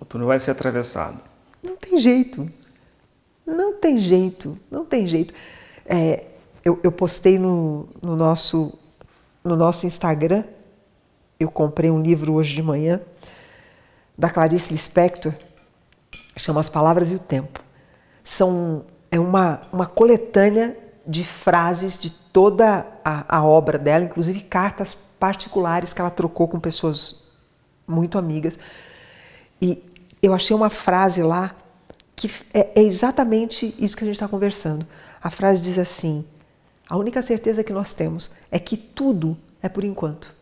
O 0.00 0.04
túnel 0.04 0.28
vai 0.28 0.38
ser 0.38 0.52
atravessado. 0.52 1.18
Não 1.60 1.74
tem 1.74 1.98
jeito. 1.98 2.48
Tem 3.80 3.98
jeito. 3.98 4.58
Não 4.70 4.84
tem 4.84 5.06
jeito. 5.06 5.34
É, 5.86 6.24
eu, 6.64 6.78
eu, 6.82 6.92
postei 6.92 7.38
no, 7.38 7.88
no, 8.02 8.14
nosso, 8.14 8.78
no 9.42 9.56
nosso 9.56 9.86
Instagram, 9.86 10.44
eu 11.40 11.50
comprei 11.50 11.90
um 11.90 12.00
livro 12.00 12.34
hoje 12.34 12.54
de 12.54 12.62
manhã, 12.62 13.00
da 14.16 14.28
Clarice 14.28 14.72
Lispector, 14.72 15.32
chama 16.36 16.60
As 16.60 16.68
Palavras 16.68 17.10
e 17.10 17.14
o 17.14 17.18
Tempo. 17.18 17.62
São 18.22 18.84
é 19.10 19.18
uma, 19.18 19.60
uma 19.72 19.86
coletânea 19.86 20.76
de 21.06 21.24
frases 21.24 21.98
de 21.98 22.10
toda 22.10 22.86
a, 23.02 23.38
a, 23.38 23.44
obra 23.44 23.78
dela, 23.78 24.04
inclusive 24.04 24.40
cartas 24.42 24.94
particulares 24.94 25.94
que 25.94 26.00
ela 26.00 26.10
trocou 26.10 26.46
com 26.46 26.60
pessoas 26.60 27.30
muito 27.86 28.18
amigas. 28.18 28.58
E 29.60 29.82
eu 30.22 30.34
achei 30.34 30.54
uma 30.54 30.68
frase 30.68 31.22
lá 31.22 31.54
que 32.18 32.28
é, 32.52 32.80
é 32.80 32.82
exatamente 32.82 33.74
isso 33.78 33.96
que 33.96 34.02
a 34.02 34.06
gente 34.06 34.16
está 34.16 34.26
conversando. 34.28 34.86
A 35.22 35.30
frase 35.30 35.62
diz 35.62 35.78
assim: 35.78 36.26
a 36.88 36.96
única 36.96 37.22
certeza 37.22 37.62
que 37.62 37.72
nós 37.72 37.92
temos 37.92 38.32
é 38.50 38.58
que 38.58 38.76
tudo 38.76 39.38
é 39.62 39.68
por 39.68 39.84
enquanto. 39.84 40.34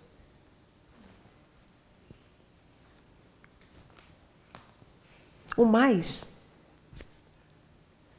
O 5.56 5.64
mais 5.64 6.36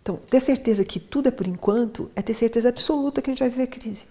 Então, 0.01 0.18
ter 0.18 0.39
certeza 0.39 0.84
que 0.86 0.99
tudo 0.99 1.28
é 1.28 1.32
por 1.32 1.47
enquanto 1.47 2.12
é 2.16 2.22
ter 2.22 2.34
certeza 2.34 2.70
absoluta 2.70 3.22
que 3.22 3.30
a 3.30 3.34
gente 3.34 3.39
vai 3.39 3.49
viver 3.49 3.68
crise. 3.68 4.08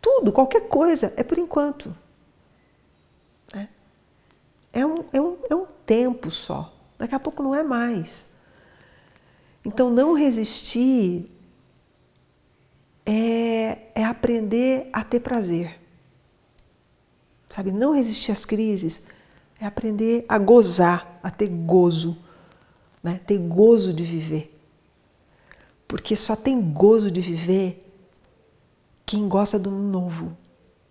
Tudo, 0.00 0.32
qualquer 0.32 0.68
coisa, 0.68 1.12
é 1.16 1.24
por 1.24 1.38
enquanto. 1.38 1.94
É, 3.54 3.66
é, 4.72 4.86
um, 4.86 5.04
é, 5.12 5.20
um, 5.20 5.36
é 5.50 5.54
um 5.54 5.66
tempo 5.84 6.30
só. 6.30 6.75
Daqui 6.98 7.14
a 7.14 7.20
pouco 7.20 7.42
não 7.42 7.54
é 7.54 7.62
mais. 7.62 8.26
Então, 9.64 9.90
não 9.90 10.14
resistir 10.14 11.30
é, 13.04 13.78
é 13.94 14.04
aprender 14.04 14.88
a 14.92 15.04
ter 15.04 15.20
prazer. 15.20 15.78
Sabe, 17.48 17.70
não 17.70 17.94
resistir 17.94 18.32
às 18.32 18.44
crises 18.44 19.02
é 19.60 19.64
aprender 19.64 20.24
a 20.28 20.38
gozar, 20.38 21.18
a 21.22 21.30
ter 21.30 21.48
gozo, 21.48 22.18
né? 23.02 23.20
ter 23.26 23.38
gozo 23.38 23.92
de 23.92 24.04
viver. 24.04 24.52
Porque 25.88 26.16
só 26.16 26.34
tem 26.34 26.60
gozo 26.60 27.10
de 27.10 27.20
viver 27.20 27.82
quem 29.06 29.28
gosta 29.28 29.58
do 29.58 29.70
novo, 29.70 30.36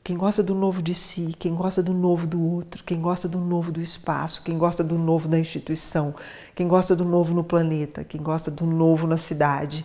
quem 0.05 0.15
gosta 0.15 0.43
do 0.43 0.53
novo 0.53 0.83
de 0.83 0.93
si, 0.93 1.33
quem 1.39 1.55
gosta 1.55 1.81
do 1.81 1.91
novo 1.91 2.27
do 2.27 2.39
outro, 2.39 2.83
quem 2.83 3.01
gosta 3.01 3.27
do 3.27 3.39
novo 3.39 3.71
do 3.71 3.81
espaço, 3.81 4.43
quem 4.43 4.55
gosta 4.55 4.83
do 4.83 4.99
novo 4.99 5.27
da 5.27 5.39
instituição, 5.39 6.15
quem 6.53 6.67
gosta 6.67 6.95
do 6.95 7.03
novo 7.03 7.33
no 7.33 7.43
planeta, 7.43 8.03
quem 8.03 8.21
gosta 8.21 8.51
do 8.51 8.67
novo 8.67 9.07
na 9.07 9.17
cidade. 9.17 9.83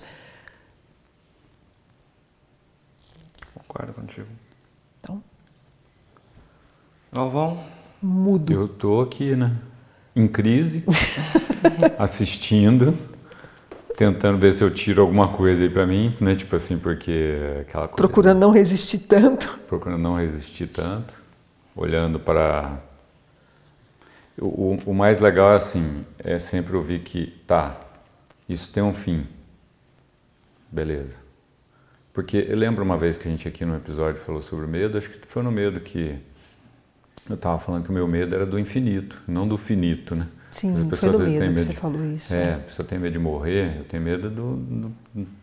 Concordo 3.55 3.95
contigo. 3.95 4.27
Então. 5.01 5.25
Galvão? 7.11 7.64
Mudo. 8.03 8.53
Eu 8.53 8.68
tô 8.68 9.01
aqui, 9.01 9.35
né? 9.35 9.57
Em 10.14 10.29
crise, 10.29 10.85
assistindo 11.99 12.95
tentando 14.01 14.39
ver 14.39 14.51
se 14.55 14.65
eu 14.65 14.71
tiro 14.71 15.03
alguma 15.03 15.29
coisa 15.29 15.63
aí 15.63 15.69
para 15.69 15.87
mim, 15.87 16.17
né? 16.19 16.35
Tipo 16.35 16.57
assim, 16.57 16.79
porque 16.79 17.37
aquela 17.61 17.87
coisa. 17.87 17.97
Procurando 17.97 18.39
não 18.39 18.51
resistir 18.51 19.01
tanto. 19.01 19.61
Procurando 19.69 20.01
não 20.01 20.17
resistir 20.17 20.69
tanto. 20.69 21.13
Olhando 21.77 22.19
para. 22.19 22.79
O, 24.41 24.79
o 24.87 24.95
mais 24.95 25.21
legal 25.21 25.53
é 25.53 25.57
assim, 25.57 26.03
é 26.19 26.39
sempre 26.39 26.75
ouvir 26.75 27.01
que, 27.01 27.27
tá, 27.47 27.79
isso 28.49 28.73
tem 28.73 28.83
um 28.83 28.95
fim. 28.95 29.27
Beleza. 30.73 31.19
Porque 32.15 32.47
eu 32.49 32.57
lembro 32.57 32.83
uma 32.83 32.97
vez 32.97 33.19
que 33.19 33.29
a 33.29 33.31
gente 33.31 33.47
aqui 33.47 33.67
no 33.67 33.77
episódio 33.77 34.19
falou 34.19 34.41
sobre 34.41 34.65
o 34.65 34.69
medo, 34.69 34.97
acho 34.97 35.11
que 35.11 35.27
foi 35.27 35.43
no 35.43 35.53
medo 35.53 35.79
que 35.79 36.19
eu 37.29 37.35
estava 37.35 37.59
falando 37.59 37.85
que 37.85 37.91
o 37.91 37.93
meu 37.93 38.09
medo 38.09 38.35
era 38.35 38.47
do 38.47 38.59
infinito, 38.59 39.21
não 39.29 39.47
do 39.47 39.59
finito, 39.59 40.15
né? 40.15 40.27
Sim, 40.51 40.91
As 40.93 40.99
foi 40.99 41.11
no 41.11 41.19
medo, 41.19 41.31
medo 41.31 41.55
que 41.55 41.61
você 41.61 41.71
de, 41.71 41.77
falou 41.77 42.05
isso. 42.05 42.35
É, 42.35 42.55
a 42.55 42.59
pessoa 42.59 42.87
tem 42.87 42.99
medo 42.99 43.13
de 43.13 43.19
morrer, 43.19 43.79
eu 43.79 43.85
tenho 43.85 44.03
medo 44.03 44.29
do, 44.29 44.57
do, 44.57 44.93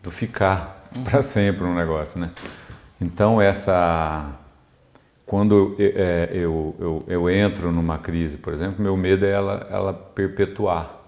do 0.02 0.10
ficar 0.10 0.88
uhum. 0.94 1.02
para 1.02 1.22
sempre 1.22 1.64
um 1.64 1.74
negócio, 1.74 2.20
né? 2.20 2.30
Então, 3.00 3.40
essa... 3.40 4.32
Quando 5.24 5.76
eu, 5.78 5.92
é, 5.94 6.30
eu, 6.32 6.76
eu, 6.78 7.04
eu, 7.06 7.30
entro 7.30 7.70
numa 7.70 7.98
crise, 7.98 8.38
por 8.38 8.52
exemplo, 8.52 8.82
meu 8.82 8.96
medo 8.96 9.26
é 9.26 9.30
ela, 9.30 9.66
ela 9.70 9.92
perpetuar. 9.92 11.02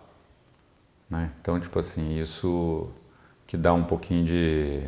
Né? 1.09 1.31
Então, 1.41 1.59
tipo 1.59 1.79
assim, 1.79 2.21
isso 2.21 2.89
que 3.47 3.57
dá 3.57 3.73
um 3.73 3.83
pouquinho 3.83 4.25
de 4.25 4.83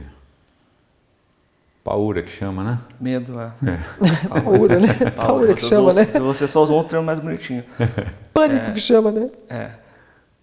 Paura 1.84 2.22
que 2.22 2.30
chama, 2.30 2.62
né? 2.62 2.78
Medo, 3.00 3.40
é. 3.40 3.52
é. 3.66 3.78
Paura, 4.28 4.78
né? 4.78 5.10
Paura 5.16 5.52
que 5.54 5.62
chama, 5.62 5.92
né? 5.92 6.04
Se 6.04 6.20
você 6.20 6.46
só 6.46 6.62
usou 6.62 6.80
um 6.80 6.84
termo 6.84 7.04
mais 7.04 7.18
bonitinho. 7.18 7.64
Pânico 8.32 8.66
é, 8.66 8.72
que 8.72 8.80
chama, 8.80 9.10
né? 9.10 9.30
É. 9.48 9.72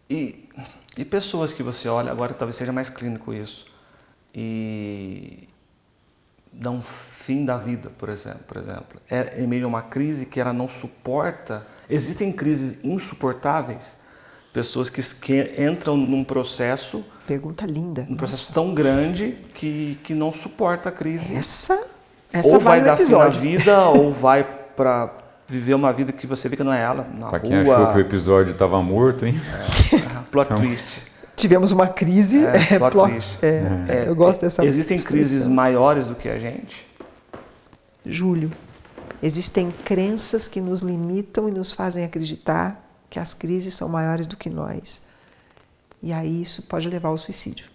E, 0.09 0.49
e 0.97 1.05
pessoas 1.05 1.53
que 1.53 1.63
você 1.63 1.87
olha, 1.87 2.11
agora 2.11 2.33
talvez 2.33 2.57
seja 2.57 2.73
mais 2.73 2.89
clínico 2.89 3.33
isso, 3.33 3.67
e 4.35 5.47
dão 6.51 6.81
fim 6.81 7.45
da 7.45 7.57
vida, 7.57 7.89
por 7.97 8.09
exemplo. 8.09 8.41
Por 8.45 8.57
exemplo. 8.57 9.01
É, 9.09 9.41
é 9.41 9.47
meio 9.47 9.65
uma 9.65 9.81
crise 9.81 10.25
que 10.25 10.41
ela 10.41 10.51
não 10.51 10.67
suporta. 10.67 11.65
Existem 11.89 12.33
crises 12.33 12.83
insuportáveis, 12.83 13.97
pessoas 14.51 14.89
que, 14.89 15.01
que 15.01 15.55
entram 15.57 15.95
num 15.95 16.23
processo 16.23 17.05
Pergunta 17.29 17.63
linda. 17.63 18.07
Um 18.09 18.15
processo 18.15 18.49
Nossa. 18.49 18.53
tão 18.53 18.73
grande 18.73 19.37
que, 19.53 19.99
que 20.03 20.15
não 20.15 20.33
suporta 20.33 20.89
a 20.89 20.91
crise. 20.91 21.35
Essa, 21.35 21.79
essa 22.33 22.49
ou 22.49 22.59
vai, 22.59 22.79
vai 22.79 22.89
dar 22.89 22.95
episódio. 22.95 23.39
fim 23.39 23.53
na 23.53 23.57
vida, 23.59 23.79
ou 23.93 24.11
vai 24.11 24.43
para 24.75 25.13
viver 25.47 25.75
uma 25.75 25.93
vida 25.93 26.11
que 26.11 26.25
você 26.25 26.49
vê 26.49 26.57
que 26.57 26.63
não 26.63 26.73
é 26.73 26.81
ela, 26.81 27.07
na 27.19 27.27
pra 27.27 27.39
quem 27.39 27.55
achou 27.55 27.85
que 27.91 27.97
o 27.97 27.99
episódio 27.99 28.53
estava 28.53 28.81
morto, 28.81 29.27
hein? 29.27 29.39
É, 29.93 30.19
plot 30.31 30.47
então... 30.47 30.59
twist. 30.59 31.03
Tivemos 31.35 31.71
uma 31.71 31.85
crise. 31.87 32.43
É, 32.47 32.73
é 32.73 32.79
plot, 32.79 32.91
plot 32.93 33.11
twist. 33.11 33.37
É, 33.43 33.61
é, 33.87 34.03
eu 34.07 34.15
gosto 34.15 34.41
dessa 34.41 34.65
Existem 34.65 34.97
expressão. 34.97 35.19
crises 35.19 35.45
maiores 35.45 36.07
do 36.07 36.15
que 36.15 36.29
a 36.29 36.39
gente? 36.39 36.87
Júlio, 38.03 38.51
existem 39.21 39.71
crenças 39.85 40.47
que 40.47 40.59
nos 40.59 40.81
limitam 40.81 41.47
e 41.47 41.51
nos 41.51 41.73
fazem 41.73 42.03
acreditar 42.03 42.83
que 43.07 43.19
as 43.19 43.35
crises 43.35 43.75
são 43.75 43.87
maiores 43.87 44.25
do 44.25 44.35
que 44.35 44.49
nós. 44.49 45.07
E 46.01 46.13
aí 46.13 46.41
isso 46.41 46.63
pode 46.63 46.87
levar 46.87 47.09
ao 47.09 47.17
suicídio. 47.17 47.69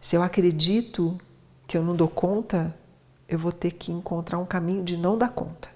Se 0.00 0.16
eu 0.16 0.22
acredito 0.22 1.20
que 1.66 1.76
eu 1.76 1.82
não 1.82 1.96
dou 1.96 2.08
conta, 2.08 2.76
eu 3.28 3.38
vou 3.38 3.52
ter 3.52 3.72
que 3.72 3.90
encontrar 3.90 4.38
um 4.38 4.46
caminho 4.46 4.84
de 4.84 4.96
não 4.96 5.18
dar 5.18 5.30
conta. 5.30 5.68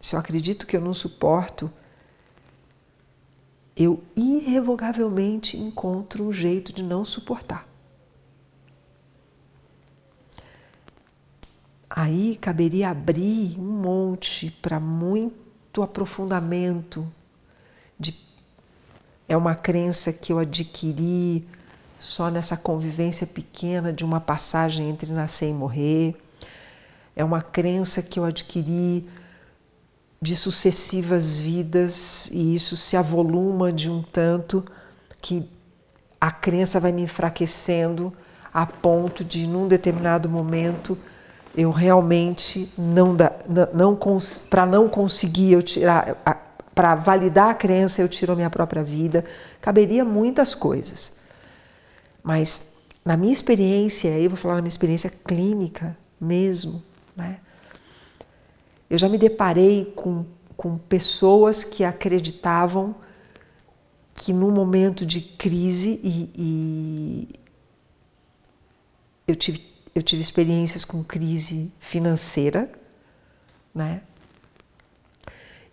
Se 0.00 0.14
eu 0.14 0.20
acredito 0.20 0.66
que 0.66 0.76
eu 0.76 0.82
não 0.82 0.92
suporto, 0.92 1.70
eu 3.74 4.02
irrevogavelmente 4.14 5.56
encontro 5.56 6.24
um 6.24 6.32
jeito 6.32 6.72
de 6.72 6.82
não 6.82 7.04
suportar. 7.04 7.66
Aí 11.88 12.36
caberia 12.36 12.90
abrir 12.90 13.58
um 13.58 13.80
monte 13.80 14.50
para 14.50 14.80
muito 14.80 15.82
aprofundamento. 15.82 17.06
De, 17.98 18.14
é 19.28 19.36
uma 19.36 19.54
crença 19.54 20.12
que 20.12 20.32
eu 20.32 20.38
adquiri 20.38 21.46
só 21.98 22.30
nessa 22.30 22.56
convivência 22.56 23.26
pequena 23.26 23.92
de 23.92 24.04
uma 24.04 24.20
passagem 24.20 24.88
entre 24.88 25.12
nascer 25.12 25.48
e 25.48 25.52
morrer. 25.52 26.16
É 27.16 27.24
uma 27.24 27.40
crença 27.40 28.02
que 28.02 28.18
eu 28.18 28.24
adquiri 28.24 29.08
de 30.20 30.34
sucessivas 30.34 31.36
vidas 31.36 32.30
e 32.32 32.54
isso 32.54 32.76
se 32.76 32.96
avoluma 32.96 33.72
de 33.72 33.90
um 33.90 34.02
tanto 34.02 34.64
que 35.20 35.48
a 36.20 36.30
crença 36.30 36.80
vai 36.80 36.92
me 36.92 37.02
enfraquecendo 37.02 38.12
a 38.52 38.64
ponto 38.64 39.22
de, 39.22 39.46
num 39.46 39.68
determinado 39.68 40.28
momento, 40.28 40.96
eu 41.56 41.70
realmente 41.70 42.72
não 42.76 43.14
dá, 43.14 43.32
não, 43.48 43.94
não 43.94 44.18
para 44.50 44.66
não 44.66 44.88
conseguir 44.88 45.52
eu 45.52 45.62
tirar 45.62 46.16
para 46.74 46.96
validar 46.96 47.50
a 47.50 47.54
crença 47.54 48.02
eu 48.02 48.08
tiro 48.08 48.32
a 48.32 48.36
minha 48.36 48.50
própria 48.50 48.82
vida. 48.82 49.24
Caberia 49.60 50.04
muitas 50.04 50.54
coisas. 50.56 51.18
Mas 52.22 52.74
na 53.04 53.16
minha 53.16 53.32
experiência 53.32 54.08
eu 54.18 54.30
vou 54.30 54.36
falar 54.36 54.54
na 54.54 54.62
minha 54.62 54.68
experiência 54.68 55.10
clínica 55.10 55.96
mesmo 56.20 56.82
né 57.14 57.38
eu 58.88 58.96
já 58.96 59.08
me 59.08 59.18
deparei 59.18 59.92
com, 59.94 60.24
com 60.56 60.78
pessoas 60.78 61.62
que 61.62 61.84
acreditavam 61.84 62.94
que 64.14 64.32
no 64.32 64.50
momento 64.50 65.04
de 65.04 65.20
crise 65.20 66.00
e, 66.02 66.30
e 66.36 67.28
eu 69.26 69.34
tive 69.34 69.73
eu 69.94 70.02
tive 70.02 70.20
experiências 70.20 70.84
com 70.84 71.04
crise 71.04 71.72
financeira, 71.78 72.70
né? 73.74 74.02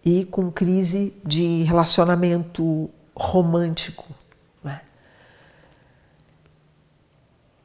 E 0.06 0.26
com 0.26 0.52
crise 0.52 1.14
de 1.26 1.64
relacionamento 1.64 2.90
romântico, 3.16 4.08
né? 4.64 4.82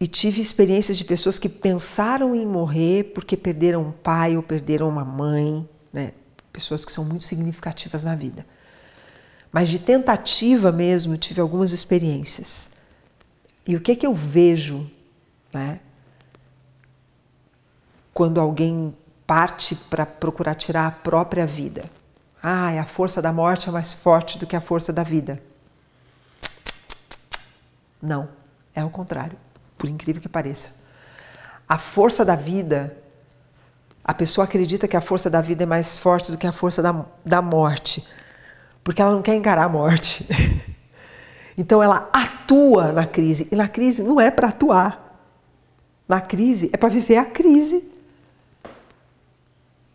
E 0.01 0.07
tive 0.07 0.41
experiências 0.41 0.97
de 0.97 1.05
pessoas 1.05 1.39
que 1.39 1.49
pensaram 1.49 2.35
em 2.35 2.47
morrer 2.47 3.13
porque 3.15 3.37
perderam 3.37 3.83
um 3.83 3.93
pai 3.93 4.37
ou 4.37 4.43
perderam 4.43 4.89
uma 4.89 5.05
mãe, 5.05 5.69
né? 5.93 6.13
Pessoas 6.53 6.87
que 6.87 6.93
são 6.93 7.05
muito 7.05 7.25
significativas 7.25 8.03
na 8.03 8.15
vida. 8.15 8.47
Mas 9.53 9.69
de 9.69 9.79
tentativa 9.79 10.73
mesmo, 10.73 11.19
tive 11.19 11.41
algumas 11.41 11.73
experiências. 11.73 12.71
E 13.67 13.77
o 13.77 13.81
que 13.81 13.97
que 13.97 14.07
eu 14.07 14.15
vejo, 14.15 14.91
né? 15.53 15.81
Quando 18.17 18.41
alguém 18.41 18.97
parte 19.27 19.75
para 19.75 20.07
procurar 20.07 20.55
tirar 20.55 20.87
a 20.87 20.91
própria 20.91 21.47
vida. 21.47 21.85
Ah, 22.43 22.71
a 22.81 22.87
força 22.87 23.21
da 23.21 23.31
morte 23.31 23.69
é 23.69 23.73
mais 23.73 23.93
forte 23.93 24.39
do 24.39 24.47
que 24.47 24.57
a 24.57 24.61
força 24.61 24.91
da 24.91 25.03
vida. 25.03 25.39
Não, 28.01 28.27
é 28.75 28.83
o 28.83 28.89
contrário, 28.89 29.37
por 29.77 29.87
incrível 29.91 30.23
que 30.23 30.31
pareça. 30.31 30.71
A 31.69 31.77
força 31.77 32.25
da 32.25 32.35
vida, 32.35 32.97
A 34.03 34.15
pessoa 34.15 34.47
acredita 34.47 34.89
que 34.89 34.97
a 34.97 35.01
força 35.03 35.29
da 35.29 35.43
vida 35.43 35.65
é 35.65 35.67
mais 35.67 35.99
forte 35.99 36.33
do 36.33 36.39
que 36.39 36.47
a 36.47 36.53
força 36.53 36.81
da, 36.81 37.05
da 37.23 37.43
morte, 37.43 38.07
porque 38.83 39.03
ela 39.03 39.13
não 39.13 39.21
quer 39.21 39.35
encarar 39.35 39.65
a 39.65 39.69
morte. 39.69 40.27
Então 41.59 41.83
ela 41.83 42.11
atua 42.13 42.93
na 42.93 43.07
crise, 43.07 43.49
e 43.51 43.57
na 43.57 43.67
crise 43.67 44.03
não 44.03 44.21
é 44.21 44.31
para 44.31 44.49
atuar. 44.49 45.19
Na 46.07 46.21
crise 46.21 46.69
é 46.71 46.77
para 46.77 46.91
viver 46.91 47.17
a 47.17 47.25
crise. 47.25 47.96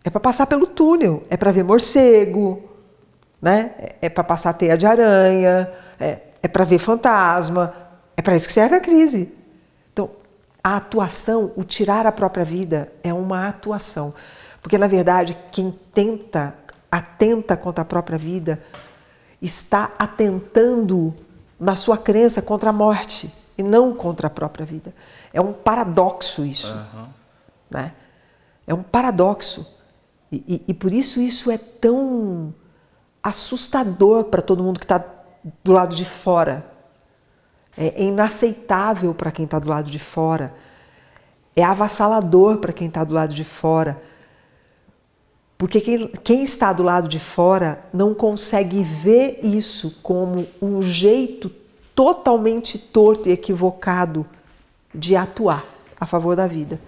É 0.04 0.10
para 0.10 0.20
passar 0.20 0.48
pelo 0.48 0.66
túnel, 0.66 1.24
é 1.30 1.38
para 1.38 1.52
ver 1.52 1.64
morcego, 1.64 2.70
né? 3.42 3.72
É 4.02 4.10
para 4.10 4.24
passar 4.24 4.54
teia 4.54 4.78
de 4.78 4.86
aranha, 4.86 5.72
é, 6.00 6.20
é 6.42 6.48
para 6.48 6.64
ver 6.64 6.80
fantasma. 6.80 7.74
É 8.18 8.22
para 8.22 8.36
isso 8.36 8.48
que 8.48 8.54
serve 8.54 8.76
a 8.76 8.80
crise. 8.80 9.36
Então, 9.92 10.10
a 10.64 10.78
atuação, 10.78 11.54
o 11.56 11.64
tirar 11.64 12.06
a 12.06 12.12
própria 12.12 12.46
vida, 12.46 12.92
é 13.04 13.14
uma 13.14 13.48
atuação. 13.48 14.14
Porque, 14.62 14.78
na 14.78 14.88
verdade, 14.88 15.38
quem 15.52 15.72
tenta, 15.94 16.54
atenta 16.92 17.58
contra 17.58 17.82
a 17.82 17.86
própria 17.86 18.18
vida, 18.18 18.62
está 19.42 19.92
atentando 19.98 21.16
na 21.60 21.76
sua 21.76 21.98
crença 21.98 22.42
contra 22.42 22.70
a 22.70 22.74
morte 22.74 23.32
e 23.58 23.64
não 23.64 23.94
contra 23.94 24.28
a 24.28 24.30
própria 24.30 24.66
vida. 24.66 24.94
É 25.34 25.42
um 25.42 25.54
paradoxo 25.54 26.46
isso. 26.46 26.74
Uhum. 26.74 27.08
Né? 27.70 27.94
É 28.68 28.74
um 28.74 28.84
paradoxo. 28.84 29.81
E, 30.32 30.44
e, 30.48 30.64
e 30.70 30.74
por 30.74 30.94
isso 30.94 31.20
isso 31.20 31.52
é 31.52 31.58
tão 31.58 32.54
assustador 33.22 34.26
para 34.26 34.42
todo 34.42 34.64
mundo 34.64 34.80
que 34.80 34.86
está 34.86 35.04
do 35.64 35.72
lado 35.72 35.96
de 35.96 36.06
fora. 36.06 36.66
É 37.78 38.04
inaceitável 38.04 39.14
para 39.14 39.32
quem 39.32 39.46
está 39.46 39.60
do 39.60 39.70
lado 39.70 39.90
de 39.90 40.00
fora. 40.00 40.54
É 41.56 41.64
avassalador 41.64 42.58
para 42.58 42.74
quem 42.74 42.88
está 42.88 43.04
do 43.04 43.14
lado 43.14 43.34
de 43.34 43.44
fora. 43.44 44.02
Porque 45.58 45.80
quem, 45.80 46.08
quem, 46.24 46.44
está 46.44 46.74
do 46.74 46.82
lado 46.82 47.08
de 47.08 47.20
fora 47.20 47.86
não 47.94 48.14
consegue 48.14 48.84
ver 48.84 49.40
isso 49.44 50.00
como 50.02 50.48
um 50.62 50.82
jeito 50.82 51.52
totalmente 51.94 52.80
torto 52.80 53.30
e 53.30 53.32
equivocado 53.32 54.26
de 54.94 55.16
atuar 55.16 55.64
a 56.00 56.08
favor 56.08 56.36
da 56.36 56.48
vida. 56.48 56.82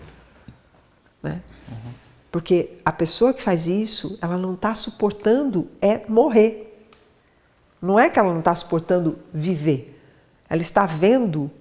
Né? 1.22 1.42
Uhum. 1.70 2.03
Porque 2.34 2.80
a 2.84 2.92
pessoa 2.92 3.32
que 3.32 3.44
faz 3.44 3.68
isso, 3.68 4.18
ela 4.20 4.40
não 4.40 4.56
está 4.56 4.74
suportando 4.74 5.70
é 5.80 6.02
morrer. 6.10 6.84
Não 7.80 8.00
é 8.00 8.10
que 8.10 8.18
ela 8.18 8.32
não 8.32 8.40
está 8.40 8.56
suportando 8.56 9.20
viver. 9.32 10.02
Ela 10.50 10.62
está 10.62 10.88
vendo 10.88 11.52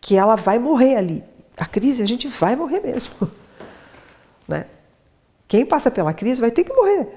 que 0.00 0.14
ela 0.14 0.36
vai 0.36 0.60
morrer 0.60 0.94
ali. 0.94 1.24
A 1.56 1.66
crise, 1.66 2.04
a 2.04 2.06
gente 2.06 2.28
vai 2.28 2.54
morrer 2.54 2.80
mesmo. 2.80 3.28
Né? 4.46 4.66
Quem 5.48 5.64
passa 5.64 5.90
pela 5.90 6.12
crise 6.12 6.38
vai 6.38 6.50
ter 6.50 6.64
que 6.64 6.72
morrer. 6.74 7.08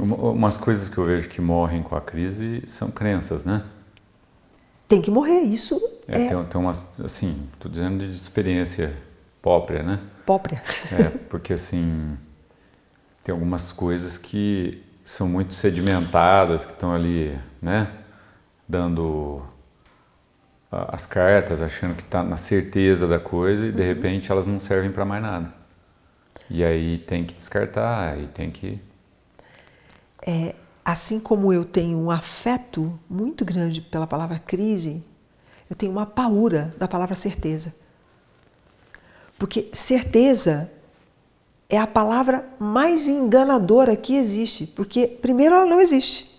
Uma, 0.00 0.16
umas 0.16 0.58
coisas 0.58 0.88
que 0.88 0.98
eu 0.98 1.04
vejo 1.04 1.28
que 1.28 1.40
morrem 1.40 1.84
com 1.84 1.94
a 1.94 2.00
crise 2.00 2.64
são 2.66 2.90
crenças, 2.90 3.44
né? 3.44 3.64
Tem 4.88 5.00
que 5.00 5.08
morrer, 5.08 5.42
isso 5.42 5.80
é. 6.08 6.22
é... 6.24 6.26
Tem, 6.26 6.44
tem 6.46 6.60
umas, 6.60 6.84
assim, 6.98 7.48
estou 7.52 7.70
dizendo 7.70 8.04
de 8.04 8.10
experiência 8.10 8.96
própria, 9.40 9.84
né? 9.84 10.00
Própria. 10.30 10.62
É, 10.92 11.08
porque 11.28 11.54
assim, 11.54 12.16
tem 13.24 13.32
algumas 13.32 13.72
coisas 13.72 14.16
que 14.16 14.80
são 15.02 15.28
muito 15.28 15.52
sedimentadas, 15.54 16.64
que 16.64 16.70
estão 16.70 16.92
ali, 16.94 17.36
né? 17.60 17.90
Dando 18.68 19.42
as 20.70 21.04
cartas, 21.04 21.60
achando 21.60 21.96
que 21.96 22.02
está 22.02 22.22
na 22.22 22.36
certeza 22.36 23.08
da 23.08 23.18
coisa 23.18 23.66
e 23.66 23.72
de 23.72 23.82
uhum. 23.82 23.88
repente 23.88 24.30
elas 24.30 24.46
não 24.46 24.60
servem 24.60 24.92
para 24.92 25.04
mais 25.04 25.20
nada. 25.20 25.52
E 26.48 26.62
aí 26.62 26.98
tem 26.98 27.24
que 27.24 27.34
descartar, 27.34 28.16
e 28.16 28.28
tem 28.28 28.52
que. 28.52 28.80
É, 30.24 30.54
assim 30.84 31.18
como 31.18 31.52
eu 31.52 31.64
tenho 31.64 31.98
um 31.98 32.08
afeto 32.08 32.96
muito 33.08 33.44
grande 33.44 33.80
pela 33.80 34.06
palavra 34.06 34.38
crise, 34.38 35.02
eu 35.68 35.74
tenho 35.74 35.90
uma 35.90 36.06
paura 36.06 36.72
da 36.78 36.86
palavra 36.86 37.16
certeza. 37.16 37.79
Porque 39.40 39.70
certeza 39.72 40.70
é 41.66 41.78
a 41.78 41.86
palavra 41.86 42.44
mais 42.58 43.08
enganadora 43.08 43.96
que 43.96 44.14
existe, 44.14 44.66
porque 44.66 45.06
primeiro 45.06 45.54
ela 45.54 45.64
não 45.64 45.80
existe. 45.80 46.30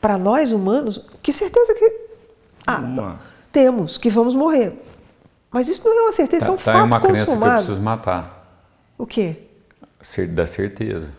Para 0.00 0.16
nós 0.16 0.50
humanos, 0.50 1.06
que 1.22 1.30
certeza 1.30 1.74
que 1.74 1.92
ah, 2.66 3.18
temos 3.52 3.98
que 3.98 4.08
vamos 4.08 4.34
morrer. 4.34 4.82
Mas 5.50 5.68
isso 5.68 5.82
não 5.84 5.94
é 5.94 6.02
uma 6.04 6.12
certeza, 6.12 6.46
tá, 6.46 6.50
é 6.50 6.54
um 6.54 6.56
tá 6.56 6.72
fato 6.72 6.86
uma 6.86 7.00
consumado. 7.00 7.28
que 7.28 7.44
eu 7.44 7.54
preciso 7.56 7.80
matar. 7.80 8.64
O 8.96 9.06
quê? 9.06 9.36
Da 10.30 10.46
certeza. 10.46 11.12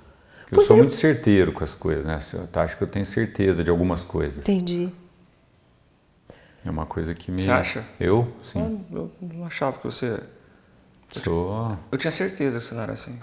Eu 0.51 0.55
pois 0.55 0.67
sou 0.67 0.77
é. 0.77 0.79
muito 0.79 0.95
certeiro 0.95 1.53
com 1.53 1.63
as 1.63 1.75
coisas, 1.75 2.03
né? 2.03 2.17
Eu 2.34 2.61
acho 2.61 2.75
que 2.75 2.84
eu 2.84 2.88
tenho 2.88 3.05
certeza 3.05 3.63
de 3.63 3.69
algumas 3.69 4.03
coisas. 4.03 4.39
Entendi. 4.39 4.89
É 6.66 6.70
uma 6.70 6.86
coisa 6.86 7.14
que 7.14 7.32
me. 7.32 7.43
Você 7.43 7.51
acha? 7.51 7.84
Eu? 7.99 8.28
Sim. 8.41 8.86
Eu, 8.91 9.11
eu 9.22 9.30
não 9.34 9.45
achava 9.45 9.78
que 9.78 9.86
você. 9.86 10.20
Sou. 11.11 11.78
Eu 11.91 11.97
tinha 11.97 12.09
certeza 12.09 12.57
que 12.57 12.66
você 12.66 12.74
não 12.74 12.84
era 12.84 12.93
assim. 12.93 13.20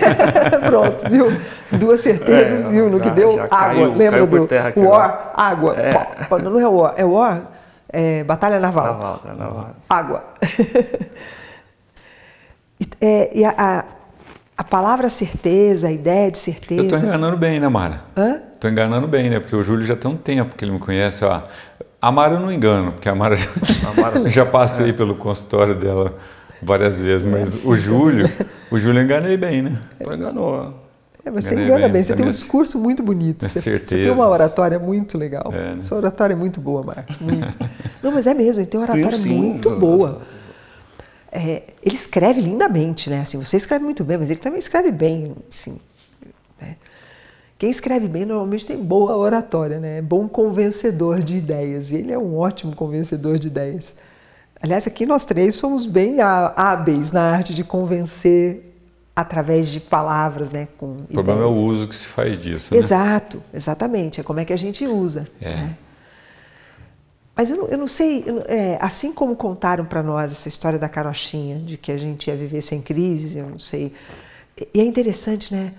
Pronto, 0.68 1.08
viu? 1.08 1.28
Duas 1.78 2.00
certezas, 2.00 2.68
é, 2.68 2.70
viu? 2.70 2.90
No 2.90 2.98
já, 2.98 3.04
que 3.04 3.10
deu 3.10 3.40
água. 3.40 3.48
Caiu, 3.48 3.94
Lembra 3.94 4.10
caiu 4.10 4.26
do 4.26 4.48
aqui, 4.66 4.80
War? 4.80 5.32
Água. 5.34 5.76
É. 5.78 5.92
Pô, 6.28 6.38
não 6.38 6.60
é 6.60 6.68
War, 6.68 6.94
é 6.96 7.04
War? 7.04 7.42
É 7.88 8.24
Batalha 8.24 8.58
Naval. 8.58 8.84
Naval, 8.84 9.20
é 9.24 9.36
naval. 9.36 9.70
Água. 9.88 10.24
é, 13.00 13.38
e 13.38 13.44
a, 13.44 13.54
a, 13.56 13.84
a, 14.58 14.64
palavra 14.64 15.08
certeza, 15.08 15.88
a 15.88 15.92
ideia 15.92 16.30
de 16.30 16.38
certeza. 16.38 16.82
Eu 16.82 16.86
estou 16.86 17.00
enganando 17.00 17.36
bem, 17.36 17.60
né, 17.60 17.68
Mara? 17.68 18.02
Hã? 18.16 18.42
Estou 18.52 18.70
enganando 18.70 19.08
bem, 19.08 19.28
né? 19.28 19.40
Porque 19.40 19.56
o 19.56 19.62
Júlio 19.62 19.86
já 19.86 19.96
tem 19.96 20.10
um 20.10 20.16
tempo 20.16 20.54
que 20.54 20.64
ele 20.64 20.72
me 20.72 20.78
conhece. 20.78 21.24
Ó. 21.24 21.42
A 22.02 22.10
Mara 22.10 22.34
eu 22.34 22.40
não 22.40 22.52
engano, 22.52 22.90
porque 22.90 23.08
a 23.08 23.14
Mara 23.14 23.36
já, 23.36 23.48
a 23.88 24.00
Mara, 24.00 24.26
já 24.28 24.44
passei 24.44 24.90
é. 24.90 24.92
pelo 24.92 25.14
consultório 25.14 25.76
dela 25.76 26.18
várias 26.60 27.00
vezes, 27.00 27.24
mas 27.24 27.64
é, 27.64 27.68
o 27.68 27.76
Júlio, 27.76 28.28
o 28.72 28.76
Júlio 28.76 28.98
eu 28.98 29.04
enganei 29.04 29.36
bem, 29.36 29.62
né? 29.62 29.80
É. 30.00 30.12
Enganou. 30.12 30.74
É, 31.24 31.30
você 31.30 31.54
enganei 31.54 31.68
engana 31.68 31.84
bem, 31.84 31.92
bem. 31.92 32.02
você 32.02 32.16
tem 32.16 32.26
um 32.26 32.30
discurso 32.32 32.76
muito 32.76 33.04
bonito. 33.04 33.46
Você, 33.46 33.60
você, 33.60 33.78
tem 33.78 34.10
uma 34.10 34.28
oratória 34.28 34.80
muito 34.80 35.16
legal. 35.16 35.52
É, 35.54 35.76
né? 35.76 35.84
Sua 35.84 35.98
oratória 35.98 36.34
é 36.34 36.36
muito 36.36 36.60
boa, 36.60 36.82
Marcos, 36.82 37.16
muito. 37.18 37.56
não, 38.02 38.10
mas 38.10 38.26
é 38.26 38.34
mesmo, 38.34 38.60
ele 38.60 38.66
tem 38.66 38.80
uma 38.80 38.90
oratória 38.90 39.16
sim, 39.16 39.32
muito 39.32 39.70
boa. 39.70 40.22
É, 41.30 41.62
ele 41.84 41.94
escreve 41.94 42.40
lindamente, 42.40 43.08
né? 43.10 43.20
Assim, 43.20 43.38
você 43.40 43.56
escreve 43.56 43.84
muito 43.84 44.02
bem, 44.02 44.18
mas 44.18 44.28
ele 44.28 44.40
também 44.40 44.58
escreve 44.58 44.90
bem, 44.90 45.36
sim. 45.48 45.78
Quem 47.62 47.70
escreve 47.70 48.08
bem 48.08 48.24
normalmente 48.24 48.66
tem 48.66 48.76
boa 48.76 49.16
oratória, 49.16 49.78
né? 49.78 49.98
É 49.98 50.02
bom 50.02 50.26
convencedor 50.26 51.22
de 51.22 51.36
ideias. 51.36 51.92
E 51.92 51.94
ele 51.94 52.12
é 52.12 52.18
um 52.18 52.36
ótimo 52.36 52.74
convencedor 52.74 53.38
de 53.38 53.46
ideias. 53.46 53.94
Aliás, 54.60 54.84
aqui 54.84 55.06
nós 55.06 55.24
três 55.24 55.54
somos 55.54 55.86
bem 55.86 56.16
hábeis 56.20 57.12
na 57.12 57.22
arte 57.22 57.54
de 57.54 57.62
convencer 57.62 58.74
através 59.14 59.68
de 59.68 59.78
palavras, 59.78 60.50
né? 60.50 60.66
Com 60.76 60.86
o 60.86 60.90
ideias. 60.94 61.12
problema 61.12 61.42
é 61.42 61.44
o 61.44 61.54
uso 61.54 61.86
que 61.86 61.94
se 61.94 62.08
faz 62.08 62.36
disso. 62.36 62.74
Né? 62.74 62.80
Exato, 62.80 63.40
exatamente. 63.54 64.20
É 64.20 64.24
como 64.24 64.40
é 64.40 64.44
que 64.44 64.52
a 64.52 64.58
gente 64.58 64.84
usa. 64.84 65.28
É. 65.40 65.54
Né? 65.54 65.76
Mas 67.36 67.48
eu 67.48 67.58
não, 67.58 67.68
eu 67.68 67.78
não 67.78 67.86
sei, 67.86 68.24
eu, 68.26 68.42
é, 68.48 68.76
assim 68.80 69.12
como 69.12 69.36
contaram 69.36 69.84
para 69.84 70.02
nós 70.02 70.32
essa 70.32 70.48
história 70.48 70.80
da 70.80 70.88
carochinha, 70.88 71.60
de 71.60 71.76
que 71.76 71.92
a 71.92 71.96
gente 71.96 72.26
ia 72.26 72.34
viver 72.34 72.60
sem 72.60 72.82
crises, 72.82 73.36
eu 73.36 73.48
não 73.48 73.60
sei. 73.60 73.94
E 74.74 74.80
é 74.80 74.84
interessante, 74.84 75.54
né? 75.54 75.74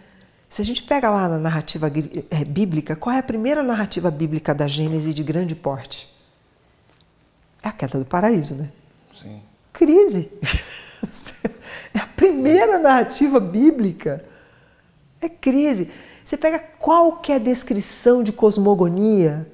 Se 0.53 0.61
a 0.61 0.65
gente 0.65 0.83
pega 0.83 1.09
lá 1.09 1.27
na 1.27 1.39
narrativa 1.39 1.91
é, 2.29 2.45
bíblica, 2.45 2.95
qual 2.95 3.15
é 3.15 3.17
a 3.17 3.23
primeira 3.23 3.63
narrativa 3.63 4.11
bíblica 4.11 4.53
da 4.53 4.67
Gênese 4.67 5.11
de 5.11 5.23
grande 5.23 5.55
porte? 5.55 6.07
É 7.63 7.69
a 7.69 7.71
queda 7.71 7.97
do 7.97 8.05
paraíso, 8.05 8.53
né? 8.53 8.71
Sim. 9.11 9.41
Crise. 9.73 10.31
É 11.93 11.99
a 11.99 12.07
primeira 12.07 12.79
narrativa 12.79 13.39
bíblica. 13.39 14.23
É 15.19 15.27
crise. 15.27 15.91
Você 16.23 16.37
pega 16.37 16.57
qualquer 16.57 17.39
descrição 17.39 18.23
de 18.23 18.31
cosmogonia, 18.31 19.51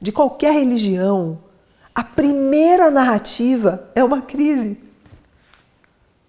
de 0.00 0.12
qualquer 0.12 0.52
religião, 0.52 1.38
a 1.94 2.04
primeira 2.04 2.90
narrativa 2.90 3.88
é 3.94 4.04
uma 4.04 4.20
crise. 4.20 4.78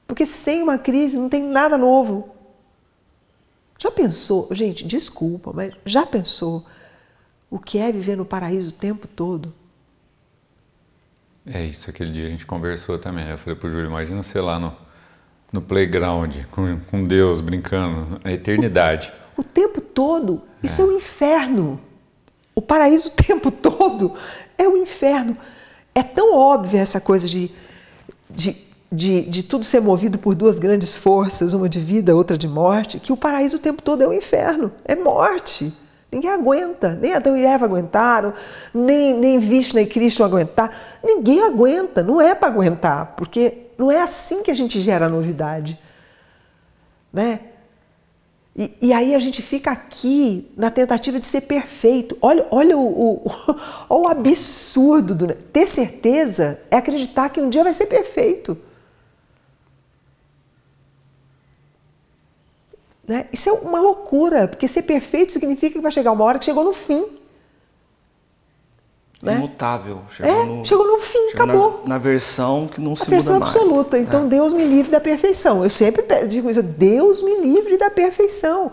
Porque 0.08 0.26
sem 0.26 0.64
uma 0.64 0.78
crise 0.78 1.18
não 1.18 1.28
tem 1.28 1.44
nada 1.44 1.78
novo. 1.78 2.37
Já 3.80 3.92
pensou, 3.92 4.48
gente, 4.52 4.86
desculpa, 4.86 5.52
mas 5.54 5.74
já 5.86 6.06
pensou 6.06 6.66
o 7.50 7.60
que 7.60 7.78
é 7.78 7.92
viver 7.92 8.18
no 8.18 8.26
paraíso 8.26 8.70
o 8.70 8.74
tempo 8.74 9.08
todo? 9.08 9.54
É 11.46 11.64
isso, 11.64 11.90
aquele 11.90 12.12
dia 12.12 12.26
a 12.26 12.30
gente 12.30 12.46
conversou 12.46 13.00
também. 13.00 13.30
Eu 13.30 13.38
falei 13.38 13.58
pro 13.58 13.70
Júlio, 13.70 13.88
imagina 13.88 14.22
você 14.22 14.42
lá 14.42 14.60
no, 14.60 14.76
no 15.52 15.62
playground, 15.62 16.36
com, 16.52 16.80
com 16.82 17.04
Deus, 17.04 17.40
brincando, 17.40 18.20
a 18.24 18.32
eternidade. 18.32 19.14
O, 19.38 19.42
o 19.42 19.44
tempo 19.44 19.80
todo, 19.80 20.44
isso 20.62 20.82
é. 20.82 20.84
é 20.84 20.88
um 20.88 20.98
inferno. 20.98 21.80
O 22.54 22.62
paraíso 22.62 23.10
o 23.10 23.12
tempo 23.12 23.50
todo 23.52 24.14
é 24.58 24.68
o 24.68 24.74
um 24.74 24.78
inferno. 24.78 25.38
É 25.96 26.04
tão 26.04 26.36
óbvia 26.36 26.82
essa 26.82 27.00
coisa 27.00 27.28
de, 27.28 27.52
de 28.30 28.67
de, 28.92 29.22
de 29.22 29.44
tudo 29.44 29.66
ser 29.66 29.82
movido 29.82 30.18
por 30.18 30.34
duas 30.34 30.58
grandes 30.58 30.96
forças, 30.96 31.54
uma 31.54 31.68
de 31.68 31.80
vida, 31.80 32.16
outra 32.16 32.38
de 32.38 32.48
morte, 32.48 33.00
que 33.00 33.12
o 33.12 33.18
paraíso 33.18 33.58
o 33.58 33.60
tempo 33.60 33.82
todo 33.82 34.02
é 34.02 34.08
o 34.08 34.14
inferno, 34.14 34.72
é 34.86 34.96
morte. 34.96 35.74
Ninguém 36.10 36.30
aguenta, 36.30 36.96
nem 36.96 37.14
Adão 37.14 37.36
e 37.36 37.46
Eva 37.46 37.66
aguentaram, 37.66 38.34
nem, 38.74 39.14
nem 39.14 39.40
Vishnu 39.40 39.82
e 39.82 39.86
Krishna 39.86 40.26
aguentar. 40.26 40.72
Ninguém 41.04 41.44
aguenta, 41.44 42.02
não 42.02 42.22
é 42.22 42.34
para 42.34 42.48
aguentar, 42.48 43.16
porque 43.18 43.68
não 43.78 43.92
é 43.92 44.02
assim 44.02 44.42
que 44.42 44.50
a 44.50 44.56
gente 44.56 44.80
gera 44.80 45.10
novidade. 45.10 45.78
Né? 47.12 47.42
E, 48.56 48.74
e, 48.82 48.94
aí 48.94 49.14
a 49.14 49.20
gente 49.20 49.42
fica 49.42 49.70
aqui 49.70 50.50
na 50.56 50.72
tentativa 50.72 51.20
de 51.20 51.26
ser 51.26 51.42
perfeito. 51.42 52.18
Olha, 52.22 52.48
olha 52.50 52.78
o, 52.78 52.88
o, 52.88 53.32
o, 53.94 54.02
o 54.04 54.08
absurdo 54.08 55.14
do. 55.14 55.28
Ter 55.28 55.68
certeza 55.68 56.60
é 56.72 56.78
acreditar 56.78 57.30
que 57.30 57.42
um 57.42 57.50
dia 57.50 57.64
vai 57.64 57.74
ser 57.74 57.86
perfeito. 57.86 58.58
Né? 63.08 63.26
Isso 63.32 63.48
é 63.48 63.54
uma 63.54 63.80
loucura, 63.80 64.48
porque 64.48 64.68
ser 64.68 64.82
perfeito 64.82 65.32
significa 65.32 65.76
que 65.76 65.82
vai 65.82 65.92
chegar 65.92 66.12
uma 66.12 66.26
hora 66.26 66.38
que 66.38 66.46
chegou 66.46 66.64
no 66.64 66.74
fim. 66.74 67.06
Né? 69.24 69.36
Imutável. 69.36 70.02
Chegou 70.10 70.32
é, 70.32 70.46
no, 70.46 70.66
chegou 70.66 70.86
no 70.86 71.00
fim, 71.00 71.30
chegou 71.30 71.44
acabou. 71.44 71.82
Na, 71.84 71.90
na, 71.90 71.98
versão 71.98 72.68
que 72.68 72.82
não 72.82 72.94
a 72.94 72.96
se 72.98 73.10
versão 73.10 73.36
muda 73.36 73.46
mais. 73.46 73.56
absoluta. 73.56 73.98
Então, 73.98 74.26
é. 74.26 74.28
Deus 74.28 74.54
me 74.54 74.66
livre 74.66 74.92
da 74.92 75.00
perfeição. 75.00 75.64
Eu 75.64 75.70
sempre 75.70 76.04
digo 76.28 76.50
isso, 76.50 76.62
Deus 76.62 77.22
me 77.22 77.40
livre 77.40 77.78
da 77.78 77.90
perfeição. 77.90 78.72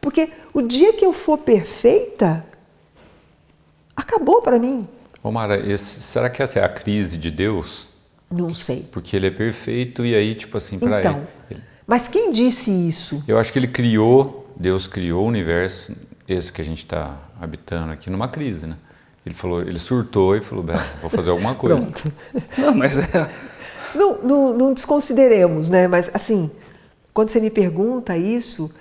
Porque 0.00 0.30
o 0.54 0.62
dia 0.62 0.92
que 0.94 1.04
eu 1.04 1.12
for 1.12 1.38
perfeita, 1.38 2.44
acabou 3.94 4.40
para 4.40 4.58
mim. 4.58 4.88
Omara, 5.22 5.56
esse, 5.70 6.00
será 6.00 6.30
que 6.30 6.42
essa 6.42 6.60
é 6.60 6.64
a 6.64 6.68
crise 6.68 7.18
de 7.18 7.30
Deus? 7.30 7.86
Não 8.30 8.54
sei. 8.54 8.88
Porque 8.90 9.14
ele 9.14 9.26
é 9.26 9.30
perfeito 9.30 10.04
e 10.04 10.14
aí, 10.14 10.34
tipo 10.34 10.56
assim, 10.56 10.78
para 10.78 11.00
então, 11.00 11.26
ele, 11.50 11.60
ele 11.60 11.62
mas 11.86 12.08
quem 12.08 12.32
disse 12.32 12.70
isso? 12.70 13.22
Eu 13.28 13.38
acho 13.38 13.52
que 13.52 13.58
ele 13.58 13.68
criou, 13.68 14.50
Deus 14.56 14.86
criou 14.86 15.24
o 15.24 15.28
universo, 15.28 15.92
esse 16.26 16.52
que 16.52 16.60
a 16.60 16.64
gente 16.64 16.78
está 16.78 17.16
habitando 17.40 17.92
aqui, 17.92 18.10
numa 18.10 18.28
crise, 18.28 18.66
né? 18.66 18.76
Ele 19.24 19.34
falou, 19.34 19.60
ele 19.60 19.78
surtou 19.78 20.36
e 20.36 20.40
falou, 20.40 20.64
vou 21.00 21.10
fazer 21.10 21.30
alguma 21.30 21.54
coisa. 21.56 21.76
Pronto. 21.76 22.12
Não, 22.58 22.74
mas 22.74 22.96
é... 22.96 23.30
não, 23.94 24.22
não, 24.22 24.52
não 24.54 24.74
desconsideremos, 24.74 25.68
né? 25.68 25.88
Mas 25.88 26.10
assim, 26.14 26.50
quando 27.12 27.30
você 27.30 27.40
me 27.40 27.50
pergunta 27.50 28.16
isso, 28.16 28.72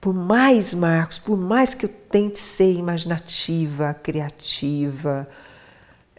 por 0.00 0.14
mais, 0.14 0.74
Marcos, 0.74 1.18
por 1.18 1.36
mais 1.36 1.74
que 1.74 1.86
eu 1.86 1.88
tente 1.88 2.38
ser 2.38 2.72
imaginativa, 2.72 3.94
criativa, 3.94 5.28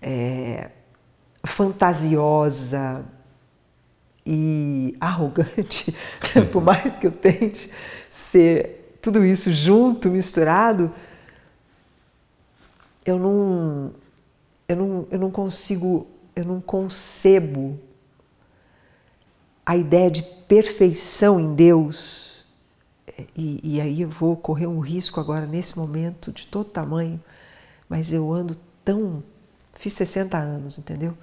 é, 0.01 0.69
fantasiosa, 1.45 3.05
e 4.29 4.97
arrogante, 4.99 5.95
por 6.51 6.61
mais 6.61 6.97
que 6.97 7.07
eu 7.07 7.11
tente 7.11 7.71
ser 8.11 8.97
tudo 9.01 9.23
isso 9.23 9.53
junto, 9.53 10.09
misturado, 10.09 10.91
eu 13.05 13.17
não, 13.17 13.93
eu 14.67 14.75
não, 14.75 15.07
eu 15.09 15.17
não 15.17 15.31
consigo, 15.31 16.05
eu 16.35 16.43
não 16.43 16.59
concebo 16.59 17.79
a 19.65 19.77
ideia 19.77 20.11
de 20.11 20.21
perfeição 20.21 21.39
em 21.39 21.55
Deus. 21.55 22.45
E, 23.33 23.61
e 23.63 23.81
aí 23.81 24.01
eu 24.01 24.09
vou 24.09 24.35
correr 24.35 24.67
um 24.67 24.81
risco 24.81 25.21
agora 25.21 25.45
nesse 25.45 25.77
momento 25.77 26.33
de 26.33 26.45
todo 26.45 26.69
tamanho, 26.69 27.23
mas 27.87 28.11
eu 28.11 28.33
ando 28.33 28.57
tão. 28.83 29.23
Fiz 29.73 29.93
60 29.93 30.37
anos, 30.37 30.77
entendeu? 30.77 31.17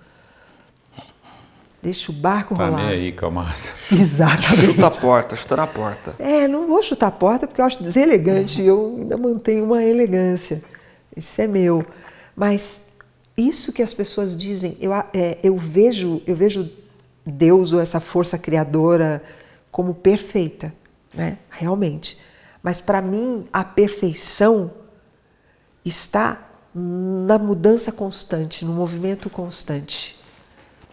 Deixa 1.85 2.11
o 2.11 2.15
barco 2.15 2.55
tá 2.57 2.65
rolar. 2.65 2.81
nem 2.81 2.93
aí, 2.93 3.13
Calmaça. 3.13 3.75
Exatamente. 3.93 4.65
Chuta 4.65 4.87
a 4.87 4.91
porta, 4.91 5.37
chuta 5.37 5.55
na 5.55 5.67
porta. 5.67 6.17
É, 6.19 6.49
não 6.49 6.67
vou 6.67 6.83
chutar 6.83 7.09
a 7.09 7.11
porta 7.11 7.47
porque 7.47 7.61
eu 7.61 7.65
acho 7.67 7.83
deselegante 7.83 8.63
e 8.63 8.67
eu 8.67 8.97
ainda 8.99 9.19
mantenho 9.19 9.65
uma 9.65 9.85
elegância. 9.85 10.63
Isso 11.15 11.39
é 11.43 11.47
meu. 11.47 11.85
Mas 12.35 12.95
isso 13.37 13.71
que 13.71 13.83
as 13.83 13.93
pessoas 13.93 14.35
dizem, 14.35 14.79
eu, 14.81 14.95
é, 14.95 15.39
eu, 15.43 15.59
vejo, 15.59 16.23
eu 16.27 16.35
vejo 16.35 16.71
Deus 17.27 17.75
ou 17.75 17.81
essa 17.81 18.01
força 18.01 18.39
criadora 18.39 19.23
como 19.71 19.95
perfeita, 19.95 20.73
né? 21.13 21.37
realmente. 21.51 22.19
Mas 22.63 22.81
para 22.81 23.03
mim, 23.03 23.47
a 23.53 23.63
perfeição 23.63 24.73
está 25.85 26.49
na 26.75 27.39
mudança 27.39 27.93
constante, 27.93 28.65
no 28.65 28.73
movimento 28.73 29.29
constante. 29.29 30.19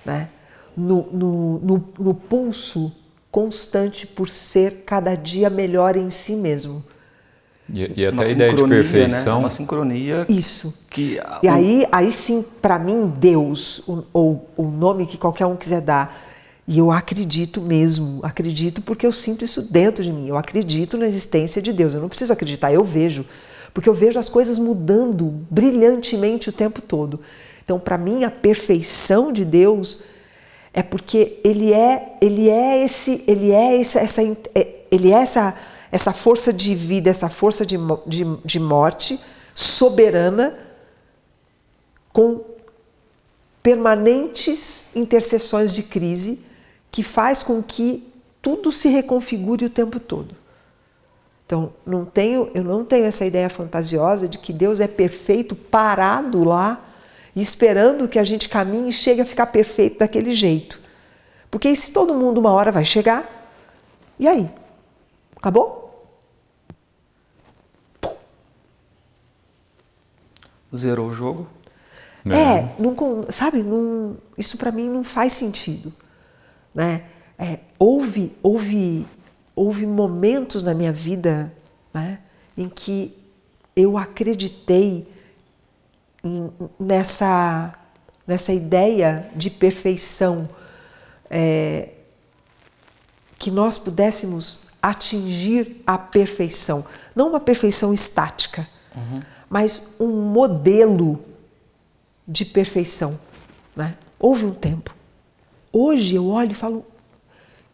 Né? 0.03 0.27
No, 0.75 1.07
no, 1.11 1.59
no, 1.59 1.83
no 1.99 2.13
pulso 2.13 2.91
constante 3.31 4.05
por 4.05 4.27
ser 4.27 4.83
cada 4.85 5.15
dia 5.15 5.49
melhor 5.49 5.95
em 5.95 6.09
si 6.09 6.35
mesmo. 6.35 6.83
E, 7.73 8.01
e 8.01 8.05
até 8.05 8.23
a 8.23 8.29
ideia 8.29 8.53
de 8.53 8.63
né? 8.63 8.75
perfeição. 8.75 9.35
Né? 9.35 9.39
Uma 9.39 9.49
sincronia. 9.49 10.25
Isso. 10.27 10.85
Que, 10.89 11.19
e 11.41 11.47
aí, 11.47 11.87
aí 11.91 12.11
sim, 12.11 12.43
para 12.61 12.77
mim, 12.77 13.11
Deus, 13.17 13.81
ou 14.11 14.49
o 14.57 14.63
nome 14.63 15.05
que 15.05 15.17
qualquer 15.17 15.45
um 15.45 15.55
quiser 15.55 15.81
dar, 15.81 16.29
e 16.67 16.77
eu 16.77 16.91
acredito 16.91 17.61
mesmo, 17.61 18.19
acredito 18.23 18.81
porque 18.81 19.05
eu 19.05 19.11
sinto 19.11 19.43
isso 19.43 19.61
dentro 19.61 20.03
de 20.03 20.11
mim. 20.11 20.27
Eu 20.27 20.37
acredito 20.37 20.97
na 20.97 21.05
existência 21.05 21.61
de 21.61 21.73
Deus. 21.73 21.93
Eu 21.93 22.01
não 22.01 22.09
preciso 22.09 22.33
acreditar, 22.33 22.73
eu 22.73 22.83
vejo. 22.83 23.25
Porque 23.73 23.87
eu 23.87 23.93
vejo 23.93 24.19
as 24.19 24.29
coisas 24.29 24.59
mudando 24.59 25.33
brilhantemente 25.49 26.49
o 26.49 26.51
tempo 26.51 26.81
todo. 26.81 27.21
Então, 27.63 27.79
para 27.79 27.97
mim, 27.97 28.23
a 28.25 28.31
perfeição 28.31 29.31
de 29.31 29.45
Deus 29.45 30.03
é 30.73 30.81
porque 30.81 31.39
ele 31.43 31.73
é 31.73 32.17
ele 32.21 32.49
é 32.49 32.83
esse 32.83 33.23
ele 33.27 33.51
é 33.51 33.79
essa, 33.79 33.99
essa 33.99 34.21
é, 34.55 34.85
ele 34.91 35.11
é 35.11 35.17
essa 35.17 35.55
essa 35.91 36.13
força 36.13 36.53
de 36.53 36.73
vida 36.75 37.09
essa 37.09 37.29
força 37.29 37.65
de, 37.65 37.77
de, 38.05 38.23
de 38.45 38.59
morte 38.59 39.19
soberana 39.53 40.57
com 42.13 42.41
permanentes 43.61 44.95
interseções 44.95 45.73
de 45.73 45.83
crise 45.83 46.45
que 46.89 47.03
faz 47.03 47.43
com 47.43 47.61
que 47.61 48.07
tudo 48.41 48.71
se 48.71 48.89
reconfigure 48.89 49.65
o 49.65 49.69
tempo 49.69 49.99
todo. 49.99 50.35
Então, 51.45 51.73
não 51.85 52.05
tenho, 52.05 52.49
eu 52.53 52.63
não 52.63 52.83
tenho 52.83 53.05
essa 53.05 53.25
ideia 53.25 53.49
fantasiosa 53.49 54.27
de 54.27 54.37
que 54.37 54.51
Deus 54.51 54.79
é 54.79 54.87
perfeito 54.87 55.55
parado 55.55 56.43
lá 56.43 56.83
esperando 57.35 58.07
que 58.07 58.19
a 58.19 58.23
gente 58.23 58.49
caminhe 58.49 58.89
e 58.89 58.93
chegue 58.93 59.21
a 59.21 59.25
ficar 59.25 59.47
perfeito 59.47 59.99
daquele 59.99 60.33
jeito. 60.33 60.79
Porque 61.49 61.75
se 61.75 61.91
todo 61.91 62.13
mundo 62.13 62.39
uma 62.39 62.51
hora 62.51 62.71
vai 62.71 62.85
chegar, 62.85 63.29
e 64.19 64.27
aí? 64.27 64.49
Acabou? 65.35 65.81
Zerou 70.75 71.09
o 71.09 71.13
jogo? 71.13 71.47
É, 72.25 72.37
é 72.37 72.75
não, 72.77 72.95
sabe, 73.29 73.63
não, 73.63 74.15
isso 74.37 74.57
para 74.57 74.71
mim 74.71 74.87
não 74.87 75.03
faz 75.03 75.33
sentido. 75.33 75.91
Né? 76.73 77.03
É, 77.37 77.59
houve, 77.79 78.35
houve, 78.41 79.07
houve 79.55 79.85
momentos 79.85 80.63
na 80.63 80.73
minha 80.73 80.93
vida 80.93 81.51
né, 81.93 82.19
em 82.55 82.67
que 82.67 83.17
eu 83.75 83.97
acreditei 83.97 85.07
nessa, 86.79 87.73
nessa 88.25 88.53
ideia 88.53 89.29
de 89.35 89.49
perfeição, 89.49 90.49
é, 91.29 91.89
que 93.37 93.49
nós 93.49 93.77
pudéssemos 93.77 94.67
atingir 94.81 95.81
a 95.85 95.97
perfeição, 95.97 96.85
não 97.15 97.29
uma 97.29 97.39
perfeição 97.39 97.93
estática, 97.93 98.67
uhum. 98.95 99.21
mas 99.49 99.95
um 99.99 100.07
modelo 100.07 101.23
de 102.27 102.45
perfeição. 102.45 103.19
Né? 103.75 103.95
Houve 104.19 104.45
um 104.45 104.53
tempo. 104.53 104.95
Hoje 105.71 106.15
eu 106.15 106.27
olho 106.27 106.51
e 106.51 106.55
falo, 106.55 106.85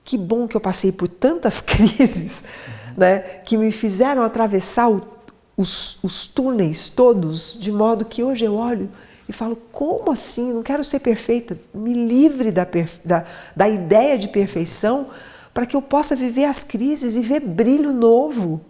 que 0.03 0.17
bom 0.17 0.47
que 0.47 0.55
eu 0.55 0.61
passei 0.61 0.91
por 0.91 1.07
tantas 1.07 1.59
crises 1.61 2.43
uhum. 2.43 2.93
né, 2.97 3.19
que 3.19 3.57
me 3.57 3.71
fizeram 3.71 4.23
atravessar 4.23 4.89
o 4.89 5.16
os, 5.57 5.97
os 6.03 6.27
túneis 6.27 6.87
todos, 6.87 7.57
de 7.59 7.71
modo 7.71 8.05
que 8.05 8.23
hoje 8.23 8.45
eu 8.45 8.55
olho 8.55 8.89
e 9.27 9.33
falo: 9.33 9.55
como 9.71 10.11
assim? 10.11 10.53
Não 10.53 10.61
quero 10.61 10.83
ser 10.83 10.99
perfeita. 10.99 11.59
Me 11.73 11.93
livre 11.93 12.51
da, 12.51 12.67
da, 13.03 13.25
da 13.55 13.67
ideia 13.67 14.17
de 14.17 14.27
perfeição 14.27 15.07
para 15.53 15.65
que 15.65 15.75
eu 15.75 15.81
possa 15.81 16.15
viver 16.15 16.45
as 16.45 16.63
crises 16.63 17.15
e 17.15 17.21
ver 17.21 17.39
brilho 17.39 17.91
novo. 17.91 18.61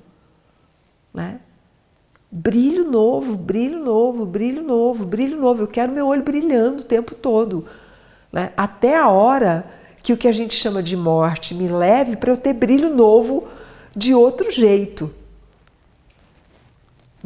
Né? 1.13 1.41
Brilho 2.31 2.89
novo, 2.89 3.35
brilho 3.35 3.83
novo, 3.83 4.25
brilho 4.25 4.63
novo, 4.63 5.05
brilho 5.05 5.37
novo. 5.37 5.63
Eu 5.63 5.67
quero 5.67 5.91
meu 5.91 6.07
olho 6.07 6.23
brilhando 6.23 6.83
o 6.83 6.85
tempo 6.85 7.13
todo. 7.13 7.65
Né? 8.31 8.53
Até 8.55 8.95
a 8.97 9.09
hora 9.09 9.69
que 10.01 10.13
o 10.13 10.17
que 10.17 10.27
a 10.27 10.31
gente 10.31 10.55
chama 10.55 10.81
de 10.81 10.95
morte 10.95 11.53
me 11.53 11.67
leve 11.67 12.15
para 12.15 12.31
eu 12.31 12.37
ter 12.37 12.53
brilho 12.53 12.89
novo 12.89 13.45
de 13.93 14.13
outro 14.13 14.49
jeito 14.49 15.13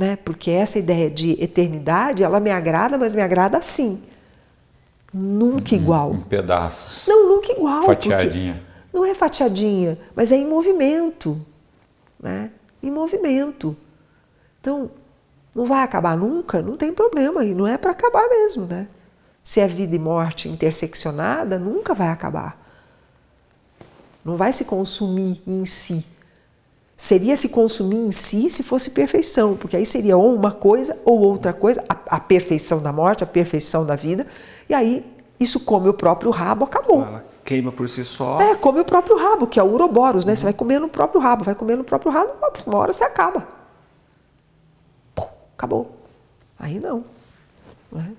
né? 0.02 0.16
Porque 0.16 0.50
essa 0.50 0.80
ideia 0.80 1.12
de 1.12 1.42
eternidade, 1.42 2.24
ela 2.24 2.40
me 2.40 2.50
agrada, 2.50 2.98
mas 2.98 3.14
me 3.14 3.22
agrada 3.22 3.60
assim. 3.60 4.02
Nunca 5.14 5.76
igual. 5.76 6.16
Em 6.16 6.22
pedaços. 6.22 7.06
Não, 7.08 7.30
nunca 7.30 7.52
igual. 7.52 7.84
Fatiadinha. 7.84 8.64
Não 8.92 9.06
é 9.06 9.14
fatiadinha, 9.14 10.00
mas 10.16 10.32
é 10.32 10.38
em 10.38 10.48
movimento. 10.48 11.40
Né? 12.20 12.50
Em 12.82 12.90
movimento. 12.90 13.78
Então, 14.60 14.90
não 15.54 15.68
vai 15.68 15.84
acabar 15.84 16.18
nunca? 16.18 16.64
Não 16.64 16.76
tem 16.76 16.92
problema, 16.92 17.46
e 17.46 17.54
não 17.54 17.68
é 17.68 17.78
para 17.78 17.92
acabar 17.92 18.28
mesmo, 18.28 18.66
né? 18.66 18.88
Se 19.44 19.60
é 19.60 19.68
vida 19.68 19.96
e 19.96 20.00
morte 20.00 20.50
interseccionada, 20.50 21.60
nunca 21.60 21.94
vai 21.94 22.10
acabar. 22.10 22.60
Não 24.26 24.36
vai 24.36 24.52
se 24.52 24.66
consumir 24.66 25.44
em 25.46 25.64
si. 25.64 26.04
Seria 27.02 27.36
se 27.36 27.50
consumir 27.50 27.98
em 27.98 28.12
si 28.12 28.48
se 28.48 28.62
fosse 28.62 28.92
perfeição, 28.92 29.58
porque 29.58 29.76
aí 29.76 29.88
seria 29.88 30.16
ou 30.16 30.36
uma 30.36 30.52
coisa 30.52 30.96
ou 31.04 31.20
outra 31.20 31.52
coisa, 31.52 31.84
a, 31.90 32.18
a 32.18 32.20
perfeição 32.20 32.80
da 32.80 32.94
morte, 32.94 33.24
a 33.24 33.26
perfeição 33.26 33.84
da 33.84 33.96
vida, 33.96 34.28
e 34.70 34.74
aí 34.76 35.04
isso 35.40 35.62
come 35.62 35.90
o 35.90 35.96
próprio 35.96 36.30
rabo, 36.30 36.64
acabou. 36.64 37.02
Ela 37.02 37.26
queima 37.44 37.72
por 37.72 37.90
si 37.90 38.06
só. 38.06 38.40
É, 38.40 38.54
come 38.54 38.82
o 38.82 38.86
próprio 38.86 39.18
rabo, 39.18 39.48
que 39.48 39.60
é 39.60 39.64
o 39.64 39.74
uroboros, 39.74 40.26
né? 40.26 40.36
Você 40.36 40.44
vai 40.44 40.54
comer 40.54 40.80
no 40.80 40.88
próprio 40.88 41.20
rabo, 41.20 41.44
vai 41.44 41.56
comer 41.56 41.76
no 41.76 41.84
próprio 41.84 42.12
rabo, 42.12 42.34
uma 42.68 42.78
hora 42.78 42.94
você 42.94 43.04
acaba. 43.04 43.48
Pum, 45.16 45.28
acabou. 45.58 45.98
Aí 46.60 46.80
não. 46.80 47.04
Né? 47.92 48.14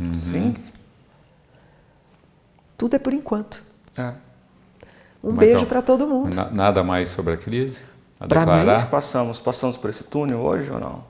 Uhum. 0.00 0.14
Sim. 0.14 0.56
Tudo 2.76 2.96
é 2.96 2.98
por 2.98 3.14
enquanto. 3.14 3.62
É. 3.96 4.14
Um 5.22 5.32
Mas 5.32 5.48
beijo 5.48 5.66
para 5.66 5.82
todo 5.82 6.06
mundo. 6.06 6.34
nada 6.52 6.82
mais 6.82 7.08
sobre 7.08 7.34
a 7.34 7.36
crise? 7.36 7.82
Para 8.18 8.44
mim, 8.44 8.86
passamos, 8.90 9.40
passamos 9.40 9.76
por 9.76 9.88
esse 9.88 10.04
túnel 10.04 10.40
hoje 10.40 10.70
ou 10.70 10.78
não? 10.78 11.04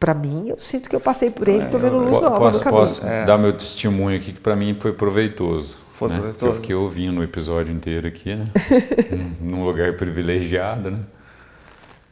Para 0.00 0.14
mim, 0.14 0.48
eu 0.48 0.58
sinto 0.58 0.88
que 0.88 0.96
eu 0.96 1.00
passei 1.00 1.30
por 1.30 1.48
ele, 1.48 1.64
estou 1.64 1.80
é, 1.80 1.82
vendo 1.82 1.98
luz 1.98 2.18
nova 2.20 2.38
posso, 2.38 2.58
no 2.58 2.64
caminho. 2.64 2.82
Posso 2.82 3.06
é. 3.06 3.24
dar 3.24 3.38
meu 3.38 3.52
testemunho 3.52 4.16
aqui 4.16 4.32
que 4.32 4.40
para 4.40 4.54
mim 4.54 4.76
foi 4.78 4.92
proveitoso. 4.92 5.78
Foi 5.94 6.08
né? 6.08 6.16
proveitoso. 6.16 6.46
Eu 6.46 6.54
fiquei 6.54 6.74
ouvindo 6.74 7.20
o 7.20 7.24
episódio 7.24 7.74
inteiro 7.74 8.06
aqui, 8.08 8.34
né? 8.34 8.46
Num 9.40 9.64
lugar 9.64 9.96
privilegiado, 9.96 10.90
né? 10.90 10.98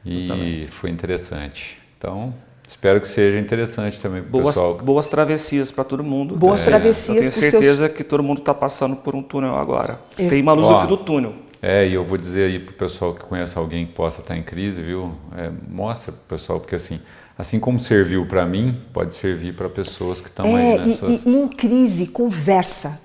E 0.04 0.66
foi 0.70 0.90
interessante. 0.90 1.80
Então, 1.98 2.34
Espero 2.72 3.02
que 3.02 3.06
seja 3.06 3.38
interessante 3.38 4.00
também 4.00 4.22
para 4.22 4.40
o 4.40 4.44
pessoal. 4.44 4.74
Boas 4.78 5.06
travessias 5.06 5.70
para 5.70 5.84
todo 5.84 6.02
mundo. 6.02 6.34
Boas 6.34 6.62
é. 6.62 6.64
travessias. 6.64 7.26
Eu 7.26 7.32
tenho 7.32 7.50
certeza 7.50 7.86
seus... 7.86 7.96
que 7.96 8.02
todo 8.02 8.22
mundo 8.22 8.38
está 8.38 8.54
passando 8.54 8.96
por 8.96 9.14
um 9.14 9.22
túnel 9.22 9.54
agora. 9.54 10.00
É. 10.16 10.26
Tem 10.26 10.40
uma 10.40 10.54
luz 10.54 10.66
Ó, 10.66 10.72
no 10.72 10.80
fim 10.80 10.86
do 10.86 10.96
túnel. 10.96 11.34
É, 11.60 11.86
e 11.86 11.92
eu 11.92 12.02
vou 12.02 12.16
dizer 12.16 12.44
aí 12.44 12.58
para 12.58 12.72
o 12.72 12.74
pessoal 12.74 13.14
que 13.14 13.24
conhece 13.24 13.58
alguém 13.58 13.84
que 13.84 13.92
possa 13.92 14.22
estar 14.22 14.32
tá 14.32 14.40
em 14.40 14.42
crise, 14.42 14.80
viu? 14.80 15.12
É, 15.36 15.50
mostra 15.68 16.12
para 16.12 16.20
o 16.22 16.38
pessoal, 16.38 16.58
porque 16.58 16.74
assim, 16.74 16.98
assim 17.36 17.60
como 17.60 17.78
serviu 17.78 18.24
para 18.24 18.46
mim, 18.46 18.80
pode 18.90 19.12
servir 19.12 19.54
para 19.54 19.68
pessoas 19.68 20.22
que 20.22 20.28
estão 20.28 20.46
é, 20.56 20.72
aí 20.72 20.78
nessas... 20.78 21.26
E, 21.26 21.28
e, 21.28 21.34
em 21.42 21.48
crise, 21.48 22.06
conversa, 22.06 23.02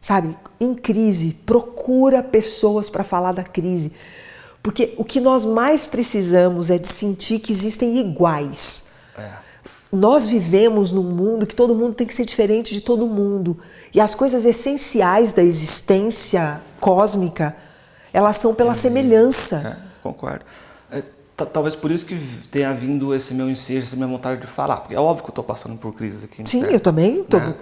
sabe? 0.00 0.36
Em 0.60 0.74
crise, 0.76 1.36
procura 1.44 2.22
pessoas 2.22 2.88
para 2.88 3.02
falar 3.02 3.32
da 3.32 3.42
crise. 3.42 3.90
Porque 4.62 4.94
o 4.96 5.04
que 5.04 5.20
nós 5.20 5.44
mais 5.44 5.84
precisamos 5.86 6.70
é 6.70 6.78
de 6.78 6.86
sentir 6.86 7.40
que 7.40 7.50
existem 7.50 7.98
iguais 7.98 8.86
é. 8.94 8.97
Nós 9.90 10.28
vivemos 10.28 10.92
num 10.92 11.02
mundo 11.02 11.46
que 11.46 11.54
todo 11.54 11.74
mundo 11.74 11.94
tem 11.94 12.06
que 12.06 12.14
ser 12.14 12.26
diferente 12.26 12.74
de 12.74 12.82
todo 12.82 13.06
mundo. 13.06 13.58
E 13.94 14.00
as 14.00 14.14
coisas 14.14 14.44
essenciais 14.44 15.32
da 15.32 15.42
existência 15.42 16.60
cósmica, 16.78 17.56
elas 18.12 18.36
são 18.36 18.54
pela 18.54 18.74
semelhança. 18.74 19.80
É, 19.80 20.02
concordo. 20.02 20.44
É, 20.90 21.02
talvez 21.46 21.74
por 21.74 21.90
isso 21.90 22.04
que 22.04 22.18
tenha 22.50 22.70
vindo 22.74 23.14
esse 23.14 23.32
meu 23.32 23.48
ensejo, 23.48 23.86
essa 23.86 23.96
minha 23.96 24.08
vontade 24.08 24.42
de 24.42 24.46
falar. 24.46 24.76
Porque 24.78 24.94
é 24.94 25.00
óbvio 25.00 25.24
que 25.24 25.30
eu 25.30 25.32
estou 25.32 25.44
passando 25.44 25.78
por 25.78 25.94
crises 25.94 26.22
aqui. 26.22 26.42
Sim, 26.44 26.64
eu 26.64 26.80
também. 26.80 27.24
Tô... 27.24 27.38
Né? 27.38 27.54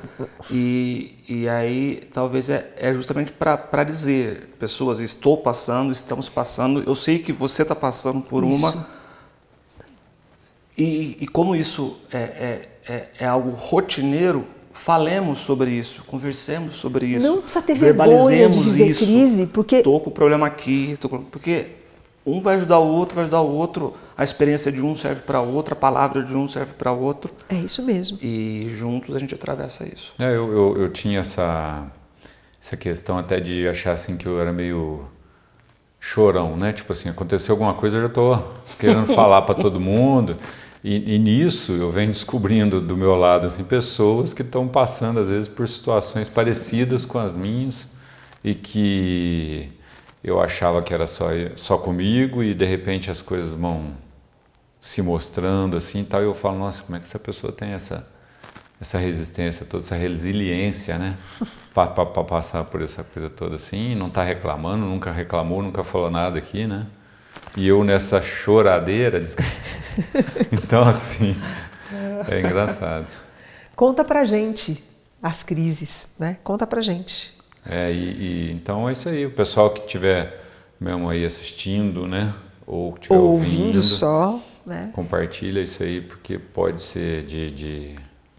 E, 0.50 1.14
e 1.28 1.48
aí, 1.48 2.08
talvez 2.12 2.50
é, 2.50 2.72
é 2.76 2.92
justamente 2.92 3.30
para 3.30 3.84
dizer, 3.84 4.50
pessoas, 4.58 4.98
estou 4.98 5.36
passando, 5.36 5.92
estamos 5.92 6.28
passando. 6.28 6.82
Eu 6.84 6.96
sei 6.96 7.20
que 7.20 7.32
você 7.32 7.62
está 7.62 7.74
passando 7.76 8.20
por 8.20 8.42
isso. 8.42 8.66
uma 8.66 8.95
e, 10.76 11.16
e 11.20 11.26
como 11.26 11.56
isso 11.56 11.96
é, 12.12 12.18
é, 12.18 12.68
é, 12.88 13.04
é, 13.20 13.26
algo 13.26 13.50
rotineiro, 13.50 14.44
falemos 14.72 15.38
sobre 15.38 15.70
isso, 15.70 16.04
conversemos 16.04 16.76
sobre 16.76 17.06
isso. 17.06 17.26
Não 17.26 17.40
precisa 17.40 17.62
ter 17.62 17.74
vergonha 17.74 18.48
de 18.48 18.60
viver 18.60 18.88
isso. 18.88 19.04
crise, 19.04 19.46
porque... 19.46 19.76
Estou 19.76 19.98
com 20.00 20.10
problema 20.10 20.46
aqui, 20.46 20.94
com... 21.08 21.22
porque 21.22 21.68
um 22.26 22.40
vai 22.42 22.56
ajudar 22.56 22.78
o 22.80 22.86
outro, 22.86 23.14
vai 23.14 23.22
ajudar 23.22 23.40
o 23.40 23.50
outro, 23.50 23.94
a 24.18 24.24
experiência 24.24 24.70
de 24.70 24.82
um 24.82 24.94
serve 24.94 25.22
para 25.22 25.40
o 25.40 25.54
outro, 25.54 25.74
a 25.74 25.76
palavra 25.76 26.22
de 26.22 26.36
um 26.36 26.46
serve 26.46 26.74
para 26.74 26.92
o 26.92 27.00
outro. 27.00 27.32
É 27.48 27.54
isso 27.54 27.82
mesmo. 27.82 28.18
E 28.20 28.66
juntos 28.70 29.14
a 29.14 29.18
gente 29.18 29.34
atravessa 29.34 29.86
isso. 29.86 30.12
É, 30.18 30.26
eu, 30.26 30.52
eu, 30.52 30.76
eu 30.82 30.90
tinha 30.90 31.20
essa, 31.20 31.86
essa 32.60 32.76
questão 32.76 33.16
até 33.16 33.40
de 33.40 33.66
achar 33.68 33.92
assim 33.92 34.16
que 34.16 34.26
eu 34.26 34.40
era 34.40 34.52
meio 34.52 35.04
chorão, 36.00 36.56
né? 36.56 36.72
Tipo 36.72 36.92
assim, 36.92 37.08
aconteceu 37.08 37.52
alguma 37.52 37.74
coisa, 37.74 37.96
eu 37.96 38.02
já 38.02 38.08
estou 38.08 38.54
querendo 38.78 39.06
falar 39.14 39.42
para 39.42 39.54
todo 39.54 39.80
mundo. 39.80 40.36
E, 40.84 41.14
e, 41.14 41.18
nisso 41.18 41.72
eu 41.72 41.90
venho 41.90 42.12
descobrindo 42.12 42.80
do 42.80 42.96
meu 42.96 43.16
lado 43.16 43.46
assim, 43.46 43.64
pessoas 43.64 44.32
que 44.32 44.42
estão 44.42 44.68
passando 44.68 45.18
às 45.18 45.28
vezes 45.28 45.48
por 45.48 45.66
situações 45.66 46.28
Sim. 46.28 46.34
parecidas 46.34 47.04
com 47.04 47.18
as 47.18 47.34
minhas 47.34 47.88
e 48.44 48.54
que 48.54 49.70
eu 50.22 50.40
achava 50.40 50.82
que 50.82 50.92
era 50.92 51.06
só, 51.06 51.28
só 51.56 51.78
comigo 51.78 52.42
e 52.42 52.54
de 52.54 52.64
repente 52.64 53.10
as 53.10 53.22
coisas 53.22 53.52
vão 53.52 53.92
se 54.80 55.02
mostrando 55.02 55.76
assim 55.76 56.04
tal. 56.04 56.20
E 56.20 56.24
eu 56.24 56.34
falo, 56.34 56.58
nossa, 56.58 56.82
como 56.82 56.96
é 56.96 57.00
que 57.00 57.06
essa 57.06 57.18
pessoa 57.18 57.52
tem 57.52 57.70
essa, 57.70 58.06
essa 58.80 58.98
resistência, 58.98 59.66
toda 59.66 59.82
essa 59.82 59.96
resiliência, 59.96 60.98
né? 60.98 61.16
Para 61.74 61.88
passar 61.88 62.64
por 62.64 62.80
essa 62.80 63.04
coisa 63.04 63.28
toda 63.28 63.56
assim, 63.56 63.94
não 63.94 64.08
está 64.08 64.22
reclamando, 64.22 64.86
nunca 64.86 65.10
reclamou, 65.10 65.62
nunca 65.62 65.84
falou 65.84 66.10
nada 66.10 66.38
aqui, 66.38 66.66
né? 66.66 66.86
E 67.57 67.66
eu 67.66 67.82
nessa 67.82 68.20
choradeira. 68.20 69.22
então, 70.52 70.82
assim, 70.82 71.36
é 72.28 72.40
engraçado. 72.40 73.07
Conta 73.74 74.04
pra 74.04 74.24
gente 74.24 74.84
as 75.22 75.42
crises, 75.42 76.14
né? 76.18 76.38
Conta 76.44 76.66
pra 76.66 76.80
gente. 76.80 77.34
É, 77.64 77.90
e, 77.90 77.96
e 77.96 78.52
então 78.52 78.88
é 78.88 78.92
isso 78.92 79.09
aí. 79.09 79.26
O 79.26 79.30
pessoal 79.30 79.70
que 79.70 79.86
tiver 79.86 80.44
mesmo 80.78 81.09
aí 81.09 81.24
assistindo, 81.24 82.07
né? 82.07 82.34
Ou 82.66 82.92
que 82.92 83.00
tiver 83.00 83.16
ouvindo, 83.16 83.57
ouvindo 83.57 83.82
só, 83.82 84.40
né? 84.64 84.90
Compartilha 84.92 85.61
isso 85.61 85.82
aí, 85.82 86.00
porque 86.00 86.38
pode 86.38 86.82
ser 86.82 87.24
de, 87.24 87.50
de 87.50 87.94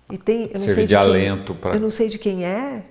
e 0.09 0.17
tem, 0.17 0.49
eu 0.53 0.59
não 0.59 0.69
sei 0.69 0.83
de, 0.83 0.87
de 0.87 0.95
alento 0.95 1.53
para. 1.53 1.75
Eu 1.75 1.79
não 1.81 1.91
sei 1.91 2.07
de 2.07 2.17
quem 2.17 2.45
é, 2.45 2.83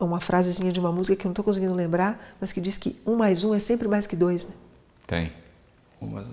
uma 0.00 0.20
frasezinha 0.20 0.72
de 0.72 0.80
uma 0.80 0.90
música 0.90 1.14
que 1.14 1.26
eu 1.26 1.28
não 1.28 1.32
estou 1.32 1.44
conseguindo 1.44 1.74
lembrar, 1.74 2.34
mas 2.40 2.52
que 2.52 2.60
diz 2.60 2.78
que 2.78 2.96
um 3.06 3.14
mais 3.14 3.44
um 3.44 3.54
é 3.54 3.58
sempre 3.58 3.86
mais 3.86 4.06
que 4.06 4.16
dois, 4.16 4.46
né? 4.46 4.54
Tem. 5.06 5.32
Uma, 6.00 6.24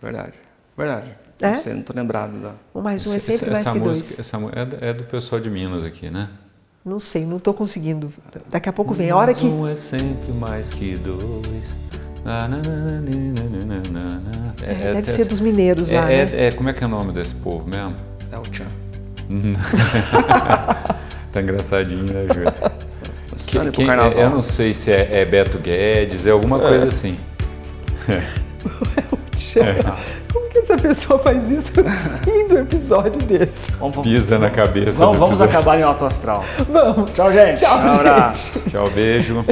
verdade. 0.00 0.32
Verdade. 0.76 1.16
É? 1.40 1.52
Não 1.52 1.60
sei, 1.60 1.72
não 1.72 1.80
estou 1.80 1.96
lembrado 1.96 2.40
da. 2.40 2.52
Um 2.74 2.82
mais 2.82 3.06
um 3.06 3.14
é 3.14 3.18
sempre 3.18 3.50
essa, 3.50 3.52
mais 3.52 3.68
que 3.68 3.78
música, 3.78 3.84
dois. 3.84 4.18
Essa 4.18 4.36
é, 4.82 4.90
é 4.90 4.92
do 4.92 5.04
pessoal 5.04 5.40
de 5.40 5.50
Minas 5.50 5.84
aqui, 5.84 6.10
né? 6.10 6.28
Não 6.84 6.98
sei, 6.98 7.26
não 7.26 7.36
estou 7.36 7.52
conseguindo. 7.52 8.10
Daqui 8.48 8.68
a 8.68 8.72
pouco 8.72 8.94
vem. 8.94 9.10
A 9.10 9.16
hora 9.16 9.34
que. 9.34 9.46
Um 9.46 9.66
é 9.66 9.74
sempre 9.74 10.32
mais 10.32 10.70
que 10.70 10.96
dois. 10.96 11.76
É, 14.62 14.88
é, 14.88 14.92
deve 14.92 15.10
ser 15.10 15.24
dos 15.24 15.40
mineiros 15.40 15.90
lá, 15.90 16.10
é, 16.10 16.26
né? 16.26 16.46
É, 16.46 16.50
como 16.50 16.68
é 16.68 16.72
que 16.72 16.84
é 16.84 16.86
o 16.86 16.90
nome 16.90 17.12
desse 17.12 17.34
povo 17.34 17.66
mesmo? 17.66 17.96
É 18.30 18.38
o 18.38 18.42
Tchan. 18.42 18.66
tá 21.32 21.40
engraçadinho, 21.40 22.04
né, 22.04 22.26
Júlio? 22.34 22.52
Que, 23.72 23.72
quem, 23.72 23.86
eu 23.86 24.28
não 24.28 24.42
sei 24.42 24.74
se 24.74 24.90
é, 24.90 25.24
Beto 25.24 25.58
Guedes, 25.58 26.26
é 26.26 26.30
alguma 26.30 26.58
coisa 26.58 26.88
assim. 26.88 27.18
É. 29.56 29.82
Como 30.30 30.50
que 30.50 30.58
essa 30.58 30.76
pessoa 30.76 31.18
faz 31.18 31.50
isso 31.50 31.72
no 32.50 32.58
episódio 32.58 33.22
desse? 33.22 33.72
Vamos, 33.72 34.02
Pisa 34.02 34.38
na 34.38 34.50
cabeça. 34.50 34.98
Vamos, 34.98 35.16
vamos 35.16 35.40
acabar 35.40 35.78
em 35.78 35.82
alto 35.82 36.04
astral. 36.04 36.44
Vamos. 36.68 37.14
Tchau, 37.14 37.32
gente. 37.32 37.60
Tchau, 37.60 37.78
um 37.78 37.90
abraço. 37.90 38.62
Tchau, 38.70 38.88
beijo. 38.90 39.42